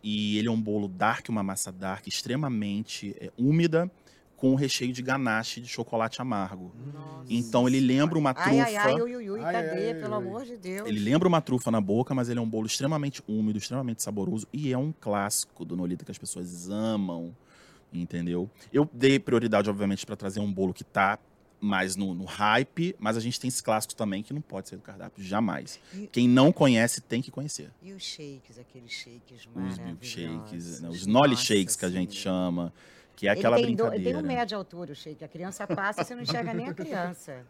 E 0.03 0.39
ele 0.39 0.49
é 0.49 0.51
um 0.51 0.61
bolo 0.61 0.87
dark, 0.87 1.29
uma 1.29 1.43
massa 1.43 1.73
dark, 1.73 2.07
extremamente 2.07 3.17
é, 3.21 3.33
úmida, 3.37 3.91
com 4.39 4.55
recheio 4.55 4.93
de 4.93 5.03
ganache 5.03 5.61
de 5.61 5.67
chocolate 5.69 6.23
amargo. 6.23 6.73
Nossa 6.95 7.27
Então 7.29 7.67
ele 7.67 7.81
lembra 7.81 8.17
uma 8.19 8.33
Ai, 8.35 8.61
ai, 8.61 8.77
ai, 8.77 8.93
trufa. 8.95 9.05
ui, 9.05 9.31
ui, 9.31 9.41
Ai, 9.41 9.53
cadê? 9.53 9.69
ai, 9.69 9.89
ai, 9.89 9.95
Pelo 10.01 10.15
ai. 10.15 10.23
amor 10.23 10.45
de 10.45 10.57
Deus. 10.57 10.89
Ele 10.89 11.01
lembra 11.01 11.27
uma 11.29 11.41
trufa 11.41 11.71
na 11.73 11.81
boca, 11.81 12.15
mas 12.15 12.29
ele 12.29 12.39
é 12.39 12.43
um 12.43 12.49
bolo 12.49 12.67
extremamente 12.67 13.21
úmido, 13.27 13.59
extremamente 13.59 14.01
saboroso 14.03 14.47
e 14.53 14.73
é 14.73 14.79
um 14.79 14.93
clássico 14.93 15.65
do 15.65 15.77
Nolita 15.77 16.05
que 16.05 16.11
as 16.13 16.19
pessoas 16.19 16.71
amam, 16.71 17.35
entendeu? 17.93 18.49
Eu 18.73 18.89
dei 18.93 19.19
prioridade, 19.19 19.69
obviamente, 19.69 20.07
para 20.07 20.15
trazer 20.17 20.39
um 20.41 20.53
bolo 20.53 20.73
que 20.73 20.85
tá 20.85 21.19
mais 21.61 21.97
no, 21.97 22.15
no 22.15 22.25
hype, 22.25 22.95
mas 23.01 23.17
a 23.17 23.21
gente 23.21 23.41
tem 23.41 23.49
esse 23.49 23.61
clássico 23.61 23.93
também 23.97 24.23
que 24.23 24.33
não 24.33 24.41
pode 24.41 24.69
ser 24.69 24.77
do 24.77 24.83
cardápio, 24.83 25.23
jamais. 25.25 25.81
E- 25.93 26.07
Quem 26.13 26.29
não 26.29 26.53
conhece 26.53 27.01
tem 27.01 27.21
que 27.21 27.33
conhecer. 27.33 27.73
E 27.83 27.93
os 27.93 28.05
shakes, 28.05 28.57
aqueles 28.57 28.93
shakes 28.93 29.41
Os 29.41 29.47
maravilhosos. 29.57 29.85
milkshakes, 29.85 30.81
né? 30.81 30.89
os 30.89 31.07
nolly 31.07 31.37
shakes 31.37 31.75
que 31.75 31.85
a 31.85 31.91
gente 31.91 32.13
Senhora. 32.17 32.41
chama, 32.53 32.73
que 33.19 33.27
é 33.27 33.33
Ele 33.33 33.41
aquela 33.41 33.57
tem 33.57 33.65
do- 33.67 33.69
brincadeira. 33.83 33.97
Ele 33.97 34.29
tem 34.29 34.43
um 34.43 34.47
de 34.47 34.55
altura, 34.55 34.93
o 34.93 34.95
shake. 34.95 35.25
A 35.25 35.29
criança 35.29 35.67
passa, 35.67 36.05
você 36.05 36.15
não 36.15 36.23
enxerga 36.23 36.55
nem 36.55 36.69
a 36.69 36.73
criança. 36.75 37.45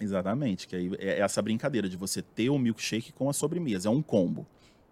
Exatamente, 0.00 0.68
que 0.68 0.76
aí 0.76 0.90
é 1.00 1.18
essa 1.18 1.42
brincadeira 1.42 1.88
de 1.88 1.96
você 1.96 2.22
ter 2.22 2.50
o 2.50 2.58
milkshake 2.58 3.12
com 3.12 3.28
a 3.28 3.32
sobremesa, 3.32 3.88
é 3.88 3.90
um 3.90 4.00
combo. 4.00 4.46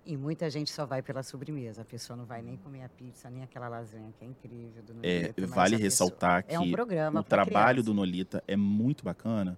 E 0.05 0.17
muita 0.17 0.51
gente 0.51 0.71
só 0.71 0.85
vai 0.85 1.01
pela 1.01 1.23
sobremesa. 1.23 1.83
A 1.83 1.85
pessoa 1.85 2.17
não 2.17 2.25
vai 2.25 2.43
nem 2.43 2.57
comer 2.57 2.83
a 2.85 2.89
pizza, 2.89 3.31
nem 3.31 3.43
aquela 3.45 3.69
lasanha, 3.69 4.13
que 4.19 4.25
é 4.25 4.29
incrível. 4.29 4.83
Do 4.85 4.95
É, 5.03 5.21
Nolita, 5.21 5.35
mas 5.43 5.51
vale 5.51 5.75
a 5.77 5.79
pessoa- 5.79 5.83
ressaltar 6.09 6.43
que 6.45 6.55
É 6.55 6.59
um 6.59 6.71
programa 6.73 7.21
o 7.21 7.25
trabalho 7.25 7.77
criança. 7.83 7.83
do 7.85 7.95
Nolita 7.95 8.43
é 8.49 8.57
muito 8.57 9.05
bacana, 9.05 9.57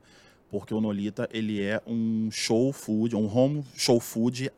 porque 0.51 0.75
o 0.75 0.81
Nolita 0.83 1.27
ele 1.33 1.63
é 1.63 1.81
um 1.87 2.31
show 2.31 2.71
food, 2.73 3.17
um 3.17 3.27
home 3.27 3.65
show 3.75 3.99
food 4.01 4.51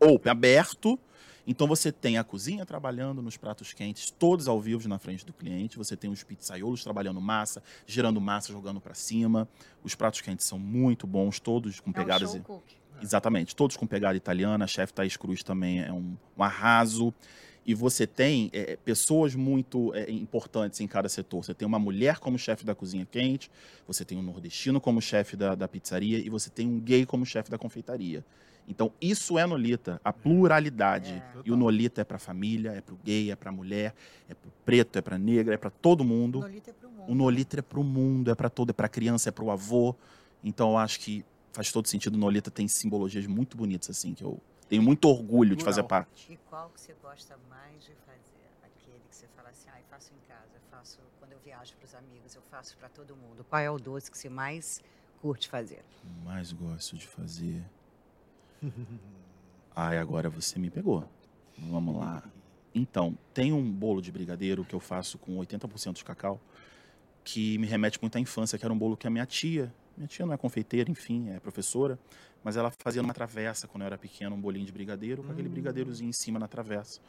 open, 0.00 0.30
aberto. 0.32 0.98
Então 1.46 1.66
você 1.66 1.92
tem 1.92 2.18
a 2.18 2.24
cozinha 2.24 2.66
trabalhando 2.66 3.22
nos 3.22 3.36
pratos 3.36 3.72
quentes, 3.72 4.10
todos 4.10 4.48
ao 4.48 4.60
vivo 4.60 4.88
na 4.88 4.98
frente 4.98 5.24
do 5.24 5.32
cliente. 5.32 5.78
Você 5.78 5.96
tem 5.96 6.10
os 6.10 6.22
pizzaiolos 6.22 6.82
trabalhando 6.82 7.20
massa, 7.20 7.62
girando 7.86 8.20
massa, 8.20 8.52
jogando 8.52 8.80
para 8.80 8.94
cima. 8.94 9.48
Os 9.84 9.94
pratos 9.94 10.20
quentes 10.20 10.46
são 10.46 10.58
muito 10.58 11.06
bons, 11.06 11.38
todos 11.38 11.78
com 11.78 11.90
É 11.90 11.90
um 11.90 11.92
pegadas 11.92 12.32
show 12.32 12.40
cook. 12.40 12.64
Exatamente, 13.00 13.54
todos 13.54 13.76
com 13.76 13.86
pegada 13.86 14.16
italiana. 14.16 14.64
A 14.64 14.68
chefe 14.68 14.92
Thaís 14.92 15.16
Cruz 15.16 15.42
também 15.42 15.82
é 15.82 15.92
um, 15.92 16.16
um 16.36 16.42
arraso. 16.42 17.14
E 17.64 17.74
você 17.74 18.06
tem 18.06 18.48
é, 18.52 18.76
pessoas 18.76 19.34
muito 19.34 19.92
é, 19.92 20.08
importantes 20.10 20.80
em 20.80 20.86
cada 20.86 21.08
setor. 21.08 21.44
Você 21.44 21.52
tem 21.52 21.66
uma 21.66 21.80
mulher 21.80 22.18
como 22.18 22.38
chefe 22.38 22.64
da 22.64 22.76
cozinha 22.76 23.04
quente, 23.04 23.50
você 23.86 24.04
tem 24.04 24.16
um 24.16 24.22
nordestino 24.22 24.80
como 24.80 25.02
chefe 25.02 25.36
da, 25.36 25.56
da 25.56 25.66
pizzaria 25.66 26.18
e 26.18 26.30
você 26.30 26.48
tem 26.48 26.66
um 26.66 26.78
gay 26.78 27.04
como 27.04 27.26
chefe 27.26 27.50
da 27.50 27.58
confeitaria. 27.58 28.24
Então, 28.68 28.92
isso 29.00 29.38
é 29.38 29.46
Nolita, 29.46 30.00
a 30.04 30.12
pluralidade. 30.12 31.14
É. 31.14 31.40
E 31.44 31.52
o. 31.52 31.56
Nolita 31.56 32.00
é 32.00 32.04
para 32.04 32.18
família, 32.18 32.72
é 32.72 32.80
para 32.80 32.94
o 32.94 32.98
gay, 33.04 33.30
é 33.30 33.36
para 33.36 33.52
mulher, 33.52 33.94
é 34.28 34.34
para 34.34 34.50
preto, 34.64 34.98
é 34.98 35.02
para 35.02 35.16
negra, 35.16 35.54
é 35.54 35.56
para 35.56 35.70
todo 35.70 36.04
mundo. 36.04 36.40
Nolita 36.40 36.70
é 36.70 36.72
pro 36.72 36.90
mundo. 36.90 37.10
O 37.10 37.14
Nolita 37.14 37.58
é 37.58 37.62
para 37.62 37.80
o 37.80 37.84
mundo, 37.84 38.30
é 38.30 38.34
para 38.34 38.50
todo, 38.50 38.70
é 38.70 38.72
para 38.72 38.88
criança, 38.88 39.28
é 39.28 39.32
para 39.32 39.44
o 39.44 39.50
avô. 39.50 39.94
Então 40.42 40.70
eu 40.70 40.78
acho 40.78 40.98
que 41.00 41.24
faz 41.52 41.70
todo 41.70 41.86
sentido. 41.86 42.16
O 42.16 42.18
Nolita 42.18 42.50
tem 42.50 42.66
simbologias 42.66 43.26
muito 43.26 43.56
bonitas 43.56 43.90
assim 43.90 44.14
que 44.14 44.24
eu 44.24 44.40
tenho 44.68 44.82
muito 44.82 45.08
orgulho 45.08 45.54
de 45.54 45.64
fazer 45.64 45.84
parte. 45.84 46.32
E 46.32 46.36
qual 46.50 46.70
que 46.70 46.80
você 46.80 46.94
gosta 47.00 47.38
mais 47.48 47.84
de 47.84 47.92
fazer? 48.04 48.20
Aquele 48.64 49.00
que 49.08 49.14
você 49.14 49.26
fala 49.36 49.50
assim, 49.50 49.68
ah, 49.72 49.78
eu 49.78 49.84
faço 49.88 50.12
em 50.12 50.28
casa, 50.28 50.50
eu 50.54 50.60
faço 50.70 50.98
quando 51.20 51.32
eu 51.32 51.38
viajo 51.44 51.74
para 51.76 51.86
os 51.86 51.94
amigos, 51.94 52.34
eu 52.34 52.42
faço 52.50 52.76
para 52.76 52.88
todo 52.88 53.14
mundo. 53.14 53.44
Qual 53.48 53.62
é 53.62 53.70
o 53.70 53.78
doce 53.78 54.10
que 54.10 54.18
você 54.18 54.28
mais 54.28 54.82
curte 55.22 55.48
fazer? 55.48 55.84
Mais 56.24 56.52
gosto 56.52 56.96
de 56.96 57.06
fazer. 57.06 57.64
Ai, 59.74 59.98
agora 59.98 60.28
você 60.30 60.58
me 60.58 60.70
pegou. 60.70 61.08
Vamos 61.58 61.96
lá. 61.96 62.22
Então, 62.74 63.16
tem 63.32 63.52
um 63.52 63.70
bolo 63.70 64.00
de 64.02 64.10
brigadeiro 64.12 64.64
que 64.64 64.74
eu 64.74 64.80
faço 64.80 65.18
com 65.18 65.36
80% 65.38 65.94
de 65.94 66.04
cacau, 66.04 66.40
que 67.24 67.58
me 67.58 67.66
remete 67.66 67.98
muito 68.00 68.16
à 68.16 68.20
infância, 68.20 68.58
que 68.58 68.64
era 68.64 68.72
um 68.72 68.78
bolo 68.78 68.96
que 68.96 69.06
a 69.06 69.10
minha 69.10 69.26
tia, 69.26 69.72
minha 69.96 70.06
tia 70.06 70.26
não 70.26 70.32
é 70.34 70.36
confeiteira, 70.36 70.90
enfim, 70.90 71.30
é 71.30 71.40
professora, 71.40 71.98
mas 72.44 72.56
ela 72.56 72.70
fazia 72.70 73.02
numa 73.02 73.14
travessa 73.14 73.66
quando 73.66 73.82
eu 73.82 73.86
era 73.86 73.98
pequeno, 73.98 74.36
um 74.36 74.40
bolinho 74.40 74.64
de 74.66 74.72
brigadeiro, 74.72 75.22
com 75.22 75.32
aquele 75.32 75.48
Hum. 75.48 75.52
brigadeirozinho 75.52 76.08
em 76.08 76.12
cima 76.12 76.38
na 76.38 76.46
travessa. 76.46 77.00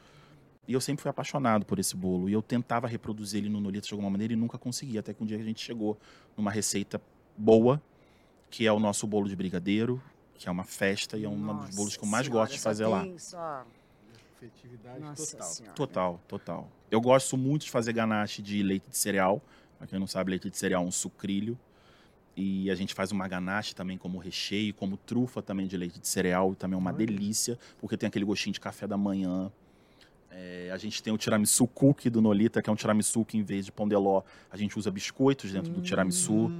E 0.68 0.74
eu 0.74 0.82
sempre 0.82 1.02
fui 1.02 1.10
apaixonado 1.10 1.66
por 1.66 1.80
esse 1.80 1.96
bolo, 1.96 2.30
e 2.30 2.34
eu 2.34 2.42
tentava 2.42 2.88
reproduzir 2.88 3.40
ele 3.40 3.50
no 3.50 3.60
Nolita 3.60 3.88
de 3.88 3.94
alguma 3.94 4.10
maneira 4.10 4.34
e 4.34 4.36
nunca 4.36 4.58
conseguia, 4.58 5.02
até 5.02 5.14
que 5.14 5.22
um 5.22 5.26
dia 5.26 5.38
a 5.38 5.44
gente 5.44 5.64
chegou 5.64 5.98
numa 6.36 6.52
receita 6.52 7.02
boa, 7.38 7.82
que 8.50 8.66
é 8.66 8.72
o 8.72 8.80
nosso 8.80 9.06
bolo 9.06 9.28
de 9.28 9.36
brigadeiro, 9.36 10.02
que 10.38 10.48
é 10.48 10.52
uma 10.52 10.64
festa 10.64 11.18
e 11.18 11.26
é 11.26 11.30
um 11.30 11.36
dos 11.36 11.46
Nossa 11.46 11.76
bolos 11.76 11.98
que 11.98 12.04
eu 12.04 12.08
mais 12.08 12.26
Senhora, 12.26 12.42
gosto 12.42 12.54
de 12.54 12.60
fazer 12.60 12.86
lá. 12.88 13.02
tem 13.02 13.18
Só... 13.18 13.66
Efetividade 14.38 15.00
Nossa 15.00 15.32
total. 15.32 15.48
Senhora. 15.50 15.76
Total, 15.76 16.22
total. 16.28 16.72
Eu 16.92 17.02
gosto 17.02 17.36
muito 17.36 17.66
de 17.66 17.72
fazer 17.72 17.92
ganache 17.92 18.42
de 18.42 18.62
leite 18.62 18.88
de 18.90 18.98
cereal. 18.98 19.42
Pra 19.78 19.88
quem 19.88 20.00
não 20.00 20.06
sabe, 20.08 20.30
leite 20.30 20.50
de 20.50 20.58
cereal 20.58 20.84
é 20.84 20.88
um 20.88 20.92
sucrilho. 20.92 21.58
E 22.36 22.70
a 22.70 22.76
gente 22.76 22.94
faz 22.94 23.12
uma 23.12 23.28
ganache 23.28 23.74
também 23.74 23.98
como 23.98 24.20
recheio, 24.20 24.74
como 24.76 24.96
trufa 24.96 25.42
também 25.42 25.66
de 25.66 25.76
leite 25.76 26.00
de 26.00 26.08
cereal. 26.08 26.54
E 26.54 26.56
também 26.56 26.76
é 26.76 26.78
uma 26.78 26.92
Olha. 26.92 26.98
delícia, 26.98 27.58
porque 27.80 27.98
tem 27.98 28.06
aquele 28.06 28.26
gostinho 28.26 28.54
de 28.54 28.60
café 28.60 28.86
da 28.86 28.96
manhã. 28.96 29.52
É, 30.30 30.70
a 30.72 30.78
gente 30.78 31.02
tem 31.02 31.12
o 31.12 31.18
tiramisu 31.18 31.66
cookie 31.66 32.12
do 32.12 32.22
Nolita, 32.22 32.62
que 32.62 32.70
é 32.70 32.74
um 32.74 32.76
tiramisu 32.76 33.26
que 33.26 33.40
em 33.40 33.42
vez 33.44 33.66
de 33.66 33.72
pão 33.72 33.88
de 33.88 33.96
ló, 33.96 34.22
a 34.52 34.56
gente 34.56 34.78
usa 34.78 34.92
biscoitos 34.92 35.52
dentro 35.52 35.72
do 35.72 35.82
tiramisu. 35.82 36.52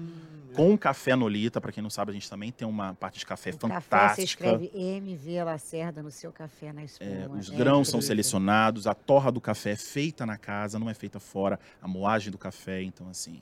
Hum, 0.64 0.70
com 0.72 0.78
café 0.78 1.16
Nolita. 1.16 1.62
Para 1.62 1.72
quem 1.72 1.82
não 1.82 1.90
sabe, 1.90 2.12
a 2.12 2.14
gente 2.14 2.30
também 2.30 2.52
tem 2.52 2.68
uma 2.68 2.94
parte 2.94 3.20
de 3.20 3.26
café 3.26 3.52
O 3.52 3.58
café, 3.58 3.68
você 3.68 3.82
fantástica. 3.82 4.24
escreve 4.24 4.72
MV 4.74 5.44
Lacerda 5.44 6.04
no 6.04 6.12
seu 6.12 6.32
café 6.32 6.74
na 6.74 6.84
espuma. 6.84 7.10
É, 7.10 7.28
os 7.28 7.52
É 7.52 7.56
grãos 7.56 7.90
são 7.90 8.02
selecionados, 8.02 8.88
a 8.88 8.94
torra 8.94 9.32
do 9.32 9.40
café 9.42 9.72
é 9.72 9.76
feita 9.76 10.26
na 10.26 10.38
casa, 10.38 10.80
não 10.80 10.90
é 10.90 10.94
feita 10.94 11.20
fora, 11.20 11.60
a 11.82 11.88
moagem 11.88 12.32
do 12.32 12.38
café, 12.38 12.82
então 12.82 13.10
assim, 13.10 13.42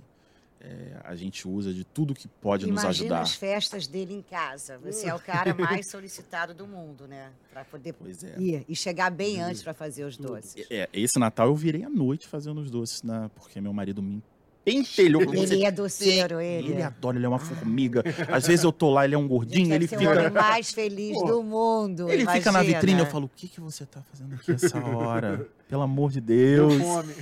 é, 0.65 0.99
a 1.03 1.15
gente 1.15 1.47
usa 1.47 1.71
de 1.71 1.83
tudo 1.83 2.15
que 2.15 2.27
pode 2.27 2.65
nos 2.65 2.81
Imagina 2.81 2.89
ajudar. 2.89 3.21
as 3.21 3.35
festas 3.35 3.85
dele 3.85 4.15
em 4.15 4.21
casa. 4.21 4.79
Você 4.79 5.07
é 5.07 5.13
o 5.13 5.19
cara 5.21 5.53
mais 5.53 5.89
solicitado 5.89 6.53
do 6.53 6.65
mundo, 6.65 7.07
né? 7.07 7.31
Para 7.51 7.63
poder 7.65 7.93
é. 8.23 8.41
ir 8.41 8.65
e 8.67 8.75
chegar 8.75 9.11
bem 9.11 9.39
antes 9.41 9.61
para 9.61 9.73
fazer 9.73 10.05
os 10.05 10.17
doces. 10.17 10.65
É, 10.71 10.89
esse 10.91 11.19
Natal 11.19 11.47
eu 11.47 11.55
virei 11.55 11.83
à 11.83 11.89
noite 11.89 12.27
fazendo 12.27 12.59
os 12.59 12.71
doces, 12.71 13.03
na, 13.03 13.29
porque 13.29 13.61
meu 13.61 13.73
marido 13.73 14.01
me 14.01 14.23
pentelhou. 14.65 15.21
falou, 15.21 15.35
Ele 15.35 15.47
"Você 15.47 15.63
é 15.63 15.71
doceiro, 15.71 16.41
ele. 16.41 16.71
Ele 16.71 16.81
adora, 16.81 17.17
ele 17.17 17.25
é 17.25 17.29
uma 17.29 17.39
formiga. 17.39 18.03
Às 18.29 18.47
vezes 18.47 18.65
eu 18.65 18.71
tô 18.71 18.89
lá, 18.89 19.05
ele 19.05 19.13
é 19.15 19.17
um 19.17 19.27
gordinho, 19.27 19.69
deve 19.69 19.75
ele 19.85 19.87
ser 19.87 19.95
o 19.95 19.99
fica. 19.99 20.11
homem 20.11 20.29
mais 20.31 20.71
feliz 20.73 21.17
Pô, 21.17 21.25
do 21.25 21.43
mundo. 21.43 22.09
Ele 22.09 22.25
fica 22.25 22.51
na 22.51 22.59
imagina. 22.59 22.79
vitrine, 22.79 22.99
eu 22.99 23.05
falo, 23.05 23.25
o 23.25 23.29
que, 23.29 23.47
que 23.47 23.61
você 23.61 23.85
tá 23.85 24.01
fazendo 24.01 24.33
aqui 24.35 24.51
essa 24.51 24.77
hora? 24.83 25.47
Pelo 25.69 25.83
amor 25.83 26.11
de 26.11 26.19
Deus. 26.19 26.73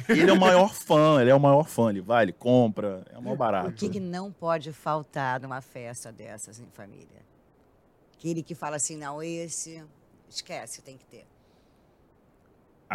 Ele 0.09 0.29
é 0.29 0.33
o 0.33 0.39
maior 0.39 0.73
fã, 0.73 1.21
ele 1.21 1.29
é 1.29 1.35
o 1.35 1.39
maior 1.39 1.67
fã. 1.67 1.89
Ele 1.89 2.01
vai, 2.01 2.23
ele 2.23 2.33
compra, 2.33 3.03
é 3.13 3.17
o 3.17 3.21
maior 3.21 3.35
barato. 3.35 3.69
O 3.69 3.73
que, 3.73 3.89
que 3.89 3.99
não 3.99 4.31
pode 4.31 4.71
faltar 4.71 5.39
numa 5.41 5.61
festa 5.61 6.11
dessas 6.11 6.59
em 6.59 6.67
família? 6.73 7.21
Aquele 8.17 8.41
que 8.41 8.55
fala 8.55 8.77
assim, 8.77 8.95
não, 8.97 9.21
esse, 9.21 9.83
esquece, 10.29 10.81
tem 10.81 10.97
que 10.97 11.05
ter. 11.05 11.25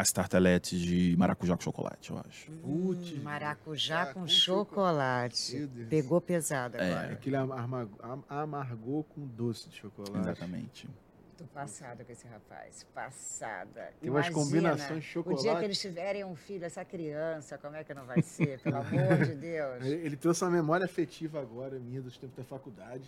As 0.01 0.13
tarteletes 0.13 0.79
de 0.81 1.17
maracujá 1.19 1.57
com 1.57 1.63
chocolate, 1.63 2.11
eu 2.13 2.19
acho. 2.19 2.53
Putz, 2.53 3.11
Hum, 3.15 3.21
maracujá 3.25 4.07
com, 4.07 4.21
com 4.21 4.29
chocolate. 4.29 5.57
Meu 5.57 5.67
Deus. 5.67 5.89
Pegou 5.89 6.21
pesado 6.21 6.77
É. 6.77 6.89
agora. 6.93 7.13
Aquele 7.15 7.35
amargo- 7.35 7.99
am- 8.01 8.23
amargou 8.29 9.03
com 9.03 9.27
doce 9.27 9.69
de 9.69 9.75
chocolate. 9.77 10.17
Exatamente. 10.19 10.89
Tô 11.37 11.45
passada 11.47 12.05
com 12.05 12.13
esse 12.13 12.29
rapaz. 12.29 12.87
Passada. 12.95 13.93
Tem 14.01 14.09
umas 14.09 14.27
Imagina, 14.29 14.35
combinações 14.35 15.05
de 15.05 15.19
O 15.19 15.23
dia 15.23 15.23
que 15.25 15.35
chocolate. 15.41 15.65
eles 15.65 15.81
tiverem 15.81 16.25
um 16.25 16.37
filho, 16.37 16.65
essa 16.65 16.85
criança, 16.85 17.59
como 17.59 17.75
é 17.75 17.83
que 17.83 17.93
não 17.93 18.05
vai 18.07 18.23
ser? 18.23 18.61
Pelo 18.61 18.77
amor 19.17 19.19
de 19.27 19.35
Deus. 19.35 19.85
Ele, 19.85 20.07
ele 20.07 20.17
trouxe 20.17 20.45
uma 20.45 20.51
memória 20.53 20.85
afetiva 20.85 21.41
agora, 21.41 21.77
minha, 21.79 22.01
dos 22.01 22.17
tempos 22.17 22.37
da 22.37 22.45
faculdade. 22.45 23.03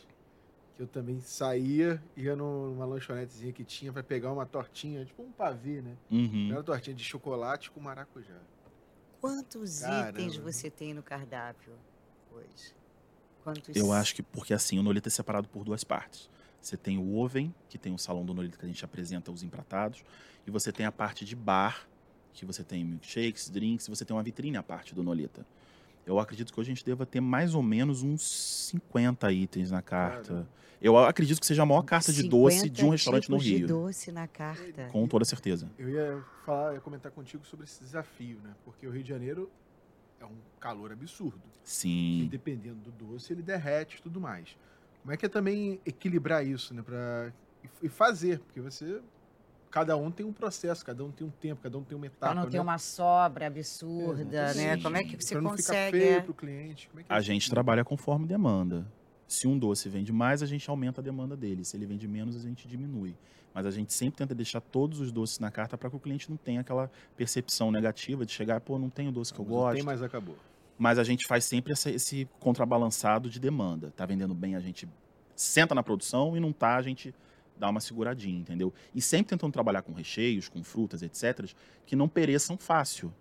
Que 0.80 0.84
eu 0.84 0.88
também 0.88 1.20
saía, 1.20 2.02
ia 2.16 2.34
numa 2.34 2.86
lanchonetezinha 2.86 3.52
que 3.52 3.62
tinha 3.62 3.92
pra 3.92 4.02
pegar 4.02 4.32
uma 4.32 4.46
tortinha, 4.46 5.04
tipo 5.04 5.22
um 5.22 5.30
pavê, 5.30 5.82
né? 5.82 5.94
Uhum. 6.10 6.48
Era 6.50 6.62
tortinha 6.62 6.96
de 6.96 7.04
chocolate 7.04 7.70
com 7.70 7.80
maracujá. 7.80 8.40
Quantos 9.20 9.80
Caramba. 9.80 10.18
itens 10.18 10.38
você 10.38 10.70
tem 10.70 10.94
no 10.94 11.02
cardápio 11.02 11.74
hoje? 12.32 12.74
Quantos... 13.44 13.76
Eu 13.76 13.92
acho 13.92 14.14
que 14.14 14.22
porque 14.22 14.54
assim, 14.54 14.78
o 14.78 14.82
Nolita 14.82 15.10
é 15.10 15.10
separado 15.10 15.50
por 15.50 15.64
duas 15.64 15.84
partes. 15.84 16.30
Você 16.62 16.78
tem 16.78 16.96
o 16.96 17.14
oven, 17.14 17.54
que 17.68 17.76
tem 17.76 17.92
o 17.92 17.98
salão 17.98 18.24
do 18.24 18.32
Nolita 18.32 18.56
que 18.56 18.64
a 18.64 18.68
gente 18.68 18.82
apresenta 18.82 19.30
os 19.30 19.42
empratados, 19.42 20.02
e 20.46 20.50
você 20.50 20.72
tem 20.72 20.86
a 20.86 20.92
parte 20.92 21.26
de 21.26 21.36
bar, 21.36 21.86
que 22.32 22.46
você 22.46 22.64
tem 22.64 22.82
milkshakes, 22.86 23.50
drinks, 23.50 23.86
e 23.86 23.90
você 23.90 24.02
tem 24.02 24.16
uma 24.16 24.22
vitrine 24.22 24.56
à 24.56 24.62
parte 24.62 24.94
do 24.94 25.02
Nolita. 25.02 25.44
Eu 26.10 26.18
acredito 26.18 26.52
que 26.52 26.58
hoje 26.58 26.72
a 26.72 26.74
gente 26.74 26.84
deva 26.84 27.06
ter 27.06 27.20
mais 27.20 27.54
ou 27.54 27.62
menos 27.62 28.02
uns 28.02 28.20
50 28.72 29.30
itens 29.32 29.70
na 29.70 29.80
carta. 29.80 30.44
Eu 30.82 30.98
acredito 30.98 31.38
que 31.40 31.46
seja 31.46 31.62
a 31.62 31.66
maior 31.66 31.82
carta 31.82 32.12
de 32.12 32.24
doce 32.28 32.68
de 32.68 32.80
50 32.80 32.84
um 32.86 32.90
restaurante 32.90 33.30
no 33.30 33.36
tipos 33.38 33.44
de 33.44 33.56
Rio. 33.58 33.68
doce 33.68 34.10
na 34.10 34.26
carta. 34.26 34.88
Com 34.90 35.06
toda 35.06 35.24
certeza. 35.24 35.70
Eu 35.78 35.88
ia 35.88 36.24
falar, 36.44 36.74
ia 36.74 36.80
comentar 36.80 37.12
contigo 37.12 37.44
sobre 37.46 37.64
esse 37.64 37.80
desafio, 37.80 38.40
né? 38.42 38.50
Porque 38.64 38.86
o 38.88 38.90
Rio 38.90 39.04
de 39.04 39.08
Janeiro 39.08 39.48
é 40.18 40.24
um 40.24 40.34
calor 40.58 40.90
absurdo. 40.90 41.40
E 41.64 41.68
Sim. 41.70 42.28
dependendo 42.28 42.90
do 42.90 42.90
doce, 42.90 43.32
ele 43.32 43.42
derrete 43.42 43.98
e 43.98 44.02
tudo 44.02 44.20
mais. 44.20 44.56
Como 45.02 45.12
é 45.12 45.16
que 45.16 45.26
é 45.26 45.28
também 45.28 45.80
equilibrar 45.86 46.44
isso, 46.44 46.74
né? 46.74 46.82
Pra... 46.82 47.30
e- 47.62 47.86
E 47.86 47.88
fazer, 47.88 48.40
porque 48.40 48.60
você. 48.60 49.00
Cada 49.70 49.96
um 49.96 50.10
tem 50.10 50.26
um 50.26 50.32
processo, 50.32 50.84
cada 50.84 51.04
um 51.04 51.12
tem 51.12 51.24
um 51.26 51.30
tempo, 51.30 51.62
cada 51.62 51.78
um 51.78 51.84
tem 51.84 51.96
uma 51.96 52.06
etapa. 52.06 52.32
Para 52.32 52.34
não 52.42 52.50
ter 52.50 52.56
né? 52.56 52.62
uma 52.62 52.76
sobra 52.78 53.46
absurda, 53.46 54.52
né? 54.54 54.76
Sim. 54.76 54.82
Como 54.82 54.96
é 54.96 55.04
que 55.04 55.16
você 55.22 55.34
pra 55.34 55.42
não 55.42 55.50
ficar 55.50 55.62
consegue? 55.62 55.98
feio 55.98 56.16
é? 56.16 56.20
pro 56.20 56.34
cliente. 56.34 56.88
Como 56.88 57.00
é 57.00 57.04
que 57.04 57.12
é 57.12 57.14
A 57.14 57.18
isso? 57.18 57.26
gente 57.26 57.48
trabalha 57.50 57.84
conforme 57.84 58.26
demanda. 58.26 58.84
Se 59.28 59.46
um 59.46 59.56
doce 59.56 59.88
vende 59.88 60.12
mais, 60.12 60.42
a 60.42 60.46
gente 60.46 60.68
aumenta 60.68 61.00
a 61.00 61.04
demanda 61.04 61.36
dele. 61.36 61.64
Se 61.64 61.76
ele 61.76 61.86
vende 61.86 62.08
menos, 62.08 62.34
a 62.34 62.40
gente 62.40 62.66
diminui. 62.66 63.14
Mas 63.54 63.64
a 63.64 63.70
gente 63.70 63.92
sempre 63.92 64.16
tenta 64.18 64.34
deixar 64.34 64.60
todos 64.60 64.98
os 65.00 65.12
doces 65.12 65.38
na 65.38 65.52
carta 65.52 65.78
para 65.78 65.88
que 65.88 65.94
o 65.94 66.00
cliente 66.00 66.28
não 66.28 66.36
tenha 66.36 66.60
aquela 66.60 66.90
percepção 67.16 67.70
negativa 67.70 68.26
de 68.26 68.32
chegar, 68.32 68.60
pô, 68.60 68.76
não 68.76 68.90
tem 68.90 69.06
o 69.08 69.12
doce 69.12 69.32
que 69.32 69.38
eu 69.40 69.44
Mas 69.44 69.52
não 69.52 69.60
gosto. 69.60 69.74
Tem, 69.76 69.84
mas 69.84 70.02
acabou. 70.02 70.36
Mas 70.76 70.98
a 70.98 71.04
gente 71.04 71.26
faz 71.28 71.44
sempre 71.44 71.72
essa- 71.72 71.90
esse 71.90 72.28
contrabalançado 72.40 73.30
de 73.30 73.38
demanda. 73.38 73.92
Tá 73.96 74.04
vendendo 74.04 74.34
bem, 74.34 74.56
a 74.56 74.60
gente 74.60 74.88
senta 75.36 75.74
na 75.74 75.82
produção 75.82 76.36
e 76.36 76.40
não 76.40 76.52
tá, 76.52 76.76
a 76.76 76.82
gente 76.82 77.14
dá 77.60 77.68
uma 77.68 77.80
seguradinha, 77.80 78.40
entendeu? 78.40 78.72
E 78.94 79.00
sempre 79.00 79.28
tentando 79.28 79.52
trabalhar 79.52 79.82
com 79.82 79.92
recheios, 79.92 80.48
com 80.48 80.64
frutas, 80.64 81.02
etc., 81.02 81.48
que 81.86 81.94
não 81.94 82.08
pereçam 82.08 82.56
fácil, 82.56 83.12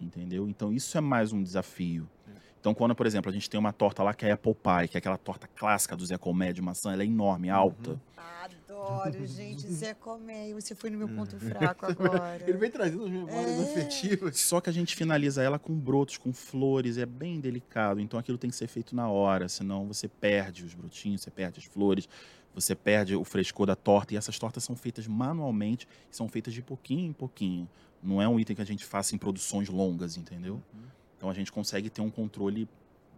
entendeu? 0.00 0.48
Então 0.48 0.72
isso 0.72 0.98
é 0.98 1.00
mais 1.00 1.32
um 1.32 1.42
desafio. 1.42 2.08
É. 2.28 2.32
Então 2.60 2.74
quando, 2.74 2.94
por 2.94 3.06
exemplo, 3.06 3.30
a 3.30 3.32
gente 3.32 3.48
tem 3.48 3.58
uma 3.58 3.72
torta 3.72 4.02
lá 4.02 4.12
que 4.12 4.26
é 4.26 4.32
Apple 4.32 4.54
Pie, 4.54 4.88
que 4.88 4.96
é 4.96 4.98
aquela 4.98 5.16
torta 5.16 5.46
clássica 5.46 5.96
do 5.96 6.04
Zé 6.04 6.18
Comé 6.18 6.52
de 6.52 6.60
maçã, 6.60 6.92
ela 6.92 7.02
é 7.02 7.06
enorme, 7.06 7.48
alta. 7.48 7.92
Uhum. 7.92 7.98
Adoro, 8.46 9.26
gente. 9.26 9.66
Zé 9.66 9.94
Comé, 9.94 10.52
você 10.52 10.74
foi 10.74 10.90
no 10.90 10.98
meu 10.98 11.08
ponto 11.08 11.36
fraco 11.38 11.86
agora. 11.90 12.38
Ele 12.46 12.56
vem 12.58 12.70
trazendo 12.70 13.04
as 13.04 13.10
memórias 13.10 13.58
É. 13.58 13.62
afetivas. 13.62 14.38
Só 14.40 14.60
que 14.60 14.70
a 14.70 14.72
gente 14.72 14.94
finaliza 14.94 15.42
ela 15.42 15.58
com 15.58 15.74
brotos, 15.74 16.16
com 16.16 16.32
flores, 16.32 16.96
é 16.96 17.06
bem 17.06 17.40
delicado. 17.40 17.98
Então 18.00 18.18
aquilo 18.20 18.38
tem 18.38 18.50
que 18.50 18.54
ser 18.56 18.68
feito 18.68 18.94
na 18.94 19.08
hora, 19.08 19.48
senão 19.48 19.86
você 19.86 20.06
perde 20.06 20.64
os 20.64 20.74
brotinhos, 20.74 21.22
você 21.22 21.30
perde 21.30 21.58
as 21.58 21.64
flores, 21.64 22.08
você 22.56 22.74
perde 22.74 23.14
o 23.14 23.22
frescor 23.22 23.66
da 23.66 23.76
torta. 23.76 24.14
E 24.14 24.16
essas 24.16 24.38
tortas 24.38 24.64
são 24.64 24.74
feitas 24.74 25.06
manualmente, 25.06 25.86
são 26.10 26.26
feitas 26.26 26.54
de 26.54 26.62
pouquinho 26.62 27.10
em 27.10 27.12
pouquinho. 27.12 27.68
Não 28.02 28.20
é 28.20 28.26
um 28.26 28.40
item 28.40 28.56
que 28.56 28.62
a 28.62 28.66
gente 28.66 28.84
faça 28.84 29.14
em 29.14 29.18
produções 29.18 29.68
longas, 29.68 30.16
entendeu? 30.16 30.54
Uhum. 30.54 30.80
Então 31.18 31.28
a 31.28 31.34
gente 31.34 31.52
consegue 31.52 31.90
ter 31.90 32.00
um 32.00 32.10
controle 32.10 32.66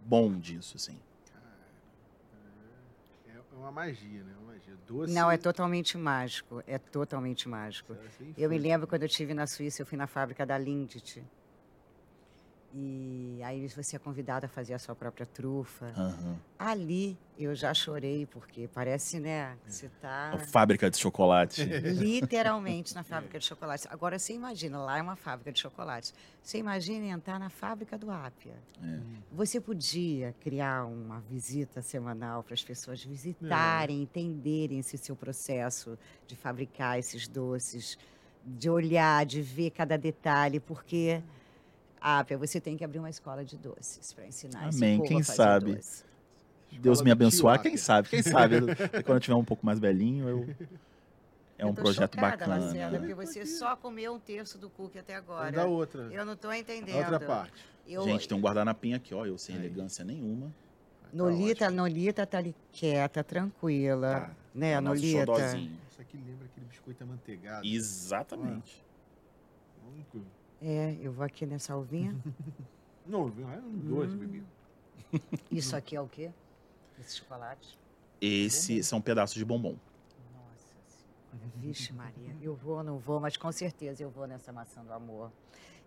bom 0.05 0.37
disso, 0.37 0.75
assim. 0.75 0.97
É 3.27 3.37
é 3.37 3.55
uma 3.55 3.71
magia, 3.71 4.23
né? 4.23 4.33
Uma 4.41 4.53
magia. 4.53 4.75
Doce. 4.85 5.13
Não, 5.13 5.31
é 5.31 5.37
totalmente 5.37 5.97
mágico. 5.97 6.61
É 6.67 6.77
totalmente 6.77 7.47
mágico. 7.47 7.93
Você 7.93 8.33
Eu 8.37 8.49
me 8.49 8.57
lembro 8.57 8.87
quando 8.87 9.03
eu 9.03 9.07
estive 9.07 9.33
na 9.33 9.47
Suíça, 9.47 9.81
eu 9.81 9.85
fui 9.85 9.97
na 9.97 10.07
fábrica 10.07 10.45
da 10.45 10.57
Lindt. 10.57 11.23
E 12.73 13.41
aí 13.43 13.67
você 13.67 13.95
é 13.95 13.99
convidado 13.99 14.45
a 14.45 14.49
fazer 14.49 14.73
a 14.75 14.79
sua 14.79 14.93
própria 14.95 15.25
trufa. 15.25 15.87
Aham. 15.97 16.37
Ali 16.57 17.17
eu 17.37 17.55
já 17.55 17.73
chorei, 17.73 18.27
porque 18.27 18.67
parece, 18.71 19.19
né, 19.19 19.57
que 19.65 19.73
você 19.73 19.89
tá 20.01 20.33
A 20.33 20.39
fábrica 20.39 20.89
de 20.89 20.97
chocolate. 20.97 21.63
literalmente 21.63 22.93
na 22.93 23.01
fábrica 23.03 23.39
de 23.39 23.45
chocolate. 23.45 23.87
Agora 23.89 24.19
você 24.19 24.33
imagina, 24.33 24.77
lá 24.77 24.99
é 24.99 25.01
uma 25.01 25.15
fábrica 25.15 25.51
de 25.51 25.59
chocolate. 25.59 26.13
Você 26.43 26.59
imagina 26.59 27.07
entrar 27.07 27.39
na 27.39 27.49
fábrica 27.49 27.97
do 27.97 28.11
Ápia. 28.11 28.53
É. 28.83 28.99
Você 29.31 29.59
podia 29.59 30.35
criar 30.39 30.85
uma 30.85 31.21
visita 31.21 31.81
semanal 31.81 32.43
para 32.43 32.53
as 32.53 32.63
pessoas 32.63 33.03
visitarem, 33.03 34.03
entenderem 34.03 34.79
esse 34.79 34.97
seu 34.97 35.15
processo 35.15 35.97
de 36.27 36.35
fabricar 36.35 36.99
esses 36.99 37.27
doces, 37.27 37.97
de 38.45 38.69
olhar, 38.69 39.25
de 39.25 39.41
ver 39.41 39.71
cada 39.71 39.97
detalhe, 39.97 40.59
porque 40.59 41.21
Ápia, 42.01 42.37
você 42.37 42.61
tem 42.61 42.77
que 42.77 42.83
abrir 42.83 42.99
uma 42.99 43.09
escola 43.09 43.43
de 43.43 43.57
doces 43.57 44.13
para 44.13 44.25
ensinar 44.25 44.69
esse 44.69 44.77
Amém, 44.83 44.97
povo 44.97 45.07
quem 45.09 45.21
a 45.21 45.23
fazer 45.23 45.35
sabe? 45.35 45.75
doce. 45.75 46.03
Deus 46.79 46.99
me 47.01 47.05
tio 47.05 47.13
abençoar, 47.13 47.61
quem 47.61 47.75
sabe, 47.77 48.09
quem 48.09 48.21
sabe. 48.21 48.55
Quando 49.03 49.17
eu 49.17 49.19
tiver 49.19 49.35
um 49.35 49.43
pouco 49.43 49.65
mais 49.65 49.79
velhinho, 49.79 50.29
eu... 50.29 50.55
É 51.57 51.65
um 51.65 51.69
Eu 51.69 51.75
tô 51.75 51.81
projeto 51.81 52.15
chocada, 52.15 52.37
bacana. 52.37 52.59
Marcela, 52.61 52.99
porque 52.99 53.13
você 53.13 53.45
só 53.45 53.75
comeu 53.75 54.13
um 54.13 54.19
terço 54.19 54.57
do 54.57 54.69
cookie 54.69 54.97
até 54.97 55.11
É 55.13 55.15
agora. 55.17 55.51
da 55.51 55.65
outra. 55.65 56.03
Eu 56.03 56.23
não 56.25 56.33
estou 56.33 56.53
entendendo. 56.53 56.95
A 56.95 57.11
outra 57.11 57.19
parte. 57.19 57.65
Eu, 57.85 58.03
Gente, 58.03 58.27
tem 58.29 58.37
um 58.37 58.39
guardanapinho 58.41 58.95
aqui, 58.95 59.13
ó, 59.13 59.25
eu 59.25 59.37
sem 59.37 59.55
Aí. 59.55 59.61
elegância 59.65 60.05
nenhuma. 60.05 60.47
Tá 61.01 61.09
Nolita, 61.11 61.65
ótimo. 61.65 61.77
Nolita 61.81 62.25
tá 62.25 62.37
ali 62.37 62.55
quieta, 62.71 63.23
tranquila. 63.25 64.11
Tá. 64.21 64.31
né, 64.55 64.71
É 64.71 64.79
Nolita? 64.79 65.19
xodózinho. 65.25 65.77
Isso 65.91 65.99
aqui 65.99 66.15
lembra 66.17 66.45
aquele 66.45 66.65
biscoito 66.67 67.03
amanteigado. 67.03 67.65
Exatamente. 67.67 68.81
Único. 69.91 70.21
É, 70.61 70.95
eu 71.01 71.11
vou 71.11 71.25
aqui 71.25 71.45
nessa 71.45 71.73
alvinha. 71.73 72.15
Não, 73.05 73.27
é 73.27 73.57
um 73.57 73.77
doce, 73.79 74.15
Hum. 74.15 74.19
bebê. 74.19 74.43
Isso 75.51 75.75
aqui 75.75 75.95
é 75.95 76.01
o 76.01 76.07
quê? 76.07 76.31
Esse 76.99 77.17
chocolate? 77.17 77.77
Esse 78.21 78.83
são 78.83 79.01
pedaços 79.01 79.35
de 79.35 79.45
bombom. 79.45 79.75
Nossa 80.33 80.75
Senhora. 80.87 81.49
Vixe 81.55 81.93
Maria. 81.93 82.35
Eu 82.41 82.53
vou, 82.55 82.83
não 82.83 82.97
vou, 82.99 83.19
mas 83.19 83.37
com 83.37 83.51
certeza 83.51 84.03
eu 84.03 84.09
vou 84.09 84.27
nessa 84.27 84.51
maçã 84.51 84.83
do 84.83 84.91
amor. 84.91 85.31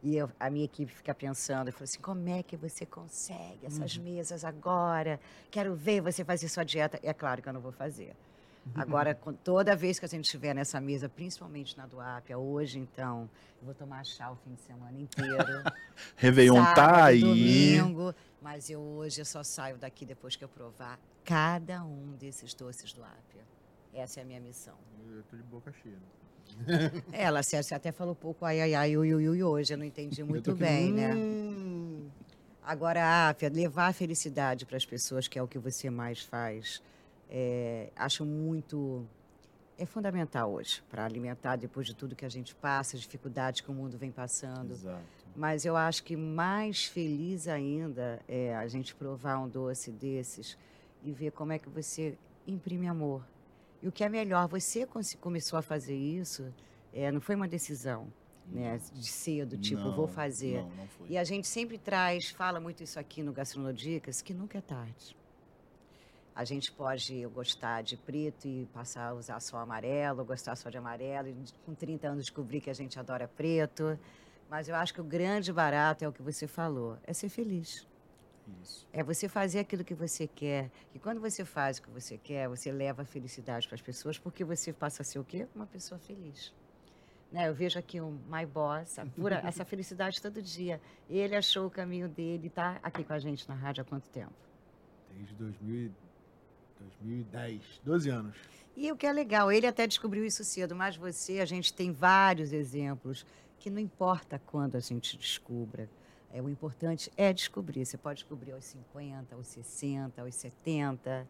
E 0.03 0.17
eu- 0.17 0.29
a 0.41 0.51
minha 0.51 0.65
equipe 0.65 0.91
fica 0.91 1.15
pensando, 1.15 1.69
eu 1.69 1.73
falo 1.73 1.85
assim, 1.85 2.01
como 2.01 2.29
é 2.29 2.43
que 2.43 2.57
você 2.57 2.85
consegue 2.85 3.67
essas 3.67 3.97
mesas 3.97 4.45
agora? 4.45 5.21
Quero 5.51 5.77
ver 5.77 6.01
você 6.01 6.25
fazer 6.25 6.49
sua 6.49 6.65
dieta. 6.65 6.99
É 7.03 7.13
claro 7.13 7.41
que 7.43 7.49
eu 7.49 7.53
não 7.53 7.61
vou 7.61 7.73
fazer. 7.73 8.17
Agora, 8.75 9.15
com- 9.15 9.33
toda 9.33 9.75
vez 9.75 9.99
que 9.99 10.05
a 10.05 10.09
gente 10.09 10.25
estiver 10.25 10.55
nessa 10.55 10.81
mesa, 10.81 11.09
principalmente 11.09 11.77
na 11.77 11.85
do 11.87 12.01
Ápia, 12.01 12.39
hoje 12.39 12.79
então, 12.79 13.29
eu 13.61 13.67
vou 13.67 13.75
tomar 13.75 14.05
chá 14.05 14.31
o 14.31 14.37
fim 14.37 14.55
de 14.55 14.61
semana 14.63 14.99
inteiro. 14.99 15.63
Réveillon 16.17 16.55
tá 16.55 16.75
sábado, 16.77 17.05
aí. 17.07 17.21
domingo, 17.21 18.15
mas 18.41 18.71
eu 18.71 18.81
hoje 18.81 19.21
eu 19.21 19.25
só 19.25 19.43
saio 19.43 19.77
daqui 19.79 20.07
depois 20.07 20.37
que 20.37 20.45
eu 20.45 20.49
provar 20.49 20.99
cada 21.25 21.83
um 21.85 22.13
desses 22.19 22.55
doces 22.55 22.93
do 22.93 23.03
Ápia. 23.03 23.43
Essa 23.93 24.21
é 24.21 24.23
a 24.23 24.27
minha 24.27 24.41
missão. 24.41 24.75
Eu 25.11 25.23
tô 25.25 25.37
de 25.37 25.43
boca 25.43 25.73
cheia. 25.83 25.99
Ela, 27.13 27.43
você 27.43 27.63
você 27.63 27.75
até 27.75 27.91
falou 27.93 28.15
pouco 28.15 28.45
ai, 28.45 28.61
ai, 28.61 28.75
ai, 28.75 28.97
ui, 28.97 29.13
ui, 29.15 29.29
ui, 29.29 29.43
hoje, 29.43 29.73
eu 29.75 29.79
não 29.79 29.85
entendi 29.85 30.23
muito 30.23 30.55
bem, 30.55 30.93
né? 30.93 31.15
hum, 31.15 32.09
Agora, 32.65 33.29
Áfia, 33.29 33.49
levar 33.49 33.89
a 33.89 33.93
felicidade 33.93 34.65
para 34.67 34.77
as 34.77 34.85
pessoas, 34.87 35.27
que 35.27 35.39
é 35.39 35.43
o 35.43 35.49
que 35.49 35.59
você 35.59 35.91
mais 35.91 36.21
faz, 36.23 36.81
é, 37.35 37.89
acho 37.97 38.27
muito. 38.27 39.07
É 39.79 39.87
fundamental 39.87 40.53
hoje, 40.53 40.83
para 40.91 41.03
alimentar 41.03 41.57
depois 41.57 41.87
de 41.87 41.95
tudo 41.95 42.15
que 42.15 42.27
a 42.27 42.29
gente 42.29 42.55
passa, 42.55 42.95
as 42.95 43.03
dificuldades 43.03 43.63
que 43.63 43.71
o 43.71 43.75
mundo 43.75 43.97
vem 43.97 44.11
passando. 44.11 44.71
Exato. 44.71 45.03
Mas 45.35 45.65
eu 45.65 45.75
acho 45.75 46.05
que 46.05 46.15
mais 46.15 46.85
feliz 46.85 47.49
ainda 47.49 48.21
é 48.29 48.55
a 48.55 48.69
gente 48.69 48.95
provar 48.95 49.39
um 49.39 49.49
doce 49.49 49.91
desses 49.91 50.59
e 51.03 51.11
ver 51.11 51.33
como 51.33 51.53
é 51.53 51.59
que 51.59 51.71
você 51.71 52.19
imprime 52.47 52.87
amor. 52.87 53.27
E 53.81 53.89
o 53.89 53.93
que 53.93 54.05
é 54.05 54.11
melhor, 54.11 54.47
você 54.47 54.87
começou 55.19 55.59
a 55.59 55.63
fazer 55.63 55.97
isso, 55.97 56.53
é, 56.93 57.11
não 57.11 57.21
foi 57.21 57.35
uma 57.35 57.49
decisão 57.49 58.13
né, 58.47 58.79
de 58.93 59.07
cedo, 59.09 59.57
tipo, 59.57 59.83
vou 59.83 60.07
Não, 60.07 60.09
fazer. 60.09 60.59
Não, 60.59 60.69
não. 60.69 61.07
E 61.09 61.17
a 61.17 61.25
gente 61.25 61.49
sempre 61.49 61.79
traz, 61.79 62.29
fala 62.29 62.61
muito 62.61 62.83
isso 62.83 63.01
aqui 63.01 63.23
no 63.23 63.33
Gastronodicas, 63.33 64.21
que 64.21 64.35
nunca 64.35 64.59
é 64.59 64.61
tarde. 64.61 65.17
A 66.35 66.45
gente 66.45 66.73
pode 66.73 67.27
gostar 67.27 67.83
de 67.83 67.97
preto 67.97 68.47
e 68.49 68.67
passar 68.73 69.09
a 69.09 69.15
usar 69.15 69.39
só 69.41 69.59
amarelo, 69.59 70.25
gostar 70.25 70.57
só 70.57 70.71
de 70.71 70.79
amarelo, 70.79 71.29
e 71.29 71.35
com 71.67 71.75
30 71.75 72.09
anos 72.09 72.25
descobrir 72.25 72.61
que 72.61 72.71
a 72.71 72.75
gente 72.75 72.99
adora 72.99 73.29
preto. 73.29 73.99
Mas 74.49 74.69
eu 74.69 74.75
acho 74.75 74.95
que 74.95 75.01
o 75.01 75.05
grande 75.05 75.53
barato 75.53 76.05
é 76.05 76.09
o 76.09 76.13
que 76.13 76.23
você 76.23 76.47
falou, 76.47 76.97
é 77.05 77.13
ser 77.13 77.29
feliz. 77.29 77.87
Isso. 78.63 78.89
É 78.93 79.03
você 79.03 79.29
fazer 79.29 79.61
aquilo 79.61 79.85
que 79.85 79.95
você 79.95 80.27
quer. 80.27 80.71
E 80.95 80.99
quando 80.99 81.21
você 81.21 81.45
faz 81.45 81.79
o 81.79 81.83
que 81.83 81.91
você 81.91 82.19
quer, 82.19 82.49
você 82.49 82.73
leva 82.73 83.03
a 83.03 83.05
felicidade 83.05 83.69
para 83.69 83.75
as 83.77 83.83
pessoas, 83.83 84.19
porque 84.19 84.43
você 84.43 84.73
passa 84.73 85.03
a 85.03 85.05
ser 85.05 85.19
o 85.19 85.25
quê? 85.25 85.47
Uma 85.55 85.67
pessoa 85.67 85.99
feliz. 85.99 86.53
Né? 87.31 87.49
Eu 87.49 87.55
vejo 87.55 87.79
aqui 87.79 88.01
um 88.01 88.19
My 88.29 88.45
Boss, 88.45 88.97
pura, 89.15 89.41
essa 89.47 89.65
felicidade 89.65 90.21
todo 90.21 90.43
dia. 90.43 90.81
Ele 91.09 91.37
achou 91.37 91.67
o 91.67 91.71
caminho 91.71 92.09
dele, 92.09 92.49
está 92.49 92.79
aqui 92.83 93.05
com 93.05 93.13
a 93.13 93.19
gente 93.19 93.49
na 93.49 93.55
rádio 93.55 93.83
há 93.83 93.85
quanto 93.85 94.09
tempo? 94.09 94.33
Desde 95.15 95.35
2000, 95.35 95.75
e- 95.87 96.12
2010, 96.83 97.61
12 97.85 98.09
anos. 98.11 98.37
E 98.77 98.91
o 98.91 98.97
que 98.97 99.07
é 99.07 99.13
legal, 99.13 99.53
ele 99.53 99.67
até 99.67 99.87
descobriu 99.87 100.25
isso 100.25 100.43
cedo, 100.45 100.75
mas 100.75 100.97
você, 100.97 101.41
a 101.41 101.45
gente 101.45 101.73
tem 101.75 101.93
vários 101.93 102.53
exemplos 102.53 103.27
que 103.59 103.69
não 103.71 103.79
importa 103.79 104.41
quando 104.47 104.77
a 104.77 104.81
gente 104.81 105.17
descubra. 105.17 105.89
É, 106.33 106.41
o 106.41 106.49
importante 106.49 107.13
é 107.17 107.33
descobrir. 107.33 107.85
Você 107.85 107.99
pode 107.99 108.21
descobrir 108.21 108.53
aos 108.53 108.65
50, 108.65 109.35
aos 109.35 109.47
60, 109.49 110.23
aos 110.23 110.35
70. 110.35 111.29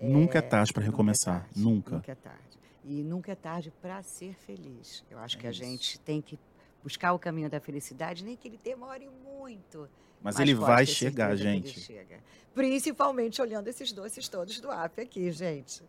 Nunca 0.00 0.38
é 0.38 0.42
tarde 0.42 0.72
para 0.72 0.82
Nunca 0.82 0.88
é 0.88 0.90
recomeçar. 0.92 1.40
tarde, 1.42 1.60
Nunca. 1.60 1.96
Nunca 1.96 2.12
é 2.12 2.14
tarde. 2.14 2.58
E 2.84 3.02
nunca 3.02 3.32
é 3.32 3.34
tarde 3.34 3.72
para 3.82 4.00
ser 4.04 4.34
feliz. 4.34 5.04
Eu 5.10 5.18
acho 5.18 5.36
É 5.36 5.40
que 5.40 5.46
a 5.48 5.50
isso. 5.50 5.58
gente 5.58 5.98
tem 6.00 6.22
que 6.22 6.38
buscar 6.84 7.12
o 7.12 7.18
caminho 7.18 7.50
da 7.50 7.58
felicidade, 7.58 8.22
nem 8.24 8.36
que 8.36 8.46
ele 8.46 8.60
demore 8.62 9.08
muito. 9.24 9.88
Mas, 10.22 10.38
ele 10.40 10.54
vai 10.54 10.84
chegar, 10.86 11.36
gente. 11.36 11.78
chega. 11.80 12.18
Principalmente 12.54 13.40
olhando 13.40 13.68
esses 13.68 13.92
doces 13.92 14.28
todos 14.28 14.60
do 14.60 14.70
AP 14.70 15.00
aqui, 15.00 15.30
gente. 15.30 15.82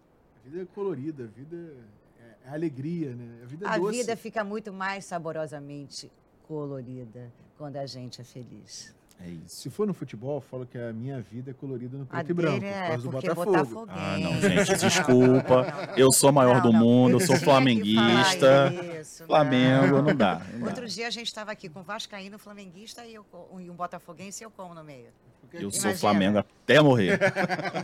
A 0.46 0.50
vida 0.50 0.62
é 0.64 0.66
colorida, 0.66 1.24
a 1.24 1.28
vida 1.28 1.74
é, 2.20 2.50
é 2.50 2.50
alegria, 2.54 3.16
né? 3.16 3.42
A 3.44 3.46
vida 3.46 3.66
é 3.66 3.70
A 3.70 3.78
doce. 3.78 3.98
vida 3.98 4.16
fica 4.16 4.44
muito 4.44 4.74
mais 4.74 5.06
saborosamente 5.06 6.12
colorida 6.48 7.32
quando 7.58 7.78
a 7.78 7.86
gente 7.86 8.22
é 8.22 8.24
feliz. 8.24 8.94
Se 9.18 9.24
É 9.24 9.28
isso. 9.30 9.72
for 9.72 9.88
no 9.88 9.94
futebol, 9.94 10.36
eu 10.38 10.42
falo 10.42 10.66
que 10.66 10.78
a 10.78 10.94
minha 10.94 11.20
vida 11.20 11.50
é 11.52 11.54
colorida 11.54 11.98
no 11.98 12.04
A 12.04 12.08
preto 12.08 12.30
e 12.30 12.34
branco, 12.34 12.60
por 12.60 12.66
é 12.68 12.88
causa 12.88 13.04
do 13.04 13.10
é 13.10 13.12
Botafogo. 13.12 13.46
botafoguense. 13.52 14.00
Ah, 14.00 14.18
não, 14.20 14.42
gente, 14.42 14.78
desculpa. 14.78 15.66
Eu 15.98 16.12
sou 16.12 16.30
o 16.30 16.34
maior 16.34 16.62
do 16.62 16.72
Não, 16.72 16.80
não, 16.80 16.86
mundo, 16.86 17.12
eu 17.14 17.20
sou 17.20 17.36
que 17.36 17.44
flamenguista. 17.44 18.72
isso, 19.02 19.26
Flamengo, 19.26 19.98
não. 19.98 20.02
não 20.04 20.16
dá. 20.16 20.42
não 20.54 20.60
dá. 20.60 20.66
Outro 20.68 20.88
dia 20.88 21.08
a 21.08 21.10
gente 21.10 21.28
estava 21.28 21.52
aqui 21.52 21.68
com 21.68 21.82
Vascaíno, 21.82 22.38
flamenguista 22.38 23.04
e, 23.06 23.16
eu, 23.16 23.26
e 23.60 23.70
um 23.70 23.76
botafoguense 23.76 24.44
e 24.44 24.46
eu 24.46 24.52
como 24.52 24.74
no 24.76 24.84
meio. 24.84 25.08
Porque 25.42 25.58
Eu 25.58 25.72
sou 25.72 25.90
Imagina. 25.90 25.96
Flamengo 26.00 26.38
até 26.40 26.80
morrer. 26.82 27.20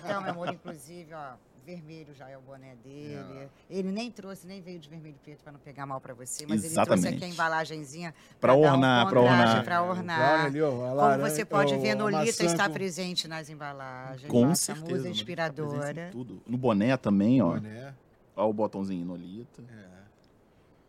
Então, 0.05 0.21
meu 0.21 0.31
amor, 0.31 0.53
inclusive, 0.53 1.13
ó, 1.13 1.33
vermelho 1.63 2.13
já 2.13 2.29
é 2.29 2.37
o 2.37 2.41
boné 2.41 2.75
dele. 2.83 3.49
Ele 3.69 3.91
nem 3.91 4.11
trouxe, 4.11 4.45
nem 4.45 4.61
veio 4.61 4.79
de 4.79 4.87
vermelho 4.89 5.15
e 5.15 5.23
preto 5.23 5.43
para 5.43 5.51
não 5.53 5.59
pegar 5.59 5.85
mal 5.85 5.99
para 5.99 6.13
você, 6.13 6.45
mas 6.45 6.63
ele 6.63 6.73
trouxe 6.73 6.91
Exatamente. 6.91 7.15
aqui 7.15 7.25
a 7.25 7.27
embalagenzinha 7.27 8.13
um 8.55 8.59
ornar, 8.59 9.09
pra 9.09 9.19
contraste, 9.21 9.47
ornar. 9.47 9.63
Pra 9.63 9.81
o 9.81 9.89
ornar. 9.89 10.45
ali, 10.45 10.61
ó, 10.61 10.67
a 10.67 10.71
Como 10.71 10.95
laranja- 10.95 11.29
você 11.29 11.45
pode 11.45 11.73
ó, 11.73 11.79
ver, 11.79 11.89
a 11.91 11.95
Nolita 11.95 12.43
está 12.45 12.67
com 12.67 12.73
presente 12.73 13.27
nas 13.27 13.49
embalagens. 13.49 14.29
Com 14.29 14.45
nossa 14.47 14.61
certeza. 14.75 14.85
musa 14.85 14.95
mas 14.95 15.03
tá 15.03 15.09
inspiradora. 15.09 16.09
tudo. 16.11 16.41
No 16.45 16.57
boné 16.57 16.95
também, 16.97 17.41
ó. 17.41 17.53
boné. 17.53 17.93
Ó 18.35 18.49
o 18.49 18.53
botãozinho 18.53 19.05
Nolita. 19.05 19.61
É, 19.71 19.87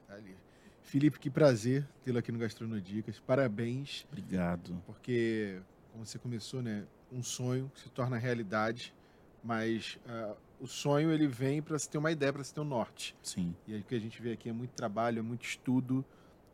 tá 0.09 0.14
ali. 0.14 0.37
Felipe, 0.83 1.18
que 1.18 1.29
prazer 1.31 1.87
tê-lo 2.05 2.18
aqui 2.18 2.31
no 2.33 2.39
Gastronodicas. 2.39 3.20
Parabéns, 3.20 4.07
Obrigado. 4.11 4.83
porque, 4.87 5.61
como 5.93 6.05
você 6.07 6.18
começou, 6.18 6.62
né? 6.62 6.85
Um 7.12 7.22
sonho 7.22 7.70
que 7.75 7.81
se 7.83 7.89
torna 7.91 8.16
realidade, 8.18 8.93
mas 9.43 9.99
ah, 10.09 10.35
o 10.64 10.66
sonho 10.66 11.12
ele 11.12 11.26
vem 11.26 11.60
para 11.60 11.78
se 11.78 11.88
ter 11.90 11.98
uma 11.98 12.10
ideia, 12.10 12.32
para 12.32 12.42
se 12.42 12.54
ter 12.54 12.60
um 12.60 12.64
norte. 12.64 13.14
Sim. 13.22 13.54
E 13.66 13.74
aí 13.74 13.80
o 13.80 13.84
que 13.84 13.94
a 13.94 14.00
gente 14.00 14.20
vê 14.22 14.32
aqui 14.32 14.48
é 14.48 14.52
muito 14.52 14.70
trabalho, 14.70 15.18
é 15.18 15.22
muito 15.22 15.44
estudo, 15.44 16.02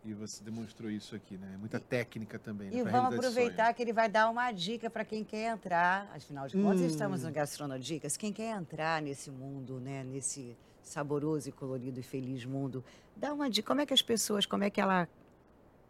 e 0.05 0.13
você 0.13 0.43
demonstrou 0.43 0.91
isso 0.91 1.15
aqui, 1.15 1.37
né? 1.39 1.57
Muita 1.61 1.79
técnica 1.79 2.37
também. 2.39 2.71
né, 2.71 2.79
E 2.79 2.83
vamos 2.83 3.15
aproveitar 3.15 3.73
que 3.73 3.81
ele 3.81 3.93
vai 3.93 4.09
dar 4.09 4.29
uma 4.29 4.51
dica 4.51 4.91
para 4.91 5.05
quem 5.05 5.23
quer 5.23 5.53
entrar. 5.53 6.11
Afinal 6.13 6.49
de 6.49 6.57
contas, 6.57 6.81
Hum. 6.81 6.87
estamos 6.87 7.23
no 7.23 7.31
Gastronodicas. 7.31 8.17
Quem 8.17 8.33
quer 8.33 8.57
entrar 8.57 9.01
nesse 9.01 9.31
mundo, 9.31 9.79
né, 9.79 10.03
nesse 10.03 10.57
saboroso 10.83 11.49
e 11.49 11.53
colorido 11.53 12.01
e 12.01 12.03
feliz 12.03 12.45
mundo, 12.45 12.85
dá 13.15 13.33
uma 13.33 13.49
dica. 13.49 13.69
Como 13.69 13.81
é 13.81 13.87
que 13.87 13.95
as 13.95 14.03
pessoas, 14.03 14.45
como 14.45 14.65
é 14.65 14.71
que 14.71 14.81
ela 14.81 15.09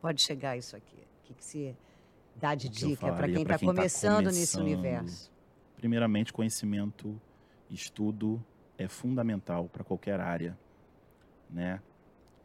pode 0.00 0.20
chegar 0.20 0.50
a 0.50 0.56
isso 0.58 0.76
aqui? 0.76 0.96
O 0.96 1.22
que, 1.24 1.32
que 1.34 1.44
você 1.44 1.74
dá 2.36 2.54
de 2.54 2.68
dica 2.68 3.12
para 3.14 3.26
quem 3.28 3.42
está 3.42 3.56
quem 3.58 3.68
tá 3.68 3.74
começando 3.74 4.24
nesse 4.26 4.56
começando? 4.58 4.62
universo? 4.64 5.30
Primeiramente, 5.76 6.32
conhecimento, 6.32 7.18
estudo 7.74 8.44
é 8.76 8.88
fundamental 8.88 9.68
para 9.68 9.84
qualquer 9.84 10.20
área, 10.20 10.58
né? 11.48 11.80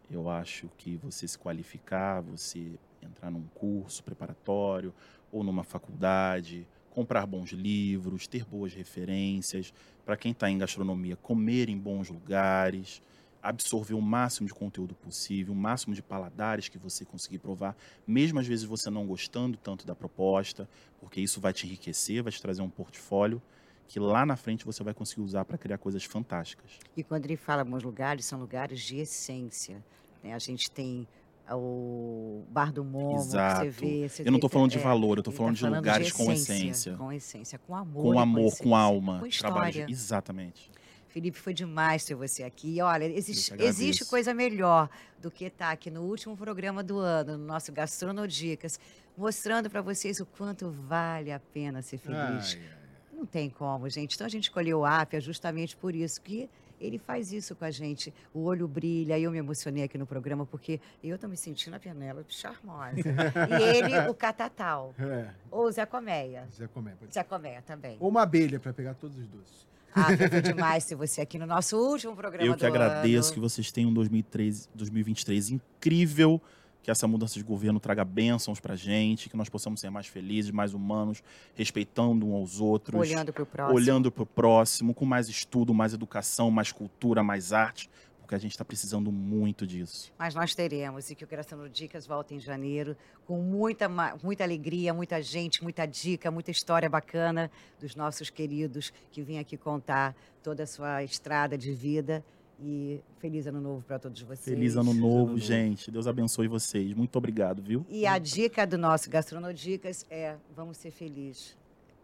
Eu 0.09 0.29
acho 0.29 0.69
que 0.77 0.97
você 0.97 1.27
se 1.27 1.37
qualificar, 1.37 2.21
você 2.21 2.77
entrar 3.01 3.31
num 3.31 3.43
curso 3.55 4.03
preparatório 4.03 4.93
ou 5.31 5.43
numa 5.43 5.63
faculdade, 5.63 6.67
comprar 6.91 7.25
bons 7.25 7.51
livros, 7.51 8.27
ter 8.27 8.45
boas 8.45 8.73
referências, 8.73 9.73
para 10.05 10.15
quem 10.15 10.31
está 10.31 10.49
em 10.49 10.57
gastronomia, 10.57 11.15
comer 11.15 11.69
em 11.69 11.77
bons 11.77 12.09
lugares, 12.09 13.01
absorver 13.41 13.93
o 13.93 14.01
máximo 14.01 14.47
de 14.47 14.53
conteúdo 14.53 14.95
possível, 14.95 15.53
o 15.53 15.57
máximo 15.57 15.93
de 15.93 16.01
paladares 16.01 16.67
que 16.67 16.77
você 16.77 17.05
conseguir 17.05 17.39
provar, 17.39 17.75
mesmo 18.07 18.39
às 18.39 18.47
vezes 18.47 18.65
você 18.65 18.89
não 18.89 19.05
gostando 19.05 19.57
tanto 19.57 19.85
da 19.85 19.95
proposta, 19.95 20.67
porque 20.99 21.21
isso 21.21 21.39
vai 21.39 21.53
te 21.53 21.67
enriquecer, 21.67 22.23
vai 22.23 22.31
te 22.31 22.41
trazer 22.41 22.61
um 22.61 22.69
portfólio 22.69 23.41
que 23.87 23.99
lá 23.99 24.25
na 24.25 24.35
frente 24.35 24.65
você 24.65 24.83
vai 24.83 24.93
conseguir 24.93 25.21
usar 25.21 25.45
para 25.45 25.57
criar 25.57 25.77
coisas 25.77 26.03
fantásticas. 26.03 26.71
E 26.95 27.03
quando 27.03 27.25
ele 27.25 27.35
fala 27.37 27.63
bons 27.63 27.83
lugares, 27.83 28.25
são 28.25 28.39
lugares 28.39 28.81
de 28.81 28.97
essência. 28.97 29.83
né? 30.23 30.33
A 30.33 30.39
gente 30.39 30.69
tem 30.71 31.07
o 31.51 32.43
Bar 32.49 32.71
do 32.71 32.83
Momo, 32.83 33.17
Exato. 33.19 33.65
você 33.65 33.69
vê. 33.69 34.09
você 34.09 34.21
Eu 34.23 34.31
não 34.31 34.37
estou 34.37 34.49
falando 34.49 34.71
de 34.71 34.79
é, 34.79 34.81
valor, 34.81 35.17
eu 35.17 35.21
estou 35.21 35.31
ele 35.31 35.37
falando 35.37 35.59
tá 35.59 35.69
de 35.69 35.75
lugares 35.75 36.11
com 36.11 36.31
essência, 36.31 36.53
essência, 36.53 36.95
Com 36.97 37.11
essência, 37.11 37.59
com 37.59 37.75
amor. 37.75 38.03
com 38.13 38.19
amor, 38.19 38.45
essência, 38.47 38.63
com 38.63 38.75
alma, 38.75 39.19
Com 39.19 39.29
trabalho 39.29 39.69
história. 39.69 39.85
de... 39.85 39.91
exatamente. 39.91 40.71
Felipe, 41.07 41.37
foi 41.37 41.53
demais 41.53 42.03
ter 42.03 42.15
você 42.15 42.43
aqui. 42.43 42.75
E 42.75 42.81
Olha, 42.81 43.05
existe, 43.05 43.53
existe 43.59 44.03
coisa 44.05 44.33
melhor 44.33 44.89
do 45.21 45.31
que 45.31 45.45
estar 45.45 45.71
aqui 45.71 45.89
no 45.89 46.01
último 46.01 46.35
programa 46.35 46.83
do 46.83 46.97
ano, 46.99 47.37
no 47.37 47.45
nosso 47.45 47.71
Gastronodicas, 47.71 48.77
mostrando 49.17 49.69
para 49.69 49.81
vocês 49.81 50.19
o 50.19 50.25
quanto 50.25 50.69
vale 50.71 51.31
a 51.31 51.39
pena 51.39 51.81
ser 51.81 51.99
feliz. 51.99 52.17
Ai, 52.55 52.61
ai. 52.61 52.84
Não 53.25 53.31
tem 53.31 53.49
como, 53.49 53.89
gente. 53.89 54.13
Então 54.13 54.27
a 54.27 54.29
gente 54.29 54.43
escolheu 54.43 54.81
o 54.81 54.85
Apia 54.85 55.19
justamente 55.19 55.75
por 55.75 55.95
isso, 55.95 56.21
que 56.21 56.47
ele 56.79 56.99
faz 56.99 57.33
isso 57.33 57.55
com 57.55 57.65
a 57.65 57.71
gente. 57.71 58.13
O 58.31 58.43
olho 58.43 58.67
brilha, 58.67 59.17
eu 59.17 59.31
me 59.31 59.39
emocionei 59.39 59.81
aqui 59.81 59.97
no 59.97 60.05
programa, 60.05 60.45
porque 60.45 60.79
eu 61.03 61.17
tô 61.17 61.27
me 61.27 61.35
sentindo 61.35 61.75
a 61.75 61.79
Penélope 61.79 62.31
charmosa. 62.31 63.01
e 63.49 63.63
ele, 63.63 64.07
o 64.07 64.13
Catatal. 64.13 64.93
É, 64.99 65.29
Ou 65.49 65.65
o 65.65 65.71
Zé 65.71 65.87
Colmeia. 65.87 66.47
Zé 66.55 66.67
Comé. 66.67 66.93
pode. 66.99 67.11
Zé 67.15 67.23
Colmeia 67.23 67.63
também. 67.63 67.97
Ou 67.99 68.09
uma 68.09 68.21
abelha 68.21 68.59
para 68.59 68.71
pegar 68.71 68.93
todos 68.93 69.17
os 69.17 69.27
doces. 69.27 69.65
Ah, 69.95 70.15
foi 70.15 70.41
demais 70.43 70.85
ter 70.85 70.93
você 70.93 71.21
aqui 71.21 71.39
no 71.39 71.47
nosso 71.47 71.75
último 71.77 72.15
programa 72.15 72.45
Eu 72.45 72.53
do 72.53 72.59
que 72.59 72.65
agradeço 72.65 73.29
ano. 73.29 73.33
que 73.33 73.39
vocês 73.39 73.71
tenham 73.71 73.89
um 73.89 73.93
2003, 73.93 74.69
2023 74.75 75.49
incrível, 75.49 76.39
que 76.85 76.91
essa 76.91 77.07
mudança 77.07 77.33
de 77.33 77.43
governo 77.43 77.79
traga 77.79 78.05
bênçãos 78.05 78.59
pra 78.59 78.75
gente, 78.75 79.27
que 79.27 79.35
nós 79.35 79.49
possamos 79.49 79.79
ser 79.79 79.89
mais 79.89 80.05
felizes, 80.05 80.51
mais 80.51 80.71
humanos, 80.71 81.23
respeitando 81.55 82.27
uns 82.27 82.33
aos 82.35 82.61
outros, 82.61 83.01
Olhando 83.01 83.33
para 83.33 83.41
o 83.41 83.45
próximo. 83.47 83.75
olhando 83.75 84.11
pro 84.11 84.23
próximo, 84.23 84.93
com 84.93 85.03
mais 85.03 85.27
estudo, 85.27 85.73
mais 85.73 85.95
educação, 85.95 86.51
mais 86.51 86.71
cultura, 86.71 87.23
mais 87.23 87.51
arte, 87.51 87.89
porque 88.21 88.35
a 88.35 88.37
gente 88.37 88.51
está 88.51 88.63
precisando 88.63 89.11
muito 89.11 89.65
disso. 89.65 90.13
Mas 90.15 90.35
nós 90.35 90.53
teremos, 90.53 91.09
e 91.09 91.15
que 91.15 91.23
o 91.23 91.27
Graçando 91.27 91.67
Dicas 91.67 92.05
volta 92.05 92.35
em 92.35 92.39
janeiro, 92.39 92.95
com 93.25 93.41
muita, 93.41 93.89
muita 94.21 94.43
alegria, 94.43 94.93
muita 94.93 95.19
gente, 95.23 95.63
muita 95.63 95.87
dica, 95.87 96.29
muita 96.29 96.51
história 96.51 96.87
bacana 96.87 97.49
dos 97.79 97.95
nossos 97.95 98.29
queridos 98.29 98.93
que 99.11 99.23
vêm 99.23 99.39
aqui 99.39 99.57
contar 99.57 100.15
toda 100.43 100.61
a 100.61 100.67
sua 100.67 101.03
estrada 101.03 101.57
de 101.57 101.73
vida. 101.73 102.23
E 102.59 103.01
feliz 103.19 103.45
ano 103.47 103.59
novo 103.59 103.83
para 103.85 103.99
todos 103.99 104.21
vocês. 104.21 104.43
Feliz 104.43 104.75
ano 104.75 104.85
Feliz 104.91 105.01
novo, 105.01 105.17
ano 105.17 105.25
novo. 105.27 105.37
gente. 105.39 105.91
Deus 105.91 106.07
abençoe 106.07 106.47
vocês. 106.47 106.93
Muito 106.93 107.15
obrigado, 107.17 107.61
viu? 107.61 107.85
E 107.89 108.05
a 108.05 108.17
dica 108.17 108.65
do 108.65 108.77
nosso 108.77 109.09
Gastronodicas 109.09 110.05
é: 110.09 110.35
vamos 110.55 110.77
ser 110.77 110.91
felizes. 110.91 111.57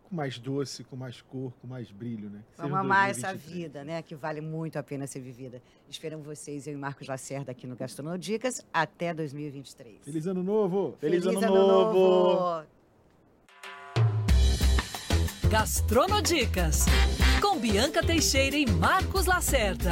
Com 0.09 0.15
mais 0.17 0.37
doce, 0.37 0.83
com 0.83 0.97
mais 0.97 1.21
cor, 1.21 1.53
com 1.61 1.67
mais 1.67 1.89
brilho, 1.89 2.29
né? 2.29 2.39
Que 2.51 2.57
Vamos 2.57 2.71
seja 2.71 2.79
amar 2.81 3.09
essa 3.11 3.27
2023. 3.27 3.63
vida, 3.63 3.83
né? 3.85 4.01
Que 4.01 4.13
vale 4.13 4.41
muito 4.41 4.77
a 4.77 4.83
pena 4.83 5.07
ser 5.07 5.21
vivida. 5.21 5.61
Esperamos 5.89 6.25
vocês, 6.25 6.67
eu 6.67 6.73
e 6.73 6.77
Marcos 6.77 7.07
Lacerda, 7.07 7.51
aqui 7.53 7.65
no 7.65 7.77
Gastronodicas, 7.77 8.65
até 8.73 9.13
2023. 9.13 9.99
Feliz 10.03 10.27
ano 10.27 10.43
novo! 10.43 10.97
Feliz 10.99 11.25
ano 11.25 11.39
novo! 11.39 12.65
Gastronodicas, 15.51 16.85
com 17.41 17.59
Bianca 17.59 18.01
Teixeira 18.01 18.55
e 18.55 18.65
Marcos 18.65 19.25
Lacerda. 19.25 19.91